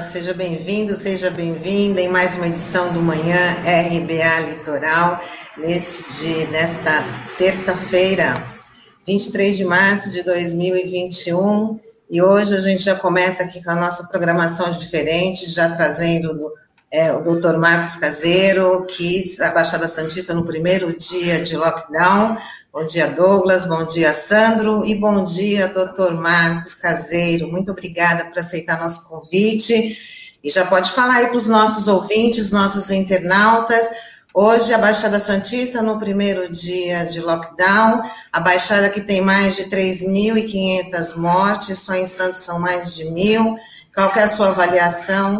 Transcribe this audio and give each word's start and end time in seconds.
seja 0.00 0.32
bem-vindo, 0.32 0.94
seja 0.94 1.30
bem-vinda 1.30 2.00
em 2.00 2.08
mais 2.08 2.34
uma 2.34 2.48
edição 2.48 2.90
do 2.92 3.02
Manhã 3.02 3.54
RBA 3.60 4.48
Litoral, 4.48 5.20
nesse 5.58 6.24
dia, 6.24 6.46
nesta 6.48 7.04
terça-feira, 7.36 8.58
23 9.06 9.58
de 9.58 9.64
março 9.64 10.10
de 10.10 10.22
2021, 10.22 11.78
e 12.10 12.22
hoje 12.22 12.56
a 12.56 12.60
gente 12.60 12.82
já 12.82 12.94
começa 12.94 13.42
aqui 13.42 13.62
com 13.62 13.70
a 13.70 13.74
nossa 13.74 14.06
programação 14.08 14.70
diferente, 14.70 15.50
já 15.50 15.68
trazendo 15.68 16.50
é, 16.92 17.12
o 17.12 17.22
doutor 17.22 17.56
Marcos 17.56 17.94
Caseiro, 17.94 18.84
que 18.86 19.24
a 19.40 19.50
Baixada 19.50 19.86
Santista 19.86 20.34
no 20.34 20.44
primeiro 20.44 20.96
dia 20.96 21.40
de 21.40 21.56
lockdown. 21.56 22.36
Bom 22.72 22.84
dia, 22.84 23.06
Douglas. 23.06 23.64
Bom 23.64 23.84
dia, 23.84 24.12
Sandro. 24.12 24.82
E 24.84 24.96
bom 24.96 25.22
dia, 25.22 25.68
doutor 25.68 26.14
Marcos 26.14 26.74
Caseiro. 26.74 27.46
Muito 27.46 27.70
obrigada 27.70 28.24
por 28.24 28.40
aceitar 28.40 28.80
nosso 28.80 29.08
convite. 29.08 29.96
E 30.42 30.50
já 30.50 30.66
pode 30.66 30.90
falar 30.90 31.16
aí 31.16 31.26
para 31.28 31.36
os 31.36 31.46
nossos 31.46 31.86
ouvintes, 31.86 32.50
nossos 32.50 32.90
internautas. 32.90 33.88
Hoje, 34.34 34.74
a 34.74 34.78
Baixada 34.78 35.20
Santista, 35.20 35.82
no 35.82 35.98
primeiro 35.98 36.50
dia 36.50 37.04
de 37.04 37.20
lockdown, 37.20 38.02
a 38.32 38.40
Baixada 38.40 38.88
que 38.90 39.00
tem 39.00 39.20
mais 39.20 39.54
de 39.54 39.66
3.500 39.66 41.16
mortes, 41.16 41.78
só 41.78 41.94
em 41.94 42.06
Santos 42.06 42.40
são 42.40 42.58
mais 42.58 42.96
de 42.96 43.04
mil. 43.04 43.56
Qual 43.94 44.12
é 44.16 44.22
a 44.22 44.28
sua 44.28 44.48
avaliação 44.48 45.38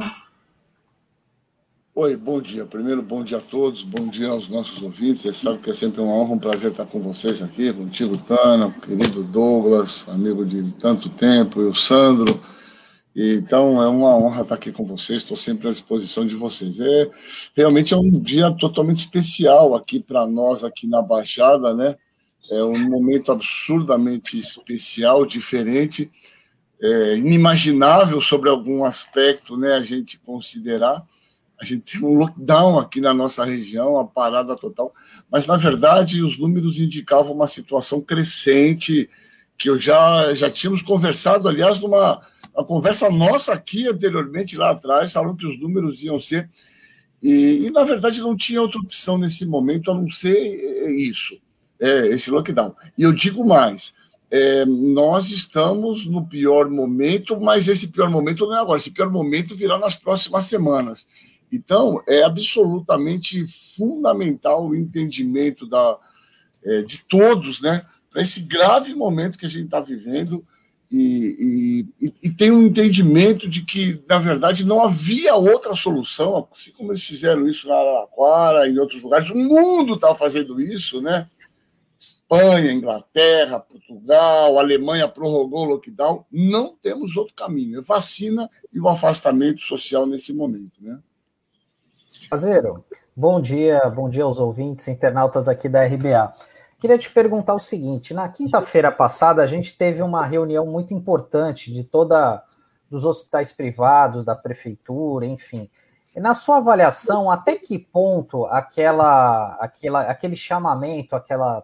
Oi, 2.02 2.16
bom 2.16 2.40
dia. 2.40 2.64
Primeiro, 2.64 3.02
bom 3.02 3.22
dia 3.22 3.36
a 3.36 3.42
todos, 3.42 3.82
bom 3.82 4.08
dia 4.08 4.28
aos 4.28 4.48
nossos 4.48 4.80
ouvintes. 4.80 5.20
Vocês 5.20 5.36
sabem 5.36 5.60
que 5.60 5.68
é 5.68 5.74
sempre 5.74 6.00
uma 6.00 6.14
honra, 6.14 6.32
um 6.32 6.38
prazer 6.38 6.70
estar 6.70 6.86
com 6.86 6.98
vocês 6.98 7.42
aqui, 7.42 7.70
contigo, 7.74 8.16
Tana, 8.16 8.70
querido 8.70 9.22
Douglas, 9.22 10.08
amigo 10.08 10.42
de 10.46 10.62
tanto 10.80 11.10
tempo, 11.10 11.60
e 11.60 11.64
o 11.66 11.74
Sandro. 11.74 12.40
Então, 13.14 13.82
é 13.82 13.86
uma 13.86 14.16
honra 14.16 14.40
estar 14.40 14.54
aqui 14.54 14.72
com 14.72 14.82
vocês, 14.82 15.18
estou 15.18 15.36
sempre 15.36 15.68
à 15.68 15.72
disposição 15.72 16.26
de 16.26 16.34
vocês. 16.34 16.80
É, 16.80 17.04
realmente 17.54 17.92
é 17.92 17.98
um 17.98 18.08
dia 18.08 18.50
totalmente 18.50 19.00
especial 19.00 19.74
aqui 19.74 20.00
para 20.00 20.26
nós, 20.26 20.64
aqui 20.64 20.86
na 20.86 21.02
Baixada, 21.02 21.74
né? 21.74 21.96
É 22.50 22.64
um 22.64 22.78
momento 22.88 23.30
absurdamente 23.30 24.38
especial, 24.38 25.26
diferente, 25.26 26.10
é, 26.80 27.18
inimaginável 27.18 28.22
sobre 28.22 28.48
algum 28.48 28.86
aspecto, 28.86 29.54
né? 29.54 29.74
A 29.74 29.82
gente 29.82 30.18
considerar 30.20 31.04
a 31.60 31.64
gente 31.64 31.98
tem 31.98 32.08
um 32.08 32.14
lockdown 32.14 32.78
aqui 32.78 33.00
na 33.00 33.12
nossa 33.12 33.44
região, 33.44 33.92
uma 33.92 34.06
parada 34.06 34.56
total, 34.56 34.94
mas 35.30 35.46
na 35.46 35.56
verdade 35.56 36.22
os 36.22 36.38
números 36.38 36.78
indicavam 36.78 37.32
uma 37.32 37.46
situação 37.46 38.00
crescente, 38.00 39.10
que 39.58 39.68
eu 39.68 39.78
já, 39.78 40.34
já 40.34 40.50
tínhamos 40.50 40.80
conversado, 40.80 41.46
aliás, 41.46 41.78
numa 41.78 42.22
uma 42.54 42.64
conversa 42.64 43.10
nossa 43.10 43.52
aqui 43.52 43.88
anteriormente, 43.88 44.56
lá 44.56 44.70
atrás, 44.70 45.12
falando 45.12 45.36
que 45.36 45.46
os 45.46 45.58
números 45.60 46.02
iam 46.02 46.18
ser. 46.18 46.50
E, 47.22 47.66
e, 47.66 47.70
na 47.70 47.84
verdade 47.84 48.20
não 48.20 48.36
tinha 48.36 48.62
outra 48.62 48.80
opção 48.80 49.18
nesse 49.18 49.44
momento 49.44 49.90
a 49.90 49.94
não 49.94 50.10
ser 50.10 50.34
isso, 50.90 51.38
é, 51.78 52.08
esse 52.08 52.30
lockdown. 52.30 52.74
E 52.96 53.02
eu 53.02 53.12
digo 53.12 53.46
mais. 53.46 53.94
É, 54.30 54.64
nós 54.64 55.30
estamos 55.30 56.06
no 56.06 56.26
pior 56.26 56.70
momento, 56.70 57.38
mas 57.40 57.68
esse 57.68 57.88
pior 57.88 58.08
momento 58.08 58.46
não 58.46 58.56
é 58.56 58.60
agora, 58.60 58.78
esse 58.78 58.90
pior 58.90 59.10
momento 59.10 59.56
virá 59.56 59.76
nas 59.76 59.94
próximas 59.94 60.46
semanas. 60.46 61.08
Então, 61.52 62.02
é 62.06 62.22
absolutamente 62.22 63.46
fundamental 63.76 64.66
o 64.66 64.76
entendimento 64.76 65.66
da, 65.66 65.98
é, 66.64 66.82
de 66.82 67.04
todos, 67.08 67.60
né, 67.60 67.84
para 68.10 68.22
esse 68.22 68.40
grave 68.40 68.94
momento 68.94 69.38
que 69.38 69.46
a 69.46 69.48
gente 69.48 69.64
está 69.64 69.80
vivendo, 69.80 70.44
e, 70.92 71.86
e, 72.00 72.14
e, 72.20 72.30
tem 72.30 72.50
um 72.50 72.66
entendimento 72.66 73.48
de 73.48 73.64
que, 73.64 74.02
na 74.08 74.18
verdade, 74.18 74.66
não 74.66 74.82
havia 74.82 75.36
outra 75.36 75.76
solução, 75.76 76.48
assim 76.50 76.72
como 76.72 76.90
eles 76.90 77.04
fizeram 77.04 77.46
isso 77.46 77.68
na 77.68 77.76
Araraquara 77.76 78.66
e 78.66 78.72
em 78.72 78.78
outros 78.78 79.00
lugares, 79.00 79.30
o 79.30 79.36
mundo 79.36 79.94
está 79.94 80.12
fazendo 80.16 80.60
isso, 80.60 81.00
né? 81.00 81.28
Espanha, 81.96 82.72
Inglaterra, 82.72 83.60
Portugal, 83.60 84.58
Alemanha 84.58 85.06
prorrogou 85.06 85.66
o 85.66 85.68
lockdown, 85.70 86.24
não 86.32 86.74
temos 86.82 87.16
outro 87.16 87.34
caminho, 87.34 87.78
é 87.78 87.82
vacina 87.82 88.50
e 88.72 88.80
o 88.80 88.88
afastamento 88.88 89.60
social 89.62 90.06
nesse 90.06 90.32
momento, 90.32 90.82
né? 90.82 90.98
Caseiro, 92.30 92.82
bom 93.16 93.40
dia, 93.40 93.88
bom 93.90 94.08
dia 94.08 94.24
aos 94.24 94.38
ouvintes, 94.38 94.88
internautas 94.88 95.48
aqui 95.48 95.68
da 95.68 95.84
RBA. 95.84 96.32
Queria 96.78 96.98
te 96.98 97.10
perguntar 97.10 97.54
o 97.54 97.60
seguinte: 97.60 98.14
na 98.14 98.28
quinta-feira 98.28 98.90
passada 98.90 99.42
a 99.42 99.46
gente 99.46 99.76
teve 99.76 100.02
uma 100.02 100.24
reunião 100.24 100.66
muito 100.66 100.94
importante 100.94 101.72
de 101.72 101.84
toda 101.84 102.42
dos 102.90 103.04
hospitais 103.04 103.52
privados, 103.52 104.24
da 104.24 104.34
prefeitura, 104.34 105.24
enfim. 105.26 105.70
Na 106.16 106.34
sua 106.34 106.56
avaliação, 106.56 107.30
até 107.30 107.54
que 107.54 107.78
ponto 107.78 108.44
aquela, 108.46 109.54
aquela, 109.60 110.00
aquele 110.00 110.34
chamamento, 110.34 111.14
aquela, 111.14 111.62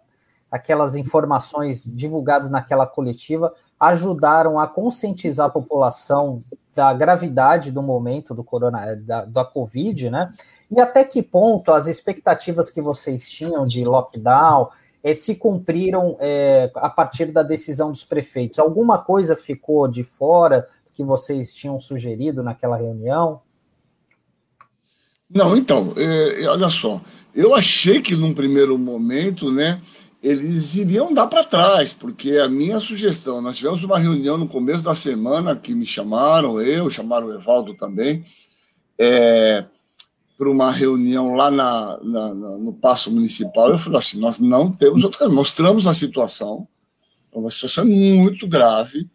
aquelas 0.49 0.95
informações 0.95 1.85
divulgadas 1.85 2.49
naquela 2.49 2.87
coletiva 2.87 3.53
ajudaram 3.79 4.61
a 4.61 4.69
conscientizar 4.69 5.47
a 5.47 5.51
população 5.51 6.39
da 6.77 6.93
gravidade 6.93 7.73
do 7.73 7.83
momento 7.83 8.35
do 8.35 8.45
corona, 8.45 8.95
da, 8.97 9.25
da 9.25 9.45
Covid, 9.47 10.11
né? 10.11 10.31
E 10.71 10.79
até 10.79 11.03
que 11.05 11.23
ponto 11.23 11.73
as 11.73 11.87
expectativas 11.87 12.71
que 12.71 12.83
vocês 12.83 13.31
tinham 13.31 13.67
de 13.67 13.83
lockdown 13.83 14.69
é, 15.03 15.15
se 15.15 15.37
cumpriram 15.37 16.19
é, 16.21 16.71
a 16.75 16.91
partir 16.91 17.33
da 17.33 17.43
decisão 17.43 17.91
dos 17.91 18.05
prefeitos? 18.05 18.59
Alguma 18.59 18.99
coisa 18.99 19.35
ficou 19.35 19.89
de 19.89 20.05
fora 20.05 20.69
que 20.93 21.03
vocês 21.03 21.55
tinham 21.55 21.81
sugerido 21.81 22.43
naquela 22.43 22.77
reunião? 22.77 23.41
Não, 25.31 25.57
então, 25.57 25.95
é, 25.97 26.47
olha 26.47 26.69
só, 26.69 27.01
eu 27.35 27.55
achei 27.55 28.03
que 28.03 28.15
num 28.15 28.35
primeiro 28.35 28.77
momento, 28.77 29.51
né, 29.51 29.81
eles 30.27 30.75
iriam 30.75 31.15
dar 31.15 31.29
para 31.29 31.45
trás, 31.45 31.95
porque 31.95 32.37
a 32.37 32.49
minha 32.49 32.81
sugestão, 32.81 33.41
nós 33.41 33.57
tivemos 33.57 33.85
uma 33.85 33.97
reunião 33.97 34.37
no 34.37 34.49
começo 34.49 34.83
da 34.83 34.93
semana 34.93 35.55
que 35.55 35.73
me 35.73 35.87
chamaram, 35.87 36.61
eu, 36.61 36.91
chamaram 36.91 37.29
o 37.29 37.35
Evaldo 37.35 37.75
também, 37.75 38.27
é, 38.99 39.65
para 40.37 40.51
uma 40.51 40.73
reunião 40.73 41.37
lá 41.37 41.49
na, 41.49 41.99
na, 42.03 42.35
no 42.35 42.73
Paço 42.73 43.09
Municipal, 43.09 43.71
eu 43.71 43.79
falei 43.79 44.01
assim, 44.01 44.19
nós 44.19 44.41
não 44.41 44.73
temos 44.73 45.05
outro 45.05 45.17
caminho, 45.17 45.37
mostramos 45.37 45.87
a 45.87 45.95
situação, 45.95 46.67
é 47.33 47.39
uma 47.39 47.51
situação 47.51 47.85
muito 47.85 48.49
grave, 48.49 49.09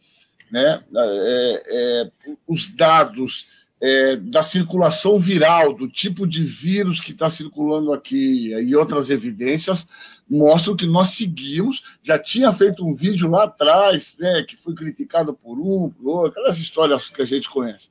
né? 0.49 0.81
É, 0.95 1.63
é, 1.67 2.11
os 2.47 2.73
dados 2.73 3.47
é, 3.81 4.15
da 4.15 4.43
circulação 4.43 5.19
viral, 5.19 5.73
do 5.73 5.87
tipo 5.87 6.27
de 6.27 6.43
vírus 6.43 7.01
que 7.01 7.11
está 7.11 7.29
circulando 7.29 7.91
aqui 7.91 8.53
e 8.53 8.75
outras 8.75 9.09
evidências 9.09 9.87
mostram 10.29 10.75
que 10.75 10.85
nós 10.85 11.09
seguimos. 11.09 11.83
Já 12.03 12.19
tinha 12.19 12.53
feito 12.53 12.85
um 12.85 12.93
vídeo 12.93 13.29
lá 13.29 13.45
atrás, 13.45 14.15
né, 14.19 14.43
que 14.47 14.55
foi 14.55 14.75
criticado 14.75 15.33
por 15.33 15.59
um, 15.59 15.89
por 15.89 16.07
outro, 16.07 16.39
aquelas 16.39 16.59
histórias 16.59 17.09
que 17.09 17.21
a 17.21 17.25
gente 17.25 17.49
conhece 17.49 17.89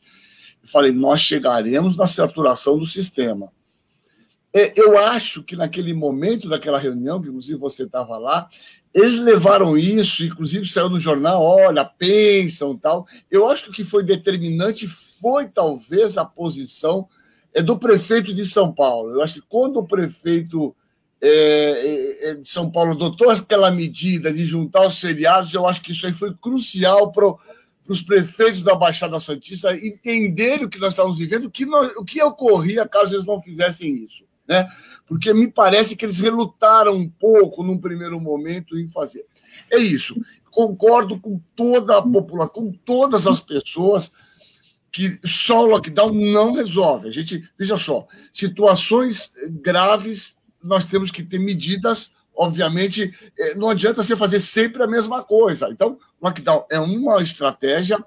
e 0.62 0.68
falei, 0.68 0.92
nós 0.92 1.20
chegaremos 1.20 1.96
na 1.96 2.06
saturação 2.06 2.78
do 2.78 2.86
sistema. 2.86 3.50
É, 4.52 4.78
eu 4.80 4.98
acho 4.98 5.42
que 5.44 5.54
naquele 5.54 5.94
momento 5.94 6.48
daquela 6.48 6.78
reunião, 6.78 7.20
que 7.20 7.28
inclusive 7.28 7.58
você 7.58 7.84
estava 7.84 8.18
lá, 8.18 8.48
eles 8.92 9.18
levaram 9.18 9.78
isso, 9.78 10.24
inclusive 10.24 10.68
saiu 10.68 10.90
no 10.90 10.98
jornal, 10.98 11.42
olha, 11.42 11.84
pensam 11.84 12.76
tal. 12.76 13.06
Eu 13.30 13.48
acho 13.48 13.64
que 13.64 13.70
o 13.70 13.72
que 13.72 13.84
foi 13.84 14.02
determinante 14.02 14.88
foi 14.88 15.46
talvez 15.46 16.18
a 16.18 16.24
posição 16.24 17.08
é, 17.54 17.62
do 17.62 17.78
prefeito 17.78 18.34
de 18.34 18.44
São 18.44 18.72
Paulo. 18.72 19.10
Eu 19.12 19.22
acho 19.22 19.34
que 19.34 19.46
quando 19.48 19.78
o 19.78 19.86
prefeito 19.86 20.74
é, 21.20 21.28
é, 21.28 22.30
é 22.30 22.34
de 22.34 22.48
São 22.48 22.70
Paulo 22.70 22.92
adotou 22.92 23.30
aquela 23.30 23.70
medida 23.70 24.32
de 24.32 24.44
juntar 24.44 24.86
os 24.86 24.98
feriados, 24.98 25.54
eu 25.54 25.66
acho 25.68 25.82
que 25.82 25.92
isso 25.92 26.06
aí 26.06 26.12
foi 26.12 26.34
crucial 26.34 27.12
para 27.12 27.32
os 27.88 28.02
prefeitos 28.02 28.62
da 28.62 28.74
Baixada 28.74 29.20
Santista 29.20 29.76
entenderem 29.76 30.64
o 30.64 30.70
que 30.70 30.78
nós 30.78 30.94
estávamos 30.94 31.18
vivendo, 31.18 31.44
o 31.44 31.50
que, 31.50 31.64
nós, 31.64 31.92
o 31.96 32.04
que 32.04 32.20
ocorria 32.22 32.88
caso 32.88 33.14
eles 33.14 33.26
não 33.26 33.40
fizessem 33.40 34.04
isso. 34.04 34.24
Né? 34.50 34.68
Porque 35.06 35.32
me 35.32 35.48
parece 35.48 35.94
que 35.94 36.04
eles 36.04 36.18
relutaram 36.18 36.96
um 36.96 37.08
pouco 37.08 37.62
num 37.62 37.78
primeiro 37.78 38.20
momento 38.20 38.76
em 38.76 38.88
fazer. 38.88 39.24
É 39.70 39.78
isso. 39.78 40.20
Concordo 40.50 41.20
com 41.20 41.40
toda 41.54 41.98
a 41.98 42.02
população, 42.02 42.52
com 42.52 42.72
todas 42.84 43.26
as 43.28 43.38
pessoas 43.40 44.12
que 44.90 45.20
só 45.24 45.62
o 45.62 45.66
lockdown 45.66 46.12
não 46.12 46.52
resolve. 46.52 47.08
A 47.08 47.12
gente, 47.12 47.48
veja 47.56 47.76
só, 47.76 48.08
situações 48.32 49.32
graves, 49.62 50.36
nós 50.60 50.84
temos 50.84 51.12
que 51.12 51.22
ter 51.22 51.38
medidas 51.38 52.10
obviamente, 52.40 53.12
é, 53.38 53.54
não 53.54 53.68
adianta 53.68 54.02
você 54.02 54.16
fazer 54.16 54.40
sempre 54.40 54.82
a 54.82 54.86
mesma 54.86 55.22
coisa. 55.22 55.68
Então, 55.70 55.98
lockdown 56.22 56.64
é 56.70 56.80
uma 56.80 57.22
estratégia 57.22 58.02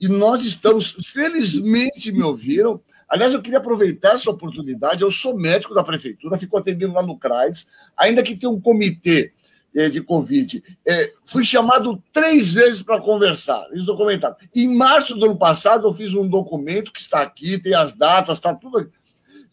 e 0.00 0.08
nós 0.08 0.44
estamos, 0.44 0.96
felizmente 1.12 2.10
me 2.10 2.24
ouviram. 2.24 2.80
Aliás, 3.08 3.32
eu 3.32 3.40
queria 3.40 3.58
aproveitar 3.58 4.14
essa 4.14 4.30
oportunidade. 4.30 5.02
Eu 5.02 5.10
sou 5.10 5.36
médico 5.36 5.74
da 5.74 5.82
prefeitura, 5.82 6.38
fico 6.38 6.56
atendendo 6.58 6.94
lá 6.94 7.02
no 7.02 7.18
CRAS, 7.18 7.66
ainda 7.96 8.22
que 8.22 8.36
tenha 8.36 8.50
um 8.50 8.60
comitê 8.60 9.32
é, 9.74 9.88
de 9.88 10.02
Covid. 10.02 10.62
É, 10.86 11.12
fui 11.24 11.44
chamado 11.44 12.02
três 12.12 12.52
vezes 12.52 12.82
para 12.82 13.00
conversar, 13.00 13.66
eles 13.70 13.86
documentaram. 13.86 14.36
Em 14.54 14.68
março 14.68 15.14
do 15.14 15.26
ano 15.26 15.38
passado, 15.38 15.86
eu 15.86 15.94
fiz 15.94 16.12
um 16.12 16.28
documento 16.28 16.92
que 16.92 17.00
está 17.00 17.22
aqui, 17.22 17.58
tem 17.58 17.74
as 17.74 17.92
datas, 17.92 18.38
está 18.38 18.54
tudo 18.54 18.78
aqui, 18.78 18.92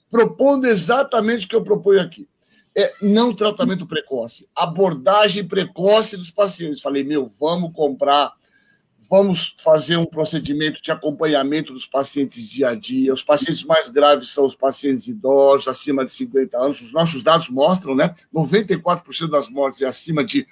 propondo 0.10 0.66
exatamente 0.66 1.46
o 1.46 1.50
que 1.50 1.56
eu 1.56 1.64
proponho 1.64 2.02
aqui. 2.02 2.28
É, 2.78 2.94
não 3.02 3.34
tratamento 3.34 3.88
precoce, 3.88 4.50
abordagem 4.54 5.48
precoce 5.48 6.18
dos 6.18 6.30
pacientes. 6.30 6.82
Falei, 6.82 7.06
meu, 7.06 7.32
vamos 7.40 7.72
comprar 7.72 8.34
Vamos 9.10 9.56
fazer 9.64 9.98
um 9.98 10.06
procedimento 10.06 10.82
de 10.82 10.92
acompanhamento 10.92 11.72
dos 11.74 11.86
pacientes 11.86 12.50
dia 12.50 12.70
a 12.70 12.76
dia. 12.76 13.14
Os 13.14 13.24
pacientes 13.24 13.64
mais 13.64 13.90
graves 13.90 14.32
são 14.32 14.46
os 14.46 14.56
pacientes 14.56 15.08
idosos, 15.08 15.68
acima 15.68 16.04
de 16.04 16.12
50 16.12 16.58
anos. 16.58 16.82
Os 16.82 16.92
nossos 16.92 17.22
dados 17.22 17.50
mostram, 17.50 17.96
né? 17.96 18.16
94% 18.34 19.30
das 19.30 19.48
mortes 19.48 19.82
é 19.82 19.86
acima 19.86 20.24
de, 20.24 20.48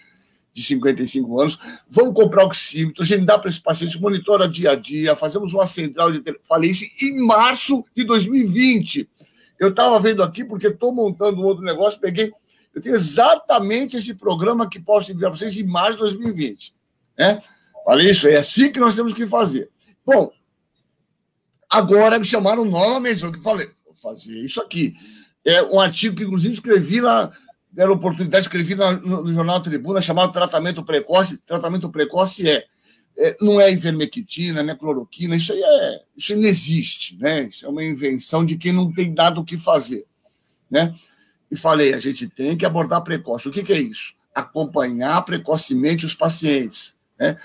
de 0.53 0.63
55 0.63 1.41
anos. 1.41 1.57
Vamos 1.89 2.13
comprar 2.13 2.45
oxímetro, 2.45 3.01
a 3.01 3.05
gente 3.05 3.25
dá 3.25 3.39
para 3.39 3.49
esse 3.49 3.61
paciente, 3.61 3.99
monitora 3.99 4.47
dia 4.47 4.71
a 4.71 4.75
dia, 4.75 5.15
fazemos 5.15 5.53
uma 5.53 5.65
central 5.65 6.11
de. 6.11 6.21
Falei 6.43 6.71
isso 6.71 6.85
em 7.01 7.19
março 7.25 7.83
de 7.95 8.03
2020. 8.03 9.09
Eu 9.59 9.69
estava 9.69 9.99
vendo 9.99 10.21
aqui, 10.21 10.43
porque 10.43 10.67
estou 10.67 10.93
montando 10.93 11.41
um 11.41 11.45
outro 11.45 11.63
negócio, 11.63 11.99
peguei. 11.99 12.31
Eu 12.73 12.81
tenho 12.81 12.95
exatamente 12.95 13.97
esse 13.97 14.15
programa 14.15 14.69
que 14.69 14.79
posso 14.79 15.11
enviar 15.11 15.31
para 15.31 15.39
vocês 15.39 15.55
em 15.57 15.65
março 15.65 15.93
de 15.93 15.99
2020. 15.99 16.73
Né? 17.17 17.41
Falei 17.85 18.11
isso, 18.11 18.27
é 18.27 18.37
assim 18.37 18.71
que 18.71 18.79
nós 18.79 18.95
temos 18.95 19.13
que 19.13 19.27
fazer. 19.27 19.69
Bom, 20.05 20.31
agora 21.69 22.19
me 22.19 22.25
chamaram 22.25 22.63
novamente, 22.63 23.23
eu 23.23 23.41
falei, 23.41 23.69
vou 23.85 23.95
fazer 23.95 24.37
isso 24.39 24.61
aqui. 24.61 24.95
É 25.45 25.61
um 25.63 25.79
artigo 25.79 26.15
que, 26.15 26.23
inclusive, 26.23 26.53
escrevi 26.53 27.01
lá, 27.01 27.31
deram 27.71 27.93
oportunidade, 27.93 28.45
escrevi 28.45 28.75
no, 28.75 29.23
no 29.23 29.33
Jornal 29.33 29.61
Tribuna, 29.61 30.01
chamado 30.01 30.31
Tratamento 30.31 30.83
Precoce. 30.83 31.37
Tratamento 31.39 31.89
precoce 31.89 32.47
é, 32.47 32.65
é 33.17 33.35
não 33.41 33.59
é 33.59 33.71
ivermectina, 33.71 34.63
não 34.63 34.73
é 34.73 34.77
cloroquina, 34.77 35.35
isso 35.35 35.51
aí 35.51 35.61
é, 35.61 36.01
isso 36.15 36.35
não 36.35 36.43
existe, 36.43 37.17
né? 37.17 37.43
Isso 37.43 37.65
é 37.65 37.69
uma 37.69 37.83
invenção 37.83 38.45
de 38.45 38.55
quem 38.57 38.71
não 38.71 38.91
tem 38.93 39.13
dado 39.13 39.41
o 39.41 39.45
que 39.45 39.57
fazer, 39.57 40.05
né? 40.69 40.95
E 41.51 41.57
falei, 41.57 41.93
a 41.93 41.99
gente 41.99 42.29
tem 42.29 42.55
que 42.55 42.65
abordar 42.65 43.03
precoce. 43.03 43.47
O 43.47 43.51
que, 43.51 43.63
que 43.63 43.73
é 43.73 43.79
isso? 43.79 44.13
Acompanhar 44.33 45.21
precocemente 45.23 46.05
os 46.05 46.13
pacientes, 46.13 46.97
né? 47.19 47.37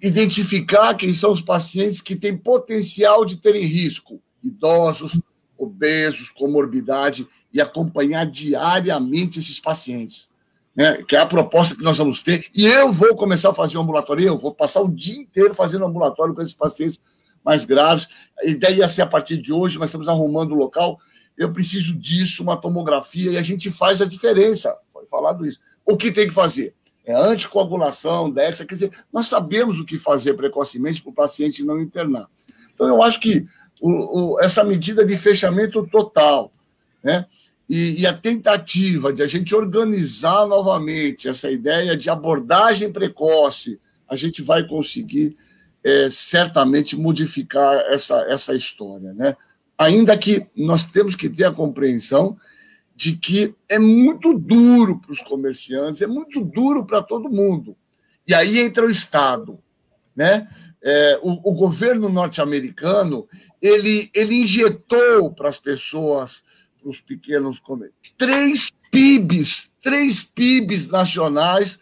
Identificar 0.00 0.94
quem 0.94 1.12
são 1.12 1.32
os 1.32 1.40
pacientes 1.40 2.00
que 2.00 2.14
têm 2.14 2.36
potencial 2.36 3.24
de 3.24 3.36
terem 3.36 3.64
risco, 3.64 4.20
idosos, 4.42 5.20
obesos, 5.58 6.30
comorbidade, 6.30 7.26
e 7.52 7.60
acompanhar 7.60 8.24
diariamente 8.26 9.38
esses 9.38 9.60
pacientes. 9.60 10.30
Né? 10.74 11.02
Que 11.06 11.16
é 11.16 11.20
a 11.20 11.26
proposta 11.26 11.76
que 11.76 11.82
nós 11.82 11.98
vamos 11.98 12.20
ter. 12.20 12.46
E 12.54 12.64
eu 12.64 12.92
vou 12.92 13.14
começar 13.14 13.50
a 13.50 13.54
fazer 13.54 13.76
um 13.76 13.82
ambulatório, 13.82 14.26
eu 14.26 14.38
vou 14.38 14.54
passar 14.54 14.80
o 14.80 14.88
dia 14.88 15.16
inteiro 15.16 15.54
fazendo 15.54 15.84
ambulatório 15.84 16.34
com 16.34 16.40
esses 16.40 16.54
pacientes 16.54 16.98
mais 17.44 17.64
graves. 17.64 18.08
A 18.40 18.46
ideia 18.46 18.76
ia 18.76 18.88
ser 18.88 19.02
a 19.02 19.06
partir 19.06 19.36
de 19.36 19.52
hoje, 19.52 19.78
nós 19.78 19.90
estamos 19.90 20.08
arrumando 20.08 20.52
o 20.52 20.56
local. 20.56 20.98
Eu 21.36 21.52
preciso 21.52 21.94
disso, 21.94 22.42
uma 22.42 22.56
tomografia, 22.56 23.32
e 23.32 23.38
a 23.38 23.42
gente 23.42 23.70
faz 23.70 24.00
a 24.00 24.06
diferença. 24.06 24.74
Foi 24.92 25.04
falado 25.06 25.46
isso. 25.46 25.58
O 25.84 25.96
que 25.96 26.10
tem 26.10 26.28
que 26.28 26.34
fazer? 26.34 26.74
É 27.04 27.14
anticoagulação, 27.14 28.30
DEXA, 28.30 28.64
quer 28.64 28.74
dizer, 28.74 28.92
nós 29.12 29.26
sabemos 29.26 29.78
o 29.78 29.84
que 29.84 29.98
fazer 29.98 30.34
precocemente 30.34 31.02
para 31.02 31.10
o 31.10 31.14
paciente 31.14 31.64
não 31.64 31.80
internar. 31.80 32.28
Então, 32.74 32.86
eu 32.86 33.02
acho 33.02 33.18
que 33.20 33.46
o, 33.80 33.90
o, 34.34 34.40
essa 34.40 34.62
medida 34.62 35.04
de 35.04 35.16
fechamento 35.16 35.86
total, 35.88 36.52
né, 37.02 37.26
e, 37.68 38.02
e, 38.02 38.06
a 38.06 38.12
tentativa 38.12 39.12
de 39.12 39.22
a 39.22 39.26
gente 39.26 39.54
organizar 39.54 40.46
novamente 40.46 41.28
essa 41.28 41.50
ideia 41.50 41.96
de 41.96 42.10
abordagem 42.10 42.92
precoce, 42.92 43.80
a 44.08 44.14
gente 44.14 44.42
vai 44.42 44.66
conseguir 44.66 45.36
é, 45.82 46.08
certamente 46.10 46.96
modificar 46.96 47.78
essa, 47.88 48.20
essa 48.28 48.54
história, 48.54 49.12
né? 49.14 49.36
Ainda 49.78 50.16
que 50.18 50.46
nós 50.54 50.84
temos 50.84 51.16
que 51.16 51.28
ter 51.28 51.44
a 51.44 51.52
compreensão 51.52 52.36
de 53.02 53.16
que 53.16 53.52
é 53.68 53.80
muito 53.80 54.32
duro 54.38 55.00
para 55.00 55.12
os 55.12 55.20
comerciantes, 55.22 56.02
é 56.02 56.06
muito 56.06 56.40
duro 56.40 56.86
para 56.86 57.02
todo 57.02 57.28
mundo. 57.28 57.76
E 58.24 58.32
aí 58.32 58.60
entra 58.60 58.86
o 58.86 58.90
Estado, 58.90 59.58
né? 60.14 60.48
É, 60.80 61.18
o, 61.20 61.50
o, 61.50 61.52
governo 61.52 62.08
norte-americano 62.08 63.26
ele, 63.60 64.08
ele 64.14 64.42
injetou 64.42 65.32
para 65.32 65.48
as 65.48 65.58
pessoas, 65.58 66.44
para 66.80 66.90
os 66.90 67.00
pequenos 67.00 67.58
comerciantes, 67.58 68.14
três 68.16 68.72
PIBs, 68.88 69.72
três 69.82 70.22
PIBs 70.22 70.86
nacionais 70.86 71.80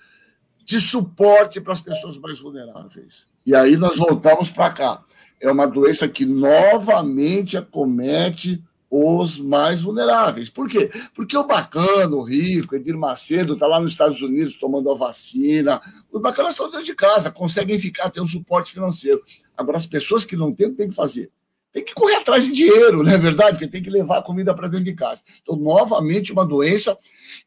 de 0.64 0.80
suporte 0.80 1.60
para 1.60 1.74
as 1.74 1.82
pessoas 1.82 2.16
mais 2.16 2.40
vulneráveis. 2.40 3.26
E 3.44 3.54
aí 3.54 3.76
nós 3.76 3.98
voltamos 3.98 4.48
para 4.48 4.70
cá. 4.70 5.04
É 5.38 5.52
uma 5.52 5.66
doença 5.66 6.08
que 6.08 6.24
novamente 6.24 7.58
acomete 7.58 8.62
os 8.90 9.38
mais 9.38 9.80
vulneráveis. 9.80 10.50
Por 10.50 10.68
quê? 10.68 10.90
Porque 11.14 11.36
o 11.36 11.46
bacana, 11.46 12.16
o 12.16 12.24
rico, 12.24 12.74
Edir 12.74 12.98
Macedo, 12.98 13.54
está 13.54 13.66
lá 13.66 13.78
nos 13.78 13.92
Estados 13.92 14.20
Unidos 14.20 14.56
tomando 14.56 14.90
a 14.90 14.96
vacina. 14.96 15.80
Os 16.10 16.20
bacanas 16.20 16.54
estão 16.54 16.68
dentro 16.68 16.86
de 16.86 16.94
casa, 16.96 17.30
conseguem 17.30 17.78
ficar, 17.78 18.10
ter 18.10 18.20
um 18.20 18.26
suporte 18.26 18.72
financeiro. 18.72 19.22
Agora, 19.56 19.78
as 19.78 19.86
pessoas 19.86 20.24
que 20.24 20.36
não 20.36 20.52
têm, 20.52 20.74
tem 20.74 20.88
que 20.88 20.94
fazer. 20.94 21.30
Tem 21.72 21.84
que 21.84 21.94
correr 21.94 22.16
atrás 22.16 22.44
de 22.44 22.52
dinheiro, 22.52 23.04
não 23.04 23.12
é 23.12 23.16
verdade? 23.16 23.52
Porque 23.52 23.68
tem 23.68 23.80
que 23.80 23.90
levar 23.90 24.18
a 24.18 24.22
comida 24.22 24.52
para 24.52 24.66
dentro 24.66 24.86
de 24.86 24.94
casa. 24.94 25.22
Então, 25.40 25.54
novamente, 25.54 26.32
uma 26.32 26.44
doença 26.44 26.98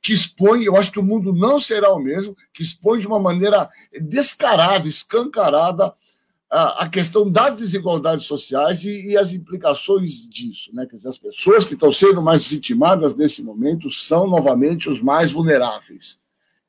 que 0.01 0.13
expõe, 0.13 0.63
eu 0.63 0.77
acho 0.77 0.93
que 0.93 0.99
o 0.99 1.03
mundo 1.03 1.33
não 1.33 1.59
será 1.59 1.91
o 1.91 1.99
mesmo, 1.99 2.33
que 2.53 2.63
expõe 2.63 3.01
de 3.01 3.07
uma 3.07 3.19
maneira 3.19 3.69
descarada, 3.99 4.87
escancarada, 4.87 5.93
a, 6.53 6.89
questão 6.89 7.29
das 7.29 7.57
desigualdades 7.57 8.25
sociais 8.25 8.83
e, 8.83 9.11
e, 9.11 9.17
as 9.17 9.33
implicações 9.33 10.27
disso. 10.29 10.69
Né? 10.73 10.85
Quer 10.85 10.97
dizer, 10.97 11.09
as 11.09 11.17
pessoas 11.17 11.65
que 11.65 11.73
estão 11.73 11.91
sendo 11.91 12.21
mais 12.21 12.45
vitimadas 12.45 13.15
nesse 13.15 13.41
momento 13.41 13.91
são, 13.91 14.27
novamente, 14.27 14.89
os 14.89 15.01
mais 15.01 15.31
vulneráveis. 15.31 16.19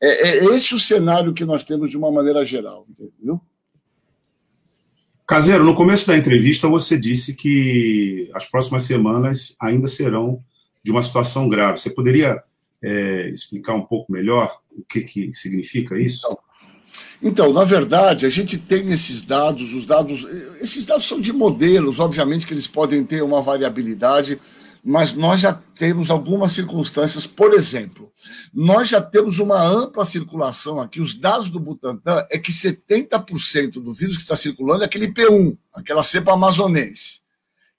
É, 0.01 0.29
é 0.29 0.45
esse 0.47 0.75
o 0.75 0.81
cenário 0.81 1.35
que 1.35 1.45
nós 1.45 1.65
temos 1.65 1.91
de 1.91 1.99
uma 1.99 2.11
maneira 2.11 2.45
geral, 2.45 2.87
entendeu? 2.89 3.41
Caseiro, 5.27 5.65
no 5.65 5.75
começo 5.75 6.07
da 6.07 6.17
entrevista 6.17 6.69
você 6.69 6.99
disse 6.99 7.35
que 7.35 8.31
as 8.35 8.47
próximas 8.47 8.85
semanas 8.85 9.55
ainda 9.61 9.87
serão 9.87 10.43
de 10.83 10.91
uma 10.91 11.03
situação 11.03 11.49
grave. 11.49 11.79
Você 11.79 11.91
poderia 11.91 12.43
é, 12.83 13.29
explicar 13.31 13.75
um 13.75 13.87
pouco 13.87 14.13
melhor 14.13 14.61
o 14.71 14.83
que, 14.83 15.01
que 15.03 15.35
significa 15.35 15.99
isso? 15.99 16.27
Então, 16.27 16.39
então, 17.23 17.53
na 17.53 17.65
verdade, 17.65 18.27
a 18.27 18.29
gente 18.29 18.59
tem 18.59 18.93
esses 18.93 19.23
dados, 19.23 19.73
os 19.73 19.87
dados, 19.87 20.25
esses 20.61 20.85
dados 20.85 21.07
são 21.07 21.21
de 21.21 21.33
modelos, 21.33 21.99
obviamente 21.99 22.47
que 22.47 22.53
eles 22.53 22.67
podem 22.67 23.05
ter 23.05 23.23
uma 23.23 23.41
variabilidade, 23.41 24.41
mas 24.85 25.15
nós 25.15 25.41
já 25.41 25.53
temos 25.53 26.11
algumas 26.11 26.53
circunstâncias, 26.53 27.27
por 27.27 27.55
exemplo, 27.55 28.13
nós 28.53 28.91
já 28.91 29.01
temos 29.01 29.39
uma 29.39 29.63
ampla 29.63 30.05
circulação 30.05 30.79
aqui, 30.81 31.01
os 31.01 31.15
dados 31.15 31.49
do 31.49 31.59
Butantan 31.59 32.27
é 32.31 32.39
que 32.39 32.53
70% 32.53 33.73
do 33.83 33.95
vírus 33.95 34.17
que 34.17 34.23
está 34.23 34.37
circulando 34.37 34.83
é 34.83 34.87
aquele 34.87 35.11
P1, 35.11 35.57
aquela 35.73 36.03
cepa 36.03 36.35
amazonense, 36.35 37.21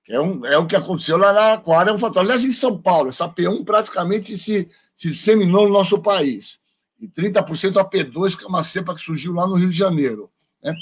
que 0.03 0.13
é, 0.13 0.19
um, 0.19 0.43
é 0.45 0.57
o 0.57 0.65
que 0.65 0.75
aconteceu 0.75 1.17
lá 1.17 1.31
na 1.31 1.53
Aquária, 1.53 1.91
é 1.91 1.93
um 1.93 1.99
fator. 1.99 2.21
Aliás, 2.21 2.43
em 2.43 2.53
São 2.53 2.79
Paulo, 2.79 3.09
essa 3.09 3.29
P1 3.29 3.63
praticamente 3.63 4.37
se, 4.37 4.67
se 4.97 5.09
disseminou 5.09 5.67
no 5.67 5.73
nosso 5.73 5.99
país 5.99 6.59
e 6.99 7.07
30% 7.07 7.77
a 7.77 7.85
P2, 7.85 8.37
que 8.37 8.43
é 8.43 8.47
uma 8.47 8.63
cepa 8.63 8.95
que 8.95 9.01
surgiu 9.01 9.33
lá 9.33 9.47
no 9.47 9.55
Rio 9.55 9.69
de 9.69 9.77
Janeiro. 9.77 10.31
Né? 10.63 10.73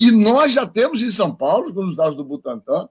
E 0.00 0.10
nós 0.10 0.52
já 0.52 0.66
temos 0.66 1.02
em 1.02 1.10
São 1.10 1.34
Paulo, 1.34 1.72
com 1.72 1.86
os 1.86 1.96
dados 1.96 2.16
do 2.16 2.24
Butantan, 2.24 2.88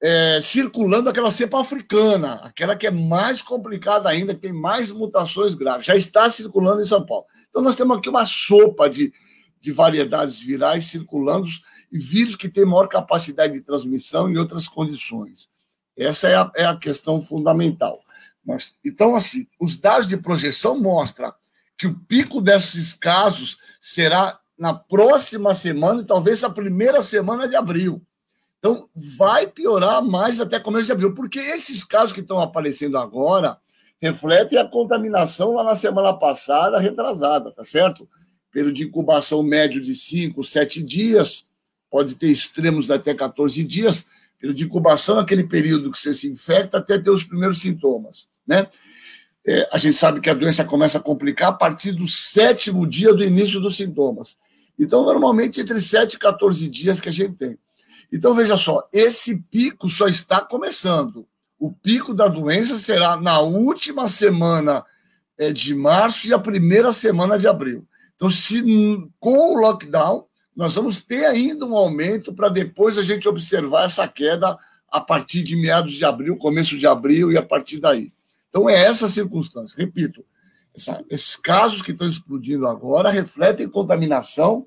é, 0.00 0.40
circulando 0.42 1.08
aquela 1.08 1.30
cepa 1.30 1.60
africana, 1.60 2.34
aquela 2.34 2.76
que 2.76 2.86
é 2.86 2.90
mais 2.90 3.42
complicada 3.42 4.08
ainda, 4.08 4.34
que 4.34 4.40
tem 4.40 4.52
mais 4.52 4.90
mutações 4.90 5.54
graves. 5.54 5.86
Já 5.86 5.96
está 5.96 6.30
circulando 6.30 6.82
em 6.82 6.86
São 6.86 7.04
Paulo. 7.04 7.26
Então, 7.48 7.62
nós 7.62 7.76
temos 7.76 7.96
aqui 7.96 8.08
uma 8.08 8.24
sopa 8.24 8.88
de, 8.88 9.12
de 9.60 9.72
variedades 9.72 10.38
virais 10.38 10.86
circulando 10.86 11.48
e 11.90 11.98
vírus 11.98 12.36
que 12.36 12.48
têm 12.48 12.64
maior 12.64 12.86
capacidade 12.86 13.54
de 13.54 13.60
transmissão 13.60 14.30
em 14.30 14.36
outras 14.36 14.68
condições. 14.68 15.48
Essa 15.96 16.28
é 16.28 16.36
a, 16.36 16.50
é 16.54 16.64
a 16.64 16.76
questão 16.76 17.20
fundamental. 17.20 18.00
Mas, 18.44 18.76
então, 18.84 19.16
assim, 19.16 19.48
os 19.60 19.76
dados 19.76 20.06
de 20.06 20.16
projeção 20.16 20.80
mostram 20.80 21.32
que 21.78 21.86
o 21.86 21.94
pico 21.94 22.40
desses 22.40 22.92
casos 22.92 23.58
será 23.80 24.38
na 24.58 24.74
próxima 24.74 25.54
semana 25.54 26.02
e 26.02 26.04
talvez 26.04 26.40
na 26.40 26.50
primeira 26.50 27.00
semana 27.00 27.46
de 27.46 27.54
abril. 27.54 28.02
Então, 28.58 28.88
vai 29.16 29.46
piorar 29.46 30.02
mais 30.02 30.40
até 30.40 30.58
começo 30.58 30.86
de 30.86 30.92
abril, 30.92 31.14
porque 31.14 31.38
esses 31.38 31.84
casos 31.84 32.12
que 32.12 32.20
estão 32.20 32.40
aparecendo 32.40 32.98
agora 32.98 33.56
refletem 34.00 34.58
a 34.58 34.66
contaminação 34.66 35.54
lá 35.54 35.62
na 35.62 35.76
semana 35.76 36.12
passada, 36.12 36.80
retrasada, 36.80 37.52
tá 37.52 37.64
certo? 37.64 38.08
Período 38.50 38.74
de 38.74 38.84
incubação 38.84 39.42
médio 39.44 39.80
de 39.80 39.94
5, 39.94 40.42
7 40.42 40.82
dias, 40.82 41.44
pode 41.88 42.16
ter 42.16 42.28
extremos 42.28 42.90
até 42.90 43.14
14 43.14 43.62
dias. 43.62 44.06
Período 44.40 44.56
de 44.56 44.64
incubação 44.64 45.18
é 45.18 45.22
aquele 45.22 45.44
período 45.44 45.92
que 45.92 45.98
você 45.98 46.12
se 46.12 46.28
infecta 46.28 46.78
até 46.78 46.98
ter 46.98 47.10
os 47.10 47.22
primeiros 47.22 47.60
sintomas, 47.60 48.28
né? 48.44 48.66
É, 49.50 49.66
a 49.72 49.78
gente 49.78 49.96
sabe 49.96 50.20
que 50.20 50.28
a 50.28 50.34
doença 50.34 50.62
começa 50.62 50.98
a 50.98 51.00
complicar 51.00 51.48
a 51.48 51.54
partir 51.54 51.92
do 51.92 52.06
sétimo 52.06 52.86
dia 52.86 53.14
do 53.14 53.24
início 53.24 53.58
dos 53.58 53.78
sintomas. 53.78 54.36
Então, 54.78 55.02
normalmente, 55.02 55.58
entre 55.58 55.80
7 55.80 56.14
e 56.14 56.18
14 56.18 56.68
dias 56.68 57.00
que 57.00 57.08
a 57.08 57.12
gente 57.12 57.32
tem. 57.32 57.58
Então, 58.12 58.34
veja 58.34 58.58
só, 58.58 58.86
esse 58.92 59.38
pico 59.50 59.88
só 59.88 60.06
está 60.06 60.42
começando. 60.42 61.26
O 61.58 61.72
pico 61.72 62.12
da 62.12 62.28
doença 62.28 62.78
será 62.78 63.16
na 63.16 63.40
última 63.40 64.06
semana 64.06 64.84
é, 65.38 65.50
de 65.50 65.74
março 65.74 66.28
e 66.28 66.34
a 66.34 66.38
primeira 66.38 66.92
semana 66.92 67.38
de 67.38 67.48
abril. 67.48 67.86
Então, 68.16 68.28
se 68.28 68.62
com 69.18 69.54
o 69.54 69.58
lockdown, 69.58 70.26
nós 70.54 70.74
vamos 70.74 71.00
ter 71.00 71.24
ainda 71.24 71.64
um 71.64 71.74
aumento 71.74 72.34
para 72.34 72.50
depois 72.50 72.98
a 72.98 73.02
gente 73.02 73.26
observar 73.26 73.86
essa 73.86 74.06
queda 74.06 74.58
a 74.90 75.00
partir 75.00 75.42
de 75.42 75.56
meados 75.56 75.94
de 75.94 76.04
abril, 76.04 76.36
começo 76.36 76.76
de 76.76 76.86
abril 76.86 77.32
e 77.32 77.38
a 77.38 77.42
partir 77.42 77.80
daí. 77.80 78.12
Então, 78.48 78.68
é 78.68 78.84
essa 78.84 79.08
circunstância. 79.08 79.76
Repito, 79.76 80.24
essa, 80.74 81.04
esses 81.10 81.36
casos 81.36 81.82
que 81.82 81.92
estão 81.92 82.08
explodindo 82.08 82.66
agora 82.66 83.10
refletem 83.10 83.68
contaminação 83.68 84.66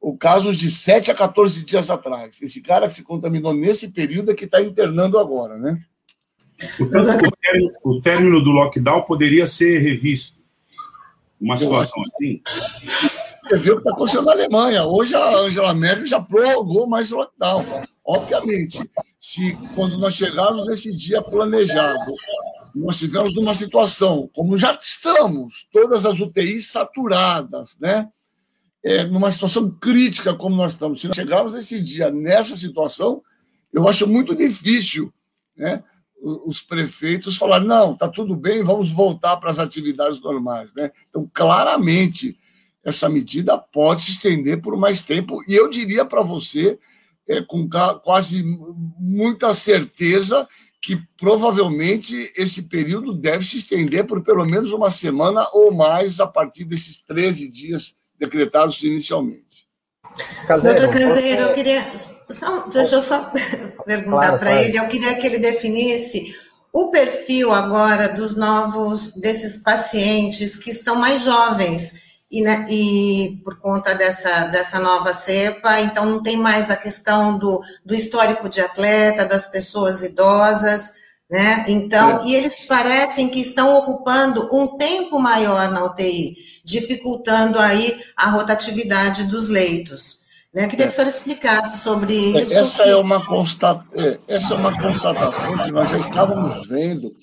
ou 0.00 0.16
casos 0.16 0.58
de 0.58 0.70
7 0.70 1.10
a 1.12 1.14
14 1.14 1.64
dias 1.64 1.88
atrás. 1.88 2.36
Esse 2.42 2.60
cara 2.60 2.88
que 2.88 2.94
se 2.94 3.02
contaminou 3.04 3.54
nesse 3.54 3.88
período 3.88 4.32
é 4.32 4.34
que 4.34 4.44
está 4.44 4.60
internando 4.60 5.18
agora, 5.18 5.56
né? 5.56 5.80
Portanto, 6.76 7.26
o 7.26 7.36
término, 7.40 7.72
o 7.84 8.00
término 8.00 8.42
do 8.42 8.50
lockdown 8.50 9.02
poderia 9.02 9.46
ser 9.46 9.78
revisto. 9.78 10.40
Uma 11.40 11.56
situação 11.56 12.02
assim? 12.02 12.40
Você 13.42 13.58
viu 13.58 13.74
o 13.74 13.76
que 13.76 13.82
está 13.82 13.90
acontecendo 13.90 14.24
na 14.24 14.32
Alemanha. 14.32 14.84
Hoje 14.84 15.14
a 15.14 15.36
Angela 15.36 15.74
Merkel 15.74 16.06
já 16.06 16.20
prorrogou 16.20 16.86
mais 16.86 17.10
lockdown. 17.10 17.64
Obviamente, 18.04 18.78
se 19.18 19.56
quando 19.74 19.98
nós 19.98 20.14
chegarmos 20.14 20.66
nesse 20.66 20.94
dia 20.96 21.22
planejado, 21.22 22.12
nós 22.74 22.96
estivermos 22.96 23.34
numa 23.34 23.54
situação, 23.54 24.28
como 24.34 24.58
já 24.58 24.78
estamos, 24.80 25.66
todas 25.72 26.04
as 26.04 26.18
UTIs 26.18 26.70
saturadas, 26.70 27.76
né? 27.80 28.08
É, 28.84 29.04
numa 29.04 29.30
situação 29.30 29.70
crítica 29.70 30.34
como 30.34 30.56
nós 30.56 30.72
estamos, 30.72 31.00
se 31.00 31.06
nós 31.06 31.14
chegarmos 31.14 31.52
nesse 31.52 31.80
dia 31.80 32.10
nessa 32.10 32.56
situação, 32.56 33.22
eu 33.72 33.88
acho 33.88 34.08
muito 34.08 34.34
difícil 34.34 35.12
né, 35.56 35.84
os 36.22 36.60
prefeitos 36.60 37.36
falarem, 37.36 37.66
não, 37.66 37.92
está 37.92 38.08
tudo 38.08 38.36
bem, 38.36 38.62
vamos 38.62 38.90
voltar 38.90 39.36
para 39.36 39.50
as 39.50 39.58
atividades 39.58 40.20
normais. 40.20 40.72
Né? 40.74 40.90
Então, 41.08 41.28
claramente, 41.32 42.36
essa 42.84 43.08
medida 43.08 43.56
pode 43.56 44.02
se 44.02 44.12
estender 44.12 44.60
por 44.60 44.76
mais 44.76 45.02
tempo, 45.02 45.42
e 45.48 45.54
eu 45.54 45.68
diria 45.68 46.04
para 46.04 46.22
você, 46.22 46.78
é, 47.28 47.40
com 47.40 47.68
quase 48.02 48.42
muita 48.98 49.54
certeza, 49.54 50.48
que 50.82 51.00
provavelmente 51.16 52.32
esse 52.36 52.62
período 52.62 53.14
deve 53.14 53.44
se 53.46 53.58
estender 53.58 54.04
por 54.04 54.22
pelo 54.24 54.44
menos 54.44 54.72
uma 54.72 54.90
semana 54.90 55.48
ou 55.52 55.72
mais 55.72 56.18
a 56.18 56.26
partir 56.26 56.64
desses 56.64 57.00
13 57.06 57.48
dias 57.48 57.94
decretados 58.18 58.82
inicialmente. 58.82 59.68
Caseiro, 60.46 60.80
Doutor 60.80 61.00
Caseiro, 61.00 61.42
eu 61.42 61.54
queria. 61.54 61.86
Só, 61.96 62.66
deixa 62.66 62.96
eu 62.96 63.02
só 63.02 63.30
perguntar 63.86 64.18
claro, 64.18 64.38
para 64.38 64.50
claro. 64.50 64.64
ele, 64.64 64.76
eu 64.76 64.88
queria 64.88 65.14
que 65.14 65.26
ele 65.26 65.38
definisse 65.38 66.34
o 66.72 66.90
perfil 66.90 67.52
agora 67.52 68.08
dos 68.08 68.34
novos, 68.34 69.14
desses 69.14 69.62
pacientes 69.62 70.56
que 70.56 70.70
estão 70.70 70.96
mais 70.96 71.22
jovens, 71.22 72.02
e, 72.32 72.40
né, 72.40 72.64
e 72.70 73.38
por 73.44 73.60
conta 73.60 73.94
dessa, 73.94 74.46
dessa 74.46 74.80
nova 74.80 75.12
cepa, 75.12 75.80
então 75.82 76.06
não 76.06 76.22
tem 76.22 76.38
mais 76.38 76.70
a 76.70 76.76
questão 76.76 77.36
do, 77.38 77.60
do 77.84 77.94
histórico 77.94 78.48
de 78.48 78.62
atleta, 78.62 79.26
das 79.26 79.46
pessoas 79.46 80.02
idosas, 80.02 80.94
né? 81.30 81.66
Então, 81.68 82.22
é. 82.22 82.28
e 82.28 82.34
eles 82.34 82.64
parecem 82.64 83.28
que 83.28 83.38
estão 83.38 83.74
ocupando 83.74 84.48
um 84.50 84.78
tempo 84.78 85.18
maior 85.18 85.70
na 85.70 85.84
UTI, 85.84 86.36
dificultando 86.64 87.58
aí 87.58 88.00
a 88.16 88.30
rotatividade 88.30 89.24
dos 89.24 89.48
leitos. 89.48 90.22
Né? 90.54 90.66
Queria 90.68 90.86
que 90.86 90.92
o 90.92 90.94
senhor 90.94 91.08
explicasse 91.08 91.78
sobre 91.80 92.14
é, 92.36 92.42
isso. 92.42 92.58
Essa, 92.58 92.82
que... 92.82 92.88
é 92.88 92.96
uma 92.96 93.24
constata... 93.24 93.84
É, 93.94 94.18
essa 94.26 94.54
é 94.54 94.56
uma 94.56 94.78
constatação 94.80 95.64
que 95.64 95.70
nós 95.70 95.90
já 95.90 95.98
estávamos 95.98 96.66
vendo, 96.66 97.14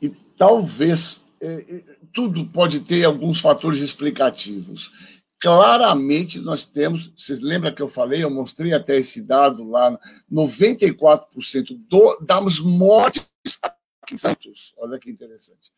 e 0.00 0.10
talvez 0.36 1.22
é, 1.40 1.82
tudo 2.12 2.46
pode 2.46 2.80
ter 2.80 3.04
alguns 3.04 3.40
fatores 3.40 3.80
explicativos. 3.80 4.90
Claramente 5.40 6.40
nós 6.40 6.64
temos, 6.64 7.12
vocês 7.16 7.40
lembram 7.40 7.72
que 7.72 7.82
eu 7.82 7.88
falei, 7.88 8.24
eu 8.24 8.30
mostrei 8.30 8.72
até 8.72 8.98
esse 8.98 9.22
dado 9.22 9.68
lá, 9.68 9.98
94% 10.30 11.78
do, 11.88 12.18
das 12.20 12.58
mortes 12.58 13.26
Santos, 14.16 14.72
olha 14.78 14.98
que 14.98 15.10
interessante, 15.10 15.70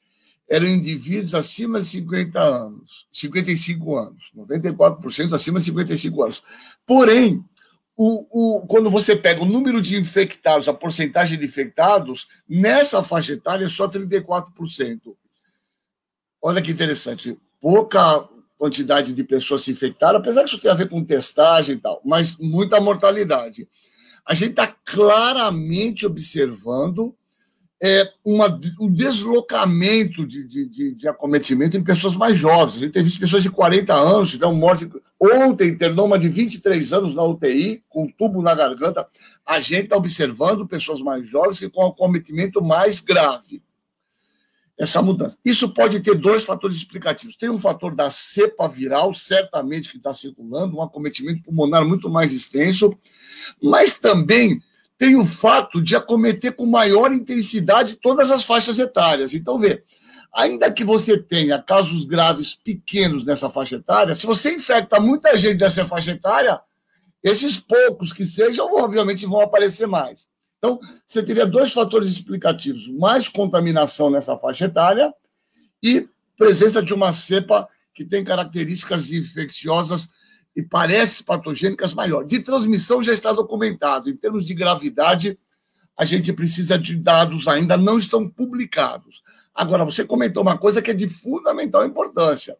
eram 0.49 0.66
indivíduos 0.66 1.34
acima 1.34 1.80
de 1.80 1.87
50 1.87 2.38
anos, 2.40 3.06
55 3.12 3.96
anos, 3.96 4.30
94% 4.37 5.34
acima 5.34 5.58
de 5.58 5.66
55 5.66 6.22
anos. 6.22 6.42
Porém, 6.87 7.44
o, 7.96 8.58
o, 8.58 8.66
quando 8.66 8.90
você 8.90 9.14
pega 9.14 9.42
o 9.42 9.46
número 9.46 9.80
de 9.80 9.96
infectados, 9.96 10.68
a 10.68 10.75
porcentagem 10.75 11.38
de 11.38 11.44
infectados, 11.44 12.28
nessa 12.49 13.02
faixa 13.02 13.34
etária 13.34 13.66
é 13.66 13.68
só 13.68 13.88
34%. 13.88 15.14
Olha 16.42 16.62
que 16.62 16.70
interessante. 16.70 17.38
Pouca 17.61 18.28
quantidade 18.59 19.12
de 19.14 19.25
pessoas 19.25 19.62
se 19.62 19.70
infectaram, 19.70 20.18
apesar 20.18 20.42
que 20.42 20.50
isso 20.50 20.61
tem 20.61 20.70
a 20.70 20.75
ver 20.75 20.88
com 20.88 21.04
testagem 21.04 21.76
e 21.76 21.78
tal, 21.78 22.00
mas 22.04 22.37
muita 22.38 22.80
mortalidade. 22.80 23.66
A 24.26 24.35
gente 24.35 24.50
está 24.50 24.66
claramente 24.66 26.04
observando 26.04 27.14
é, 27.82 28.06
uma, 28.23 28.61
um 28.78 28.92
deslocamento 28.92 30.26
de, 30.26 30.47
de, 30.47 30.94
de, 30.94 31.09
acometimento 31.09 31.78
em 31.78 31.82
pessoas 31.82 32.14
mais 32.14 32.38
jovens. 32.38 32.76
A 32.76 32.80
gente 32.80 32.92
tem 32.92 33.02
visto 33.02 33.18
pessoas 33.18 33.42
de 33.42 33.50
40 33.50 33.94
anos, 33.94 34.30
tiveram 34.30 34.54
morte. 34.54 34.88
Ontem 35.18 35.70
internou 35.70 36.04
uma 36.04 36.18
de 36.18 36.28
23 36.28 36.92
anos 36.92 37.14
na 37.14 37.25
UTI, 37.25 37.82
com 37.88 38.06
tubo 38.06 38.42
na 38.42 38.54
garganta. 38.54 39.09
A 39.47 39.61
gente 39.61 39.85
está 39.85 39.97
observando 39.97 40.68
pessoas 40.68 41.00
mais 41.00 41.26
jovens 41.26 41.59
que 41.59 41.70
com 41.70 41.87
acometimento 41.87 42.62
mais 42.62 43.00
grave. 43.00 43.62
Essa 44.80 45.02
mudança. 45.02 45.37
Isso 45.44 45.68
pode 45.75 46.00
ter 46.00 46.14
dois 46.14 46.42
fatores 46.42 46.75
explicativos. 46.75 47.37
Tem 47.37 47.50
um 47.50 47.60
fator 47.60 47.94
da 47.94 48.10
cepa 48.10 48.66
viral, 48.66 49.12
certamente, 49.12 49.90
que 49.90 49.99
está 49.99 50.14
circulando, 50.14 50.78
um 50.78 50.82
acometimento 50.82 51.42
pulmonar 51.42 51.84
muito 51.84 52.08
mais 52.08 52.32
extenso, 52.32 52.96
mas 53.62 53.99
também 53.99 54.58
tem 54.96 55.16
o 55.16 55.26
fato 55.26 55.82
de 55.82 55.94
acometer 55.94 56.56
com 56.56 56.64
maior 56.64 57.12
intensidade 57.12 57.96
todas 57.96 58.30
as 58.30 58.42
faixas 58.42 58.78
etárias. 58.78 59.34
Então, 59.34 59.58
vê, 59.58 59.84
ainda 60.32 60.72
que 60.72 60.82
você 60.82 61.22
tenha 61.22 61.62
casos 61.62 62.06
graves 62.06 62.54
pequenos 62.54 63.22
nessa 63.22 63.50
faixa 63.50 63.76
etária, 63.76 64.14
se 64.14 64.25
você 64.25 64.54
infecta 64.54 64.99
muita 64.99 65.37
gente 65.37 65.58
dessa 65.58 65.84
faixa 65.84 66.12
etária, 66.12 66.58
esses 67.22 67.58
poucos 67.58 68.14
que 68.14 68.25
sejam, 68.25 68.75
obviamente, 68.75 69.26
vão 69.26 69.42
aparecer 69.42 69.87
mais. 69.87 70.26
Então, 70.61 70.79
você 71.07 71.23
teria 71.23 71.47
dois 71.47 71.73
fatores 71.73 72.09
explicativos: 72.11 72.87
mais 72.87 73.26
contaminação 73.26 74.11
nessa 74.11 74.37
faixa 74.37 74.67
etária 74.67 75.12
e 75.83 76.07
presença 76.37 76.83
de 76.83 76.93
uma 76.93 77.14
cepa 77.14 77.67
que 77.95 78.05
tem 78.05 78.23
características 78.23 79.11
infecciosas 79.11 80.09
e 80.55 80.62
parece 80.62 81.25
patogênicas 81.25 81.95
maior. 81.95 82.25
De 82.25 82.40
transmissão 82.40 83.02
já 83.02 83.14
está 83.14 83.33
documentado. 83.33 84.11
Em 84.11 84.17
termos 84.17 84.45
de 84.45 84.52
gravidade, 84.52 85.38
a 85.97 86.05
gente 86.05 86.33
precisa 86.33 86.79
de 86.79 86.95
dados 86.95 87.49
ainda 87.49 87.76
não 87.76 87.99
estão 87.99 88.29
publicados. 88.29 89.23
Agora, 89.55 89.85
você 89.85 90.05
comentou 90.05 90.43
uma 90.43 90.59
coisa 90.59 90.83
que 90.83 90.90
é 90.90 90.95
de 90.95 91.09
fundamental 91.09 91.85
importância. 91.85 92.57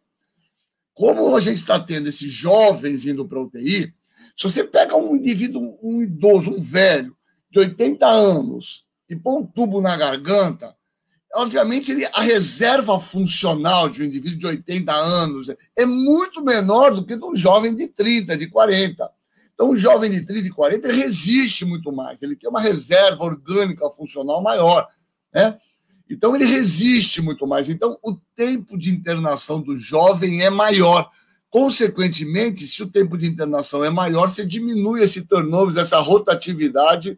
Como 0.95 1.37
a 1.37 1.41
gente 1.41 1.57
está 1.57 1.79
tendo 1.79 2.09
esses 2.09 2.33
jovens 2.33 3.07
indo 3.07 3.27
para 3.27 3.39
a 3.39 3.43
UTI, 3.43 3.95
se 4.37 4.43
você 4.43 4.65
pega 4.65 4.97
um 4.97 5.17
indivíduo, 5.17 5.79
um 5.83 6.03
idoso, 6.03 6.51
um 6.51 6.63
velho, 6.63 7.17
de 7.51 7.59
80 7.59 8.07
anos, 8.07 8.85
e 9.09 9.17
põe 9.17 9.43
um 9.43 9.47
tubo 9.47 9.81
na 9.81 9.97
garganta, 9.97 10.75
obviamente, 11.35 11.93
ele, 11.93 12.07
a 12.07 12.21
reserva 12.21 12.99
funcional 13.01 13.89
de 13.89 14.03
um 14.03 14.05
indivíduo 14.07 14.39
de 14.39 14.47
80 14.47 14.93
anos 14.93 15.49
é 15.77 15.87
muito 15.87 16.43
menor 16.43 16.95
do 16.95 17.05
que 17.05 17.17
de 17.17 17.25
um 17.25 17.37
jovem 17.37 17.75
de 17.75 17.89
30, 17.89 18.37
de 18.37 18.47
40. 18.47 19.11
Então, 19.55 19.71
um 19.71 19.77
jovem 19.77 20.11
de 20.11 20.23
30 20.23 20.49
e 20.49 20.51
40 20.51 20.93
resiste 20.93 21.65
muito 21.65 21.93
mais, 21.93 22.23
ele 22.23 22.37
tem 22.37 22.49
uma 22.49 22.61
reserva 22.61 23.25
orgânica 23.25 23.89
funcional 23.91 24.43
maior, 24.43 24.89
né? 25.33 25.59
Então, 26.09 26.35
ele 26.35 26.45
resiste 26.45 27.23
muito 27.23 27.47
mais. 27.47 27.69
Então, 27.69 27.97
o 28.03 28.17
tempo 28.35 28.77
de 28.77 28.91
internação 28.91 29.61
do 29.61 29.77
jovem 29.77 30.43
é 30.43 30.51
maior. 30.51 31.09
Consequentemente, 31.49 32.67
se 32.67 32.83
o 32.83 32.91
tempo 32.91 33.17
de 33.17 33.27
internação 33.27 33.85
é 33.85 33.91
maior, 33.91 34.29
você 34.29 34.45
diminui 34.45 35.03
esse 35.03 35.25
turnover, 35.25 35.81
essa 35.81 36.01
rotatividade 36.01 37.17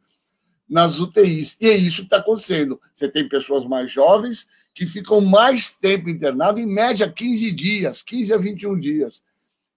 nas 0.73 0.99
UTIs. 0.99 1.57
E 1.61 1.69
é 1.69 1.77
isso 1.77 1.99
que 1.99 2.03
está 2.05 2.19
acontecendo. 2.19 2.81
Você 2.95 3.09
tem 3.09 3.29
pessoas 3.29 3.65
mais 3.65 3.91
jovens 3.93 4.49
que 4.75 4.87
ficam 4.87 5.21
mais 5.21 5.71
tempo 5.71 6.09
internadas, 6.09 6.63
em 6.63 6.67
média 6.67 7.11
15 7.11 7.53
dias, 7.53 8.03
15 8.03 8.33
a 8.33 8.39
21 8.39 8.81
dias. 8.81 9.23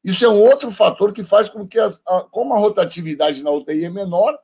Isso 0.04 0.24
é 0.24 0.30
um 0.30 0.40
outro 0.40 0.72
fator 0.72 1.12
que 1.12 1.24
faz 1.24 1.50
com 1.50 1.68
que, 1.68 1.78
as, 1.78 2.00
a, 2.08 2.22
como 2.32 2.54
a 2.54 2.60
rotatividade 2.60 3.44
na 3.44 3.52
UTI 3.52 3.86
é 3.86 3.90
menor, 3.90 4.38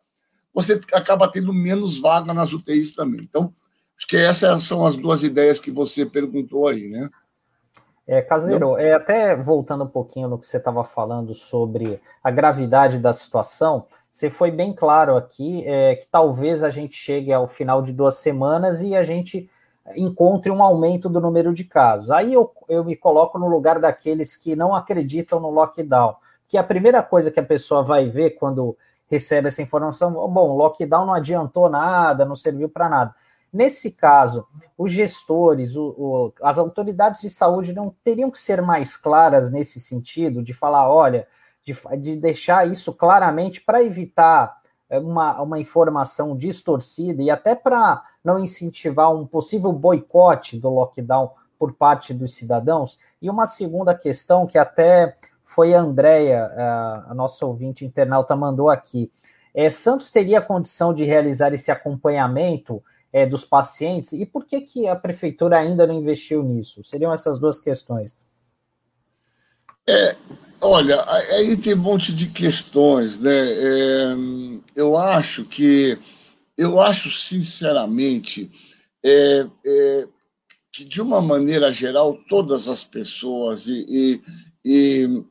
você 0.53 0.81
acaba 0.91 1.31
tendo 1.31 1.53
menos 1.53 2.00
vaga 2.00 2.34
nas 2.34 2.51
UTIs 2.51 2.93
também. 2.93 3.22
Então, 3.22 3.53
Acho 4.01 4.08
que 4.08 4.17
essas 4.17 4.63
são 4.63 4.84
as 4.84 4.96
duas 4.96 5.22
ideias 5.22 5.60
que 5.60 5.70
você 5.70 6.08
perguntou 6.08 6.67
aí, 6.67 6.89
né? 6.89 7.08
É, 8.08 8.20
Caseiro, 8.20 8.75
é, 8.75 8.93
até 8.93 9.36
voltando 9.36 9.84
um 9.84 9.88
pouquinho 9.88 10.27
no 10.27 10.39
que 10.39 10.48
você 10.48 10.58
estava 10.58 10.84
falando 10.84 11.36
sobre 11.36 12.01
a 12.24 12.31
gravidade 12.31 12.98
da 12.98 13.13
situação, 13.13 13.86
você 14.12 14.30
foi 14.30 14.51
bem 14.51 14.74
claro 14.74 15.15
aqui 15.15 15.63
é, 15.65 15.96
que 15.96 16.06
talvez 16.06 16.63
a 16.63 16.70
gente 16.70 16.96
chegue 16.96 17.32
ao 17.32 17.48
final 17.48 17.82
de 17.82 17.94
duas 17.94 18.15
semanas 18.15 18.82
e 18.82 18.94
a 18.94 19.06
gente 19.06 19.50
encontre 19.96 20.51
um 20.51 20.62
aumento 20.62 21.08
do 21.08 21.22
número 21.22 21.53
de 21.53 21.63
casos. 21.63 22.12
Aí 22.12 22.34
eu, 22.34 22.51
eu 22.68 22.84
me 22.84 22.96
coloco 22.96 23.39
no 23.39 23.48
lugar 23.48 23.80
daqueles 23.80 24.36
que 24.36 24.53
não 24.53 24.75
acreditam 24.75 25.39
no 25.39 25.50
lockdown, 25.50 26.15
que 26.48 26.58
a 26.58 26.63
primeira 26.63 27.01
coisa 27.01 27.32
que 27.32 27.39
a 27.39 27.46
pessoa 27.46 27.82
vai 27.82 28.10
ver 28.10 28.32
quando 28.32 28.77
recebe 29.10 29.48
essa 29.48 29.62
informação, 29.62 30.12
bom, 30.12 30.58
lockdown 30.58 31.06
não 31.06 31.13
adiantou 31.13 31.70
nada, 31.70 32.25
não 32.25 32.36
serviu 32.36 32.68
para 32.68 32.89
nada. 32.89 33.15
Nesse 33.51 33.91
caso, 33.91 34.46
os 34.77 34.91
gestores, 34.91 35.75
o, 35.75 35.88
o, 35.98 36.34
as 36.41 36.58
autoridades 36.58 37.22
de 37.22 37.30
saúde 37.30 37.74
não 37.74 37.94
teriam 38.03 38.32
que 38.32 38.39
ser 38.39 38.62
mais 38.62 38.96
claras 38.96 39.51
nesse 39.51 39.80
sentido, 39.80 40.44
de 40.44 40.53
falar, 40.53 40.89
olha, 40.89 41.27
de, 41.65 41.75
de 42.00 42.15
deixar 42.15 42.68
isso 42.68 42.94
claramente 42.94 43.62
para 43.62 43.84
evitar 43.84 44.62
é, 44.89 45.00
uma, 45.00 45.41
uma 45.41 45.60
informação 45.60 46.36
distorcida 46.36 47.22
e 47.22 47.30
até 47.30 47.56
para 47.56 48.03
não 48.24 48.39
incentivar 48.39 49.13
um 49.13 49.25
possível 49.25 49.72
boicote 49.72 50.60
do 50.60 50.70
lockdown 50.70 51.32
por 51.58 51.74
parte 51.74 52.13
dos 52.13 52.34
cidadãos. 52.36 53.00
E 53.22 53.30
uma 53.30 53.46
segunda 53.46 53.94
questão 53.94 54.48
que 54.48 54.58
até 54.58 55.13
foi 55.44 55.74
a 55.74 55.82
Andrea, 55.82 56.46
a 57.08 57.13
nossa 57.13 57.46
ouvinte 57.46 57.86
internauta, 57.86 58.36
mandou 58.36 58.70
aqui. 58.70 59.12
É, 59.53 59.70
Santos 59.70 60.10
teria 60.10 60.41
condição 60.41 60.94
de 60.94 61.03
realizar 61.03 61.53
esse 61.53 61.70
acompanhamento 61.70 62.82
é, 63.12 63.25
dos 63.25 63.44
pacientes? 63.44 64.13
E 64.13 64.25
por 64.25 64.46
que, 64.46 64.62
que 64.62 64.88
a 64.88 64.96
prefeitura 64.96 65.58
ainda 65.58 65.86
não 65.86 65.96
investiu 65.96 66.41
nisso? 66.41 66.84
Seriam 66.84 67.13
essas 67.13 67.38
duas 67.38 67.60
questões. 67.60 68.18
É, 69.88 70.15
Olha, 70.63 71.03
aí 71.09 71.57
tem 71.57 71.73
um 71.73 71.77
monte 71.77 72.13
de 72.13 72.27
questões, 72.27 73.17
né? 73.17 73.31
É, 73.51 74.15
eu 74.75 74.95
acho 74.95 75.43
que, 75.43 75.97
eu 76.55 76.79
acho 76.79 77.11
sinceramente 77.11 78.51
é, 79.03 79.47
é, 79.65 80.07
que 80.71 80.85
de 80.85 81.01
uma 81.01 81.19
maneira 81.19 81.73
geral 81.73 82.15
todas 82.29 82.67
as 82.67 82.83
pessoas 82.83 83.65
e, 83.65 83.85
e, 83.89 84.21
e, 84.63 85.23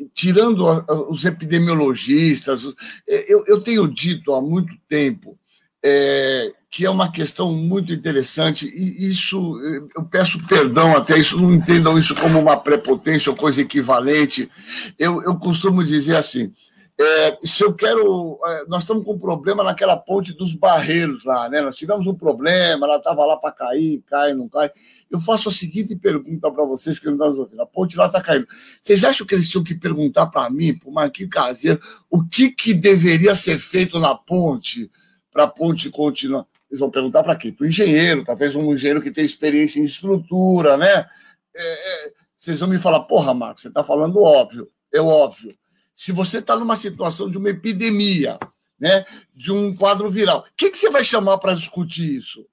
e 0.00 0.08
tirando 0.14 0.64
os 1.10 1.26
epidemiologistas, 1.26 2.64
é, 3.06 3.30
eu, 3.30 3.44
eu 3.46 3.60
tenho 3.60 3.86
dito 3.86 4.32
há 4.32 4.40
muito 4.40 4.74
tempo 4.88 5.38
é, 5.84 6.52
que 6.70 6.84
é 6.84 6.90
uma 6.90 7.10
questão 7.10 7.52
muito 7.52 7.92
interessante, 7.92 8.66
e 8.66 9.08
isso, 9.08 9.58
eu 9.94 10.04
peço 10.04 10.44
perdão 10.46 10.96
até, 10.96 11.18
isso 11.18 11.40
não 11.40 11.52
entendam 11.52 11.98
isso 11.98 12.14
como 12.14 12.38
uma 12.38 12.56
prepotência 12.56 13.30
ou 13.30 13.36
coisa 13.36 13.60
equivalente. 13.60 14.50
Eu, 14.98 15.22
eu 15.22 15.36
costumo 15.36 15.82
dizer 15.82 16.16
assim: 16.16 16.52
é, 17.00 17.38
se 17.44 17.62
eu 17.62 17.72
quero. 17.72 18.40
É, 18.44 18.64
nós 18.66 18.82
estamos 18.82 19.04
com 19.04 19.12
um 19.12 19.18
problema 19.18 19.62
naquela 19.62 19.96
ponte 19.96 20.32
dos 20.32 20.52
barreiros 20.52 21.24
lá, 21.24 21.48
né? 21.48 21.60
Nós 21.60 21.76
tivemos 21.76 22.04
um 22.08 22.14
problema, 22.14 22.86
ela 22.86 22.96
estava 22.96 23.24
lá 23.24 23.36
para 23.36 23.52
cair, 23.52 24.02
cai, 24.04 24.34
não 24.34 24.48
cai. 24.48 24.68
Eu 25.08 25.20
faço 25.20 25.48
a 25.48 25.52
seguinte 25.52 25.94
pergunta 25.94 26.50
para 26.50 26.64
vocês 26.64 26.98
que 26.98 27.06
não 27.06 27.12
estão 27.12 27.38
ouvindo: 27.38 27.62
a 27.62 27.66
ponte 27.66 27.96
lá 27.96 28.06
está 28.06 28.20
caindo. 28.20 28.48
Vocês 28.82 29.04
acham 29.04 29.24
que 29.24 29.32
eles 29.32 29.48
tinham 29.48 29.62
que 29.62 29.76
perguntar 29.76 30.26
para 30.26 30.50
mim, 30.50 30.76
para 30.76 30.88
o 30.88 30.92
Marquinhos 30.92 31.30
Caseiro, 31.30 31.80
o 32.10 32.24
que, 32.24 32.50
que 32.50 32.74
deveria 32.74 33.32
ser 33.36 33.60
feito 33.60 34.00
na 34.00 34.16
ponte? 34.16 34.90
Para 35.38 35.44
a 35.44 35.48
ponte 35.48 35.88
continuar. 35.88 36.44
Eles 36.68 36.80
vão 36.80 36.90
perguntar 36.90 37.22
para 37.22 37.36
quê? 37.36 37.52
Para 37.52 37.64
o 37.64 37.68
engenheiro, 37.68 38.24
talvez 38.24 38.56
um 38.56 38.74
engenheiro 38.74 39.00
que 39.00 39.12
tem 39.12 39.24
experiência 39.24 39.78
em 39.78 39.84
estrutura, 39.84 40.76
né? 40.76 41.08
É, 41.54 42.06
é, 42.06 42.12
vocês 42.36 42.58
vão 42.58 42.68
me 42.68 42.78
falar, 42.78 43.04
porra, 43.04 43.32
Marcos, 43.32 43.62
você 43.62 43.68
está 43.68 43.84
falando 43.84 44.20
óbvio. 44.20 44.68
É 44.92 45.00
óbvio. 45.00 45.56
Se 45.94 46.10
você 46.10 46.38
está 46.38 46.56
numa 46.56 46.74
situação 46.74 47.30
de 47.30 47.38
uma 47.38 47.50
epidemia, 47.50 48.36
né, 48.80 49.04
de 49.32 49.52
um 49.52 49.74
quadro 49.76 50.10
viral, 50.10 50.44
quem 50.56 50.72
que 50.72 50.78
você 50.78 50.90
vai 50.90 51.04
chamar 51.04 51.38
para 51.38 51.54
discutir 51.54 52.16
isso? 52.16 52.44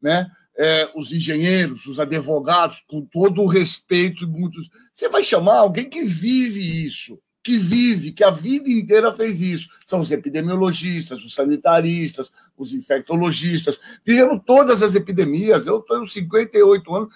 Né? 0.00 0.26
É, 0.56 0.90
os 0.94 1.12
engenheiros, 1.12 1.84
os 1.84 2.00
advogados, 2.00 2.82
com 2.88 3.02
todo 3.02 3.42
o 3.42 3.48
respeito, 3.48 4.26
muitos. 4.26 4.70
Você 4.94 5.10
vai 5.10 5.22
chamar 5.22 5.58
alguém 5.58 5.90
que 5.90 6.04
vive 6.04 6.86
isso 6.86 7.18
que 7.42 7.56
vive, 7.56 8.12
que 8.12 8.22
a 8.22 8.30
vida 8.30 8.68
inteira 8.70 9.12
fez 9.12 9.40
isso. 9.40 9.68
São 9.86 10.00
os 10.00 10.10
epidemiologistas, 10.10 11.24
os 11.24 11.34
sanitaristas, 11.34 12.30
os 12.56 12.74
infectologistas. 12.74 13.80
Viveram 14.04 14.38
todas 14.38 14.82
as 14.82 14.94
epidemias. 14.94 15.66
Eu 15.66 15.82
com 15.82 16.06
58 16.06 16.94
anos, 16.94 17.08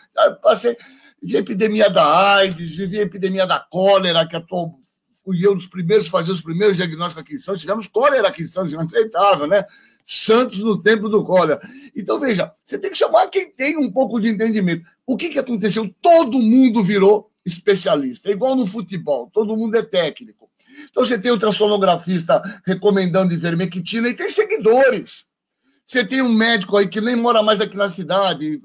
passei. 0.42 0.76
A 1.34 1.38
epidemia 1.38 1.88
da 1.88 2.36
AIDS, 2.36 2.74
vivi 2.74 2.98
a 2.98 3.02
epidemia 3.02 3.46
da 3.46 3.58
cólera, 3.58 4.26
que 4.26 4.36
atual, 4.36 4.78
fui 5.24 5.44
eu 5.44 5.54
dos 5.54 5.66
primeiros 5.66 6.06
a 6.06 6.10
fazer 6.10 6.30
os 6.30 6.42
primeiros 6.42 6.76
diagnósticos 6.76 7.22
aqui 7.22 7.34
em 7.34 7.38
Santos. 7.38 7.62
Tivemos 7.62 7.86
cólera 7.86 8.28
aqui 8.28 8.42
em 8.42 8.46
Santos, 8.46 8.72
inacreditável, 8.72 9.46
né? 9.46 9.64
Santos 10.04 10.58
no 10.58 10.82
tempo 10.82 11.08
do 11.08 11.24
cólera. 11.24 11.60
Então, 11.96 12.20
veja, 12.20 12.52
você 12.64 12.78
tem 12.78 12.90
que 12.90 12.98
chamar 12.98 13.28
quem 13.28 13.50
tem 13.50 13.78
um 13.78 13.90
pouco 13.90 14.20
de 14.20 14.28
entendimento. 14.28 14.84
O 15.06 15.16
que, 15.16 15.30
que 15.30 15.38
aconteceu? 15.38 15.94
Todo 16.02 16.38
mundo 16.38 16.84
virou 16.84 17.30
especialista. 17.44 18.28
É 18.28 18.32
igual 18.32 18.56
no 18.56 18.66
futebol, 18.66 19.30
todo 19.32 19.56
mundo 19.56 19.76
é 19.76 19.82
técnico. 19.82 20.50
Então 20.90 21.04
você 21.04 21.18
tem 21.18 21.30
o 21.30 21.34
ultrassonografista 21.34 22.42
recomendando 22.64 23.34
ivermectina 23.34 24.08
e 24.08 24.14
tem 24.14 24.30
seguidores. 24.30 25.26
Você 25.86 26.04
tem 26.04 26.22
um 26.22 26.32
médico 26.32 26.76
aí 26.76 26.88
que 26.88 27.00
nem 27.00 27.14
mora 27.14 27.42
mais 27.42 27.60
aqui 27.60 27.76
na 27.76 27.90
cidade, 27.90 28.60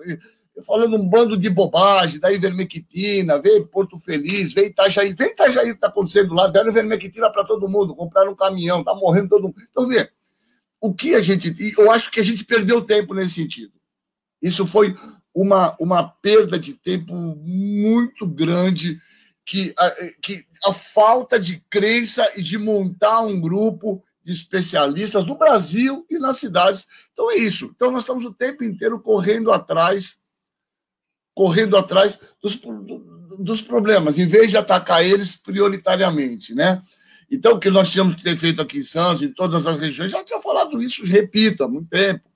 falando 0.65 0.95
um 0.95 1.07
bando 1.07 1.37
de 1.37 1.49
bobagem, 1.49 2.19
da 2.19 2.31
ivermectina, 2.31 3.39
vem 3.39 3.65
Porto 3.65 3.99
Feliz, 3.99 4.53
vem 4.53 4.67
Itajaí, 4.67 5.13
vem 5.13 5.31
Itajaí 5.31 5.67
que 5.67 5.71
está 5.71 5.87
acontecendo 5.87 6.33
lá, 6.33 6.47
deram 6.47 6.69
ivermectina 6.69 7.29
para 7.29 7.43
todo 7.43 7.67
mundo, 7.67 7.95
compraram 7.95 8.31
um 8.31 8.35
caminhão, 8.35 8.83
tá 8.83 8.93
morrendo 8.95 9.29
todo 9.29 9.43
mundo. 9.43 9.55
Então, 9.69 9.87
vê, 9.87 10.09
o 10.81 10.93
que 10.93 11.15
a 11.15 11.21
gente. 11.21 11.53
Eu 11.77 11.91
acho 11.91 12.09
que 12.09 12.19
a 12.19 12.23
gente 12.23 12.43
perdeu 12.45 12.81
tempo 12.81 13.13
nesse 13.13 13.33
sentido. 13.33 13.73
Isso 14.41 14.65
foi 14.65 14.95
uma, 15.41 15.73
uma 15.79 16.03
perda 16.03 16.59
de 16.59 16.73
tempo 16.73 17.13
muito 17.15 18.27
grande, 18.27 18.99
que 19.45 19.73
a, 19.77 19.91
que 20.21 20.45
a 20.65 20.73
falta 20.73 21.39
de 21.39 21.63
crença 21.69 22.29
e 22.35 22.43
de 22.43 22.57
montar 22.57 23.21
um 23.21 23.39
grupo 23.39 24.03
de 24.21 24.33
especialistas 24.33 25.25
no 25.25 25.37
Brasil 25.37 26.05
e 26.09 26.19
nas 26.19 26.39
cidades. 26.39 26.85
Então 27.13 27.31
é 27.31 27.37
isso. 27.37 27.71
Então 27.73 27.89
nós 27.89 28.03
estamos 28.03 28.25
o 28.25 28.33
tempo 28.33 28.65
inteiro 28.65 28.99
correndo 28.99 29.49
atrás, 29.53 30.19
correndo 31.33 31.77
atrás 31.77 32.19
dos, 32.43 32.59
dos 33.39 33.61
problemas, 33.61 34.19
em 34.19 34.27
vez 34.27 34.51
de 34.51 34.57
atacar 34.57 35.05
eles 35.05 35.37
prioritariamente, 35.37 36.53
né? 36.53 36.83
Então, 37.31 37.53
o 37.53 37.59
que 37.59 37.69
nós 37.69 37.91
tínhamos 37.91 38.15
que 38.15 38.23
ter 38.23 38.35
feito 38.35 38.61
aqui 38.61 38.79
em 38.79 38.83
Santos, 38.83 39.21
em 39.21 39.31
todas 39.31 39.65
as 39.67 39.79
regiões, 39.79 40.11
já 40.11 40.23
tinha 40.23 40.41
falado 40.41 40.81
isso, 40.81 41.05
repito, 41.05 41.63
há 41.63 41.67
muito 41.67 41.87
tempo, 41.87 42.27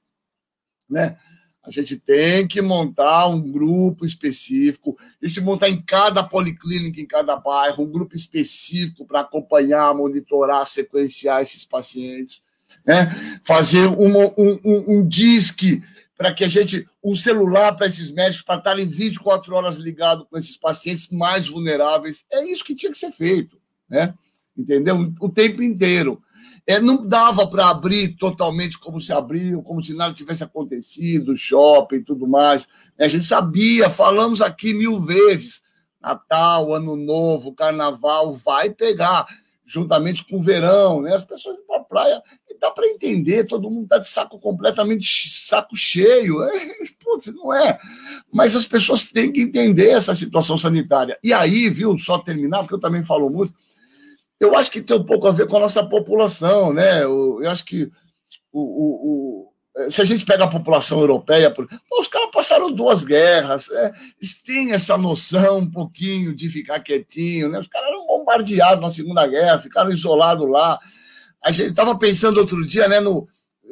né? 0.87 1.17
A 1.63 1.71
gente 1.71 1.95
tem 1.95 2.45
que 2.45 2.61
montar 2.61 3.27
um 3.27 3.39
grupo 3.39 4.05
específico, 4.05 4.97
a 5.21 5.25
gente 5.25 5.39
montar 5.39 5.69
em 5.69 5.81
cada 5.81 6.21
policlínica, 6.21 6.99
em 6.99 7.05
cada 7.05 7.37
bairro, 7.37 7.85
um 7.85 7.91
grupo 7.91 8.15
específico 8.17 9.05
para 9.05 9.21
acompanhar, 9.21 9.93
monitorar, 9.95 10.67
sequenciar 10.67 11.41
esses 11.41 11.63
pacientes, 11.63 12.43
né? 12.85 13.39
fazer 13.45 13.87
um, 13.87 14.17
um, 14.17 14.59
um, 14.63 14.83
um 14.87 15.07
disque 15.07 15.81
para 16.17 16.33
que 16.33 16.43
a 16.43 16.49
gente, 16.49 16.85
um 17.03 17.15
celular 17.15 17.75
para 17.75 17.87
esses 17.87 18.11
médicos, 18.11 18.45
para 18.45 18.57
estarem 18.57 18.85
24 18.85 19.55
horas 19.55 19.77
ligados 19.77 20.27
com 20.29 20.37
esses 20.37 20.57
pacientes 20.57 21.07
mais 21.09 21.47
vulneráveis. 21.47 22.25
É 22.31 22.43
isso 22.45 22.63
que 22.63 22.75
tinha 22.75 22.91
que 22.91 22.97
ser 22.97 23.11
feito, 23.11 23.57
né? 23.89 24.13
Entendeu? 24.55 25.13
O 25.19 25.29
tempo 25.29 25.63
inteiro. 25.63 26.21
É, 26.65 26.79
não 26.79 27.05
dava 27.05 27.45
para 27.45 27.69
abrir 27.69 28.15
totalmente 28.15 28.79
como 28.79 29.01
se 29.01 29.11
abriu, 29.11 29.61
como 29.61 29.81
se 29.81 29.93
nada 29.93 30.13
tivesse 30.13 30.43
acontecido, 30.43 31.35
shopping 31.35 31.97
e 31.97 32.03
tudo 32.03 32.25
mais. 32.25 32.67
A 32.97 33.07
gente 33.07 33.25
sabia, 33.25 33.89
falamos 33.89 34.41
aqui 34.41 34.73
mil 34.73 35.01
vezes. 35.01 35.61
Natal, 36.03 36.73
Ano 36.73 36.97
Novo, 36.97 37.53
Carnaval, 37.53 38.33
vai 38.33 38.69
pegar, 38.69 39.25
juntamente 39.65 40.25
com 40.25 40.37
o 40.37 40.43
verão, 40.43 41.01
né? 41.01 41.15
As 41.15 41.23
pessoas 41.23 41.55
vão 41.55 41.65
para 41.65 41.77
a 41.77 41.83
praia, 41.85 42.21
e 42.49 42.59
dá 42.59 42.69
para 42.69 42.87
entender, 42.87 43.45
todo 43.45 43.71
mundo 43.71 43.85
está 43.85 43.99
de 43.99 44.07
saco 44.09 44.37
completamente 44.37 45.07
saco 45.47 45.77
cheio. 45.77 46.43
É, 46.43 46.73
putz, 47.01 47.27
não 47.27 47.53
é. 47.53 47.79
Mas 48.31 48.53
as 48.53 48.65
pessoas 48.65 49.05
têm 49.05 49.31
que 49.31 49.41
entender 49.41 49.91
essa 49.91 50.13
situação 50.13 50.57
sanitária. 50.57 51.17
E 51.23 51.31
aí, 51.31 51.69
viu, 51.69 51.97
só 51.97 52.19
terminar, 52.19 52.59
porque 52.59 52.75
eu 52.75 52.81
também 52.81 53.03
falo 53.05 53.29
muito, 53.29 53.53
eu 54.43 54.55
acho 54.55 54.71
que 54.71 54.81
tem 54.81 54.95
um 54.95 55.03
pouco 55.03 55.27
a 55.27 55.31
ver 55.31 55.47
com 55.47 55.57
a 55.57 55.61
nossa 55.61 55.83
população, 55.85 56.73
né? 56.73 57.03
Eu, 57.03 57.39
eu 57.41 57.49
acho 57.49 57.63
que 57.65 57.91
o, 58.51 58.61
o, 58.61 59.49
o, 59.87 59.91
se 59.91 60.01
a 60.01 60.05
gente 60.05 60.25
pega 60.25 60.43
a 60.43 60.49
população 60.49 60.99
europeia, 60.99 61.51
pô, 61.51 61.65
os 61.99 62.07
caras 62.07 62.29
passaram 62.31 62.71
duas 62.71 63.03
guerras, 63.03 63.69
é, 63.71 63.91
eles 64.19 64.41
têm 64.41 64.73
essa 64.73 64.97
noção 64.97 65.59
um 65.59 65.71
pouquinho 65.71 66.35
de 66.35 66.49
ficar 66.49 66.79
quietinho, 66.79 67.49
né? 67.49 67.59
Os 67.59 67.67
caras 67.67 67.89
eram 67.89 68.05
bombardeados 68.05 68.83
na 68.83 68.91
Segunda 68.91 69.25
Guerra, 69.27 69.59
ficaram 69.59 69.91
isolados 69.91 70.49
lá. 70.49 70.79
A 71.43 71.51
gente 71.51 71.71
estava 71.71 71.97
pensando 71.97 72.39
outro 72.39 72.65
dia, 72.65 72.87
né, 72.87 72.99
no, 72.99 73.27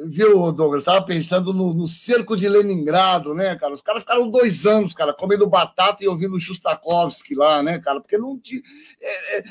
viu, 0.06 0.52
Douglas? 0.52 0.82
Estava 0.82 1.04
pensando 1.04 1.52
no, 1.52 1.72
no, 1.74 1.86
cerco 1.86 2.36
de 2.36 2.48
Leningrado, 2.48 3.34
né, 3.34 3.54
cara? 3.56 3.74
Os 3.74 3.82
caras 3.82 4.02
ficaram 4.02 4.30
dois 4.30 4.66
anos, 4.66 4.92
cara, 4.92 5.12
comendo 5.12 5.46
batata 5.46 6.02
e 6.02 6.08
ouvindo 6.08 6.38
Shostakovsky 6.40 7.34
lá, 7.34 7.62
né, 7.62 7.78
cara? 7.78 8.00
Porque 8.00 8.18
não 8.18 8.38
tinha. 8.38 8.60
É, 9.00 9.38
é, 9.38 9.44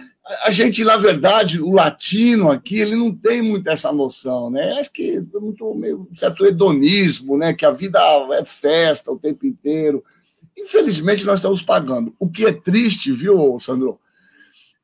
a 0.43 0.51
gente, 0.51 0.83
na 0.83 0.97
verdade, 0.97 1.61
o 1.61 1.71
latino 1.73 2.51
aqui, 2.51 2.79
ele 2.79 2.95
não 2.95 3.13
tem 3.13 3.41
muito 3.41 3.69
essa 3.69 3.91
noção, 3.91 4.49
né? 4.49 4.79
Acho 4.79 4.91
que 4.91 5.17
é 5.17 5.39
muito 5.39 5.73
meio 5.75 6.07
um 6.11 6.15
certo 6.15 6.45
hedonismo, 6.45 7.37
né? 7.37 7.53
Que 7.53 7.65
a 7.65 7.71
vida 7.71 7.99
é 8.33 8.45
festa 8.45 9.11
o 9.11 9.19
tempo 9.19 9.45
inteiro. 9.45 10.03
Infelizmente, 10.57 11.25
nós 11.25 11.39
estamos 11.39 11.61
pagando. 11.61 12.15
O 12.19 12.29
que 12.29 12.45
é 12.45 12.53
triste, 12.53 13.11
viu, 13.11 13.59
Sandro? 13.59 13.99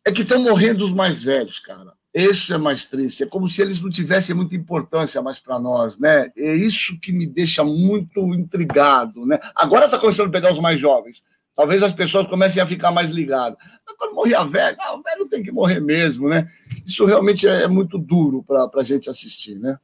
É 0.05 0.11
que 0.11 0.21
estão 0.21 0.41
morrendo 0.41 0.85
os 0.85 0.91
mais 0.91 1.21
velhos, 1.21 1.59
cara. 1.59 1.96
Isso 2.17 2.51
é 2.51 2.57
mais 2.57 2.85
triste. 2.85 3.21
É 3.21 3.27
como 3.27 3.47
se 3.47 3.61
eles 3.61 3.79
não 3.79 3.91
tivessem 3.91 4.35
muita 4.35 4.55
importância 4.55 5.21
mais 5.21 5.39
para 5.39 5.59
nós, 5.59 5.99
né? 5.99 6.31
É 6.35 6.55
isso 6.55 6.99
que 6.99 7.11
me 7.11 7.27
deixa 7.27 7.63
muito 7.63 8.33
intrigado, 8.33 9.23
né? 9.23 9.39
Agora 9.55 9.85
está 9.85 9.99
começando 9.99 10.29
a 10.29 10.31
pegar 10.31 10.51
os 10.51 10.59
mais 10.59 10.79
jovens. 10.79 11.23
Talvez 11.55 11.83
as 11.83 11.91
pessoas 11.91 12.27
comecem 12.27 12.61
a 12.61 12.65
ficar 12.65 12.91
mais 12.91 13.11
ligadas. 13.11 13.59
Quando 13.99 14.15
morrer 14.15 14.33
a 14.33 14.43
velha, 14.43 14.77
ah, 14.79 14.95
o 14.95 15.03
velho 15.03 15.27
tem 15.29 15.43
que 15.43 15.51
morrer 15.51 15.79
mesmo, 15.79 16.27
né? 16.27 16.49
Isso 16.85 17.05
realmente 17.05 17.47
é 17.47 17.67
muito 17.67 17.99
duro 17.99 18.43
para 18.43 18.67
a 18.75 18.83
gente 18.83 19.09
assistir, 19.09 19.55
né? 19.59 19.77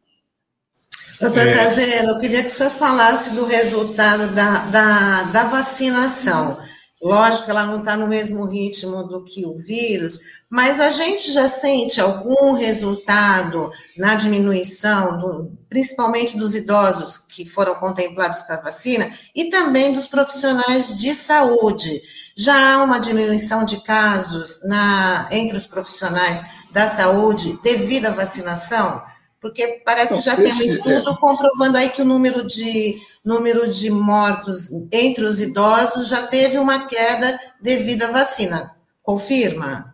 Doutor 1.22 1.48
é... 1.48 1.54
Caseiro, 1.54 2.08
eu 2.08 2.20
queria 2.20 2.42
que 2.42 2.48
o 2.48 2.52
senhor 2.52 2.72
falasse 2.72 3.36
do 3.36 3.46
resultado 3.46 4.34
da, 4.34 4.66
da, 4.66 5.24
da 5.24 5.44
vacinação. 5.46 6.58
Lógico 7.04 7.44
que 7.44 7.52
ela 7.52 7.66
não 7.66 7.80
está 7.80 7.98
no 7.98 8.08
mesmo 8.08 8.46
ritmo 8.46 9.04
do 9.04 9.26
que 9.26 9.46
o 9.46 9.58
vírus, 9.58 10.22
mas 10.50 10.80
a 10.80 10.90
gente 10.90 11.34
já 11.34 11.50
sente 11.50 12.00
algum 12.00 12.54
resultado 12.54 13.70
na 13.98 14.16
diminuição, 14.16 15.20
do, 15.20 15.52
principalmente 15.70 16.38
dos 16.38 16.56
idosos 16.56 17.18
que 17.18 17.46
foram 17.46 17.76
contemplados 17.76 18.42
com 18.44 18.54
a 18.54 18.62
vacina 18.62 19.12
e 19.36 19.50
também 19.50 19.94
dos 19.94 20.08
profissionais 20.08 20.98
de 20.98 21.14
saúde. 21.14 22.02
Já 22.38 22.76
há 22.76 22.84
uma 22.84 23.00
diminuição 23.00 23.66
de 23.66 23.84
casos 23.84 24.62
na, 24.64 25.28
entre 25.30 25.58
os 25.58 25.68
profissionais 25.68 26.42
da 26.72 26.88
saúde 26.88 27.60
devido 27.62 28.06
à 28.06 28.12
vacinação? 28.12 29.02
Porque 29.44 29.82
parece 29.86 30.16
que 30.16 30.22
já 30.22 30.38
tem 30.38 30.54
um 30.54 30.62
estudo 30.62 31.10
é. 31.10 31.18
comprovando 31.18 31.78
aí 31.78 31.90
que 31.90 32.02
o 32.02 32.06
número 32.06 32.48
de 32.48 32.96
número 33.26 33.70
de 33.70 33.92
mortos 33.92 34.72
entre 34.90 35.26
os 35.26 35.42
idosos 35.42 36.08
já 36.08 36.26
teve 36.28 36.58
uma 36.58 36.88
queda 36.88 37.38
devido 37.62 38.04
à 38.04 38.12
vacina. 38.12 38.72
Confirma? 39.02 39.94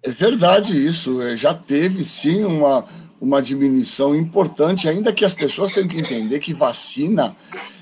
É 0.00 0.10
verdade 0.10 0.74
isso, 0.74 1.20
é, 1.20 1.36
já 1.36 1.52
teve 1.52 2.04
sim 2.04 2.44
uma, 2.44 2.84
uma 3.20 3.42
diminuição 3.42 4.14
importante, 4.14 4.88
ainda 4.88 5.12
que 5.12 5.24
as 5.24 5.34
pessoas 5.34 5.74
tenham 5.74 5.88
que 5.88 5.98
entender 5.98 6.38
que 6.38 6.54
vacina 6.54 7.36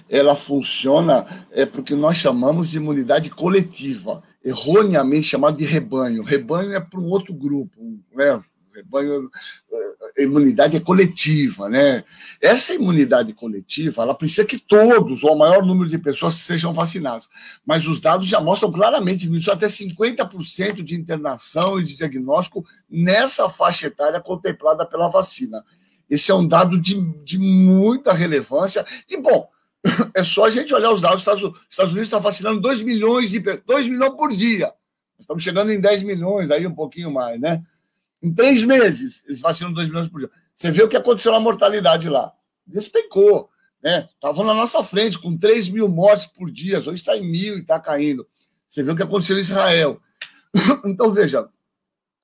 ela 0.08 0.34
funciona 0.34 1.46
é 1.50 1.66
porque 1.66 1.94
nós 1.94 2.16
chamamos 2.16 2.70
de 2.70 2.78
imunidade 2.78 3.28
coletiva, 3.28 4.22
erroneamente 4.42 5.28
chamado 5.28 5.58
de 5.58 5.64
rebanho. 5.66 6.22
Rebanho 6.22 6.72
é 6.72 6.80
para 6.80 7.00
um 7.00 7.10
outro 7.10 7.34
grupo, 7.34 7.78
né? 8.14 8.42
rebanho, 8.74 9.30
imunidade 10.18 10.76
é 10.76 10.80
coletiva, 10.80 11.68
né? 11.68 12.04
Essa 12.40 12.74
imunidade 12.74 13.32
coletiva, 13.32 14.02
ela 14.02 14.14
precisa 14.14 14.44
que 14.44 14.58
todos, 14.58 15.22
ou 15.22 15.34
o 15.34 15.38
maior 15.38 15.64
número 15.64 15.88
de 15.88 15.98
pessoas, 15.98 16.34
sejam 16.34 16.72
vacinados. 16.72 17.28
Mas 17.64 17.86
os 17.86 18.00
dados 18.00 18.28
já 18.28 18.40
mostram 18.40 18.70
claramente 18.70 19.32
isso, 19.32 19.50
até 19.50 19.66
50% 19.66 20.82
de 20.82 20.94
internação 20.94 21.80
e 21.80 21.84
de 21.84 21.96
diagnóstico 21.96 22.64
nessa 22.90 23.48
faixa 23.48 23.86
etária 23.86 24.20
contemplada 24.20 24.84
pela 24.84 25.08
vacina. 25.08 25.64
Esse 26.08 26.30
é 26.30 26.34
um 26.34 26.46
dado 26.46 26.78
de, 26.78 27.00
de 27.24 27.38
muita 27.38 28.12
relevância. 28.12 28.84
E, 29.08 29.16
bom, 29.16 29.48
é 30.14 30.22
só 30.22 30.44
a 30.44 30.50
gente 30.50 30.74
olhar 30.74 30.92
os 30.92 31.00
dados. 31.00 31.26
Os 31.26 31.60
Estados 31.70 31.92
Unidos 31.92 32.08
está 32.08 32.18
vacinando 32.18 32.60
2 32.60 32.82
milhões 32.82 33.30
de 33.30 33.40
2 33.40 33.88
milhões 33.88 34.14
por 34.14 34.34
dia. 34.36 34.72
Estamos 35.18 35.42
chegando 35.42 35.70
em 35.70 35.80
10 35.80 36.02
milhões, 36.02 36.50
aí 36.50 36.66
um 36.66 36.74
pouquinho 36.74 37.10
mais, 37.10 37.40
né? 37.40 37.62
Em 38.22 38.32
três 38.32 38.62
meses, 38.62 39.22
eles 39.26 39.40
vacinam 39.40 39.72
2 39.72 39.88
milhões 39.88 40.08
por 40.08 40.20
dia. 40.20 40.30
Você 40.54 40.70
vê 40.70 40.82
o 40.82 40.88
que 40.88 40.96
aconteceu 40.96 41.32
na 41.32 41.40
mortalidade 41.40 42.08
lá. 42.08 42.32
Despencou. 42.66 43.50
Né? 43.82 44.08
Estavam 44.14 44.44
na 44.44 44.54
nossa 44.54 44.84
frente, 44.84 45.18
com 45.18 45.36
3 45.36 45.68
mil 45.68 45.88
mortes 45.88 46.26
por 46.26 46.50
dia. 46.50 46.78
Hoje 46.78 46.92
está 46.92 47.16
em 47.16 47.28
mil 47.28 47.58
e 47.58 47.62
está 47.62 47.80
caindo. 47.80 48.26
Você 48.68 48.82
vê 48.82 48.92
o 48.92 48.96
que 48.96 49.02
aconteceu 49.02 49.36
em 49.36 49.40
Israel. 49.40 50.00
Então, 50.84 51.10
veja, 51.10 51.48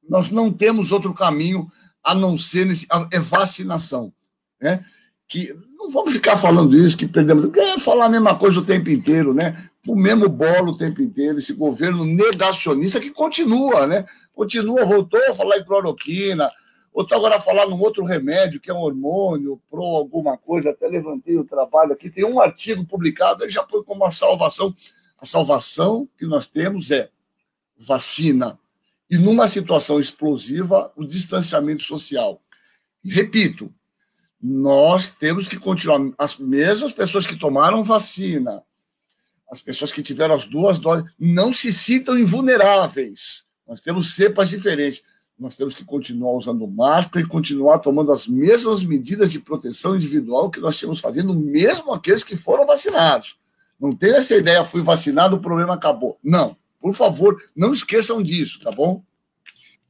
nós 0.08 0.30
não 0.30 0.52
temos 0.52 0.92
outro 0.92 1.14
caminho 1.14 1.66
a 2.04 2.14
não 2.14 2.38
ser 2.38 2.66
nesse, 2.66 2.86
a, 2.90 3.08
é 3.10 3.18
vacinação. 3.18 4.12
Né? 4.60 4.84
Que 5.26 5.54
não 5.76 5.90
vamos 5.90 6.12
ficar 6.12 6.36
falando 6.36 6.76
isso, 6.76 6.96
que 6.96 7.08
perdemos. 7.08 7.46
Porque 7.46 7.60
é 7.60 7.78
falar 7.78 8.06
a 8.06 8.10
mesma 8.10 8.34
coisa 8.38 8.60
o 8.60 8.64
tempo 8.64 8.90
inteiro, 8.90 9.32
né? 9.32 9.68
O 9.86 9.96
mesmo 9.96 10.28
bolo 10.28 10.72
o 10.72 10.76
tempo 10.76 11.00
inteiro, 11.00 11.38
esse 11.38 11.54
governo 11.54 12.04
negacionista 12.04 13.00
que 13.00 13.10
continua, 13.10 13.86
né? 13.86 14.04
Continua, 14.38 14.84
voltou 14.84 15.20
a 15.28 15.34
falar 15.34 15.58
em 15.58 15.64
cloroquina, 15.64 16.48
voltou 16.94 17.18
agora 17.18 17.36
a 17.36 17.40
falar 17.40 17.66
num 17.66 17.80
outro 17.80 18.04
remédio, 18.04 18.60
que 18.60 18.70
é 18.70 18.74
um 18.74 18.78
hormônio, 18.78 19.60
pro 19.68 19.82
alguma 19.82 20.38
coisa, 20.38 20.70
até 20.70 20.86
levantei 20.86 21.36
o 21.36 21.44
trabalho 21.44 21.92
aqui, 21.92 22.08
tem 22.08 22.24
um 22.24 22.38
artigo 22.38 22.86
publicado, 22.86 23.42
ele 23.42 23.50
já 23.50 23.66
foi 23.66 23.82
como 23.82 24.04
uma 24.04 24.12
salvação. 24.12 24.72
A 25.20 25.26
salvação 25.26 26.08
que 26.16 26.24
nós 26.24 26.46
temos 26.46 26.92
é 26.92 27.10
vacina. 27.76 28.56
E 29.10 29.18
numa 29.18 29.48
situação 29.48 29.98
explosiva, 29.98 30.92
o 30.94 31.04
distanciamento 31.04 31.82
social. 31.82 32.40
repito, 33.04 33.74
nós 34.40 35.08
temos 35.08 35.48
que 35.48 35.58
continuar, 35.58 36.12
as 36.16 36.38
mesmas 36.38 36.92
pessoas 36.92 37.26
que 37.26 37.34
tomaram 37.34 37.82
vacina, 37.82 38.62
as 39.50 39.60
pessoas 39.60 39.90
que 39.90 40.00
tiveram 40.00 40.36
as 40.36 40.44
duas 40.44 40.78
doses, 40.78 41.10
não 41.18 41.52
se 41.52 41.72
sintam 41.72 42.16
invulneráveis 42.16 43.47
nós 43.68 43.80
temos 43.82 44.14
cepas 44.14 44.48
diferentes. 44.48 45.02
Nós 45.38 45.54
temos 45.54 45.74
que 45.74 45.84
continuar 45.84 46.32
usando 46.32 46.66
máscara 46.66 47.24
e 47.24 47.28
continuar 47.28 47.78
tomando 47.78 48.10
as 48.10 48.26
mesmas 48.26 48.82
medidas 48.82 49.30
de 49.30 49.38
proteção 49.38 49.94
individual 49.94 50.50
que 50.50 50.58
nós 50.58 50.80
temos 50.80 50.98
fazendo, 50.98 51.32
mesmo 51.32 51.92
aqueles 51.92 52.24
que 52.24 52.36
foram 52.36 52.66
vacinados. 52.66 53.36
Não 53.78 53.94
tem 53.94 54.10
essa 54.10 54.34
ideia, 54.34 54.64
fui 54.64 54.82
vacinado, 54.82 55.36
o 55.36 55.40
problema 55.40 55.74
acabou. 55.74 56.18
Não. 56.24 56.56
Por 56.80 56.94
favor, 56.94 57.40
não 57.54 57.72
esqueçam 57.72 58.20
disso, 58.20 58.58
tá 58.60 58.72
bom? 58.72 59.04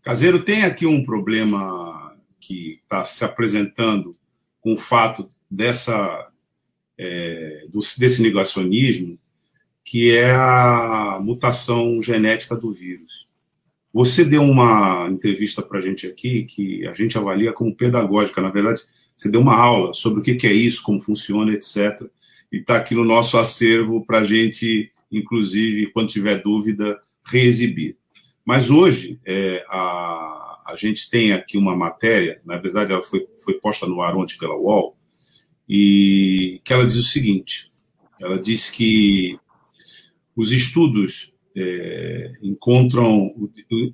Caseiro, 0.03 0.43
tem 0.43 0.65
aqui 0.65 0.87
um 0.87 1.05
problema 1.05 2.15
que 2.39 2.81
está 2.83 3.05
se 3.05 3.25
apresentando 3.25 4.17
com 4.61 4.75
o 4.75 4.79
fato 4.79 5.31
dessa 5.51 6.29
é, 6.99 7.67
desse 7.97 8.21
negacionismo, 8.21 9.19
que 9.85 10.15
é 10.15 10.31
a 10.33 11.19
mutação 11.23 12.03
genética 12.03 12.57
do 12.57 12.73
vírus. 12.73 13.28
Você 13.93 14.25
deu 14.25 14.43
uma 14.43 15.09
entrevista 15.11 15.63
para 15.63 15.79
a 15.79 15.83
gente 15.83 16.07
aqui 16.07 16.45
que 16.45 16.87
a 16.87 16.93
gente 16.93 17.17
avalia 17.17 17.53
como 17.53 17.75
pedagógica. 17.75 18.41
Na 18.41 18.51
verdade, 18.51 18.83
você 19.17 19.31
deu 19.31 19.41
uma 19.41 19.57
aula 19.57 19.95
sobre 19.95 20.21
o 20.21 20.23
que 20.23 20.47
é 20.47 20.53
isso, 20.53 20.83
como 20.83 21.01
funciona, 21.01 21.53
etc. 21.53 22.03
E 22.53 22.59
está 22.59 22.77
aqui 22.77 22.95
no 22.95 23.05
nosso 23.05 23.39
acervo 23.39 24.05
para 24.05 24.19
a 24.19 24.25
gente, 24.25 24.93
inclusive, 25.11 25.87
quando 25.89 26.11
tiver 26.11 26.43
dúvida, 26.43 27.01
reexibir. 27.25 27.97
Mas 28.45 28.71
hoje, 28.71 29.19
é, 29.27 29.65
a, 29.69 30.63
a 30.67 30.75
gente 30.77 31.11
tem 31.11 31.33
aqui 31.33 31.59
uma 31.59 31.77
matéria, 31.77 32.41
na 32.45 32.57
verdade, 32.57 32.93
ela 32.93 33.03
foi, 33.03 33.27
foi 33.45 33.55
posta 33.55 33.87
no 33.87 34.01
ar 34.01 34.15
ontem 34.17 34.39
pela 34.39 34.57
UOL, 34.57 34.97
e 35.69 36.61
que 36.65 36.73
ela 36.73 36.87
diz 36.87 36.97
o 36.97 37.03
seguinte: 37.03 37.71
ela 38.21 38.39
diz 38.39 38.71
que 38.71 39.39
os 40.35 40.53
estudos 40.53 41.35
é, 41.61 42.33
encontram, 42.41 43.35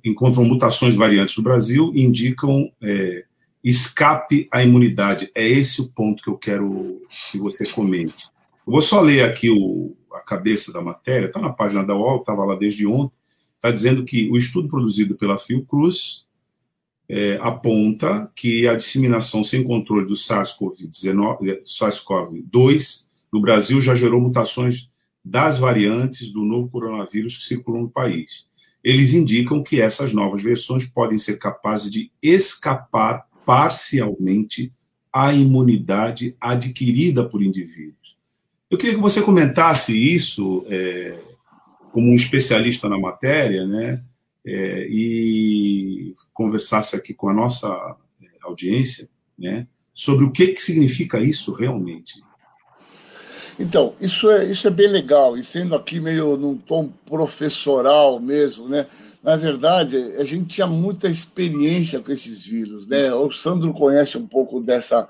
encontram 0.03 0.45
mutações 0.45 0.93
variantes 0.93 1.35
no 1.35 1.43
Brasil 1.43 1.91
e 1.95 2.03
indicam 2.03 2.71
é, 2.79 3.25
escape 3.63 4.47
à 4.51 4.63
imunidade. 4.63 5.31
É 5.33 5.47
esse 5.47 5.81
o 5.81 5.87
ponto 5.87 6.21
que 6.21 6.29
eu 6.29 6.37
quero 6.37 7.01
que 7.31 7.39
você 7.39 7.67
comente. 7.67 8.25
Eu 8.67 8.73
vou 8.73 8.81
só 8.83 9.01
ler 9.01 9.25
aqui 9.25 9.49
o, 9.49 9.95
a 10.13 10.19
cabeça 10.19 10.71
da 10.71 10.81
matéria, 10.81 11.25
está 11.25 11.39
na 11.39 11.51
página 11.51 11.83
da 11.83 11.95
UOL, 11.95 12.19
estava 12.19 12.45
lá 12.45 12.55
desde 12.55 12.85
ontem, 12.85 13.17
está 13.55 13.71
dizendo 13.71 14.05
que 14.05 14.29
o 14.29 14.37
estudo 14.37 14.67
produzido 14.67 15.15
pela 15.15 15.39
Fiocruz 15.39 16.27
é, 17.09 17.39
aponta 17.41 18.31
que 18.35 18.67
a 18.67 18.75
disseminação 18.75 19.43
sem 19.43 19.63
controle 19.63 20.05
do 20.05 20.13
SARS-CoV-2 20.13 21.63
SARS 21.65 22.05
no 23.33 23.41
Brasil 23.41 23.81
já 23.81 23.95
gerou 23.95 24.21
mutações 24.21 24.89
das 25.25 25.57
variantes 25.57 26.31
do 26.31 26.43
novo 26.43 26.69
coronavírus 26.69 27.37
que 27.37 27.43
circulam 27.43 27.81
no 27.81 27.89
país. 27.89 28.45
Eles 28.83 29.15
indicam 29.15 29.63
que 29.63 29.81
essas 29.81 30.13
novas 30.13 30.43
versões 30.43 30.85
podem 30.85 31.17
ser 31.17 31.39
capazes 31.39 31.91
de 31.91 32.11
escapar 32.21 33.27
parcialmente 33.43 34.71
à 35.11 35.33
imunidade 35.33 36.35
adquirida 36.39 37.27
por 37.27 37.41
indivíduos. 37.41 38.15
Eu 38.69 38.77
queria 38.77 38.95
que 38.95 39.01
você 39.01 39.21
comentasse 39.21 39.97
isso 39.97 40.63
é, 40.67 41.19
como 41.91 42.11
um 42.11 42.15
especialista 42.15 42.87
na 42.87 42.99
matéria, 42.99 43.65
né, 43.65 44.03
é, 44.45 44.87
e 44.87 46.13
conversasse 46.33 46.95
aqui 46.95 47.13
com 47.13 47.29
a 47.29 47.33
nossa 47.33 47.67
é, 48.21 48.27
audiência, 48.43 49.09
né, 49.37 49.67
sobre 49.93 50.25
o 50.25 50.31
que, 50.31 50.47
que 50.47 50.61
significa 50.61 51.19
isso 51.19 51.53
realmente. 51.53 52.21
Então, 53.57 53.93
isso 54.01 54.29
é, 54.29 54.45
isso 54.45 54.67
é 54.67 54.71
bem 54.71 54.87
legal, 54.87 55.37
e 55.37 55.43
sendo 55.43 55.75
aqui 55.75 55.99
meio 55.99 56.35
num 56.35 56.57
tom 56.57 56.89
professoral 57.05 58.19
mesmo, 58.19 58.67
né? 58.67 58.85
Na 59.23 59.35
verdade, 59.35 59.97
a 60.19 60.23
gente 60.23 60.55
tinha 60.55 60.67
muita 60.67 61.07
experiência 61.07 61.99
com 61.99 62.11
esses 62.11 62.45
vírus, 62.45 62.85
né? 62.87 63.11
O 63.13 63.31
Sandro 63.31 63.73
conhece 63.73 64.17
um 64.17 64.27
pouco 64.27 64.59
dessa, 64.59 65.07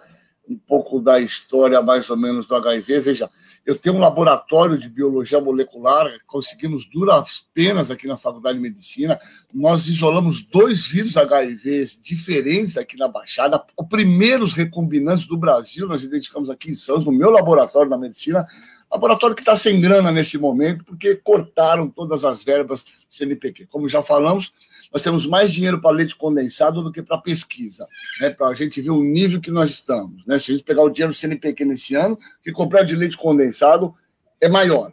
um 0.48 0.56
pouco 0.56 1.00
da 1.00 1.20
história 1.20 1.82
mais 1.82 2.10
ou 2.10 2.16
menos 2.16 2.48
do 2.48 2.56
HIV. 2.56 3.00
Veja, 3.02 3.30
eu 3.66 3.76
tenho 3.76 3.96
um 3.96 4.00
laboratório 4.00 4.78
de 4.78 4.88
biologia 4.88 5.42
molecular, 5.42 6.08
conseguimos 6.28 6.86
duras 6.86 7.46
penas 7.52 7.90
aqui 7.90 8.06
na 8.08 8.16
Faculdade 8.16 8.58
de 8.58 8.62
Medicina. 8.62 9.20
Nós 9.52 9.88
isolamos 9.88 10.44
dois 10.44 10.86
vírus 10.86 11.18
HIV 11.18 11.98
diferentes 12.00 12.78
aqui 12.78 12.96
na 12.96 13.08
Baixada. 13.08 13.64
Os 13.76 13.88
primeiros 13.88 14.54
recombinantes 14.54 15.26
do 15.26 15.36
Brasil, 15.36 15.88
nós 15.88 16.04
identificamos 16.04 16.50
aqui 16.50 16.70
em 16.70 16.76
Santos, 16.76 17.06
no 17.06 17.12
meu 17.12 17.32
laboratório 17.32 17.90
da 17.90 17.98
medicina. 17.98 18.46
Laboratório 18.92 19.36
que 19.36 19.42
está 19.42 19.58
sem 19.58 19.82
grana 19.82 20.12
nesse 20.12 20.38
momento, 20.38 20.86
porque 20.86 21.16
cortaram 21.16 21.90
todas 21.90 22.24
as 22.24 22.44
verbas 22.44 22.86
CNPq. 23.10 23.66
Como 23.66 23.90
já 23.90 24.04
falamos, 24.04 24.54
nós 24.92 25.02
temos 25.02 25.26
mais 25.26 25.52
dinheiro 25.52 25.82
para 25.82 25.96
leite 25.96 26.16
condensado 26.16 26.82
do 26.82 26.92
que 26.92 27.02
para 27.02 27.18
pesquisa, 27.18 27.88
né? 28.20 28.30
para 28.30 28.48
a 28.48 28.54
gente 28.54 28.82
ver 28.82 28.92
o 28.92 29.04
nível 29.04 29.42
que 29.42 29.52
nós 29.52 29.72
estamos. 29.72 30.26
Né? 30.26 30.40
Se 30.40 30.52
a 30.52 30.56
gente 30.56 30.66
pegar 30.66 30.84
o 30.84 30.90
dinheiro 30.90 31.14
do 31.14 31.18
CNPq 31.18 31.66
nesse 31.66 31.96
ano, 31.96 32.18
que 32.44 32.52
comprar 32.52 32.84
de 32.84 32.96
leite 32.96 33.18
condensado 33.18 33.94
é 34.40 34.48
maior. 34.48 34.92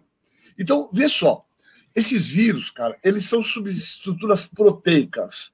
Então, 0.59 0.88
vê 0.92 1.09
só, 1.09 1.44
esses 1.94 2.26
vírus, 2.26 2.70
cara, 2.70 2.96
eles 3.02 3.24
são 3.26 3.42
subestruturas 3.42 4.46
proteicas. 4.46 5.52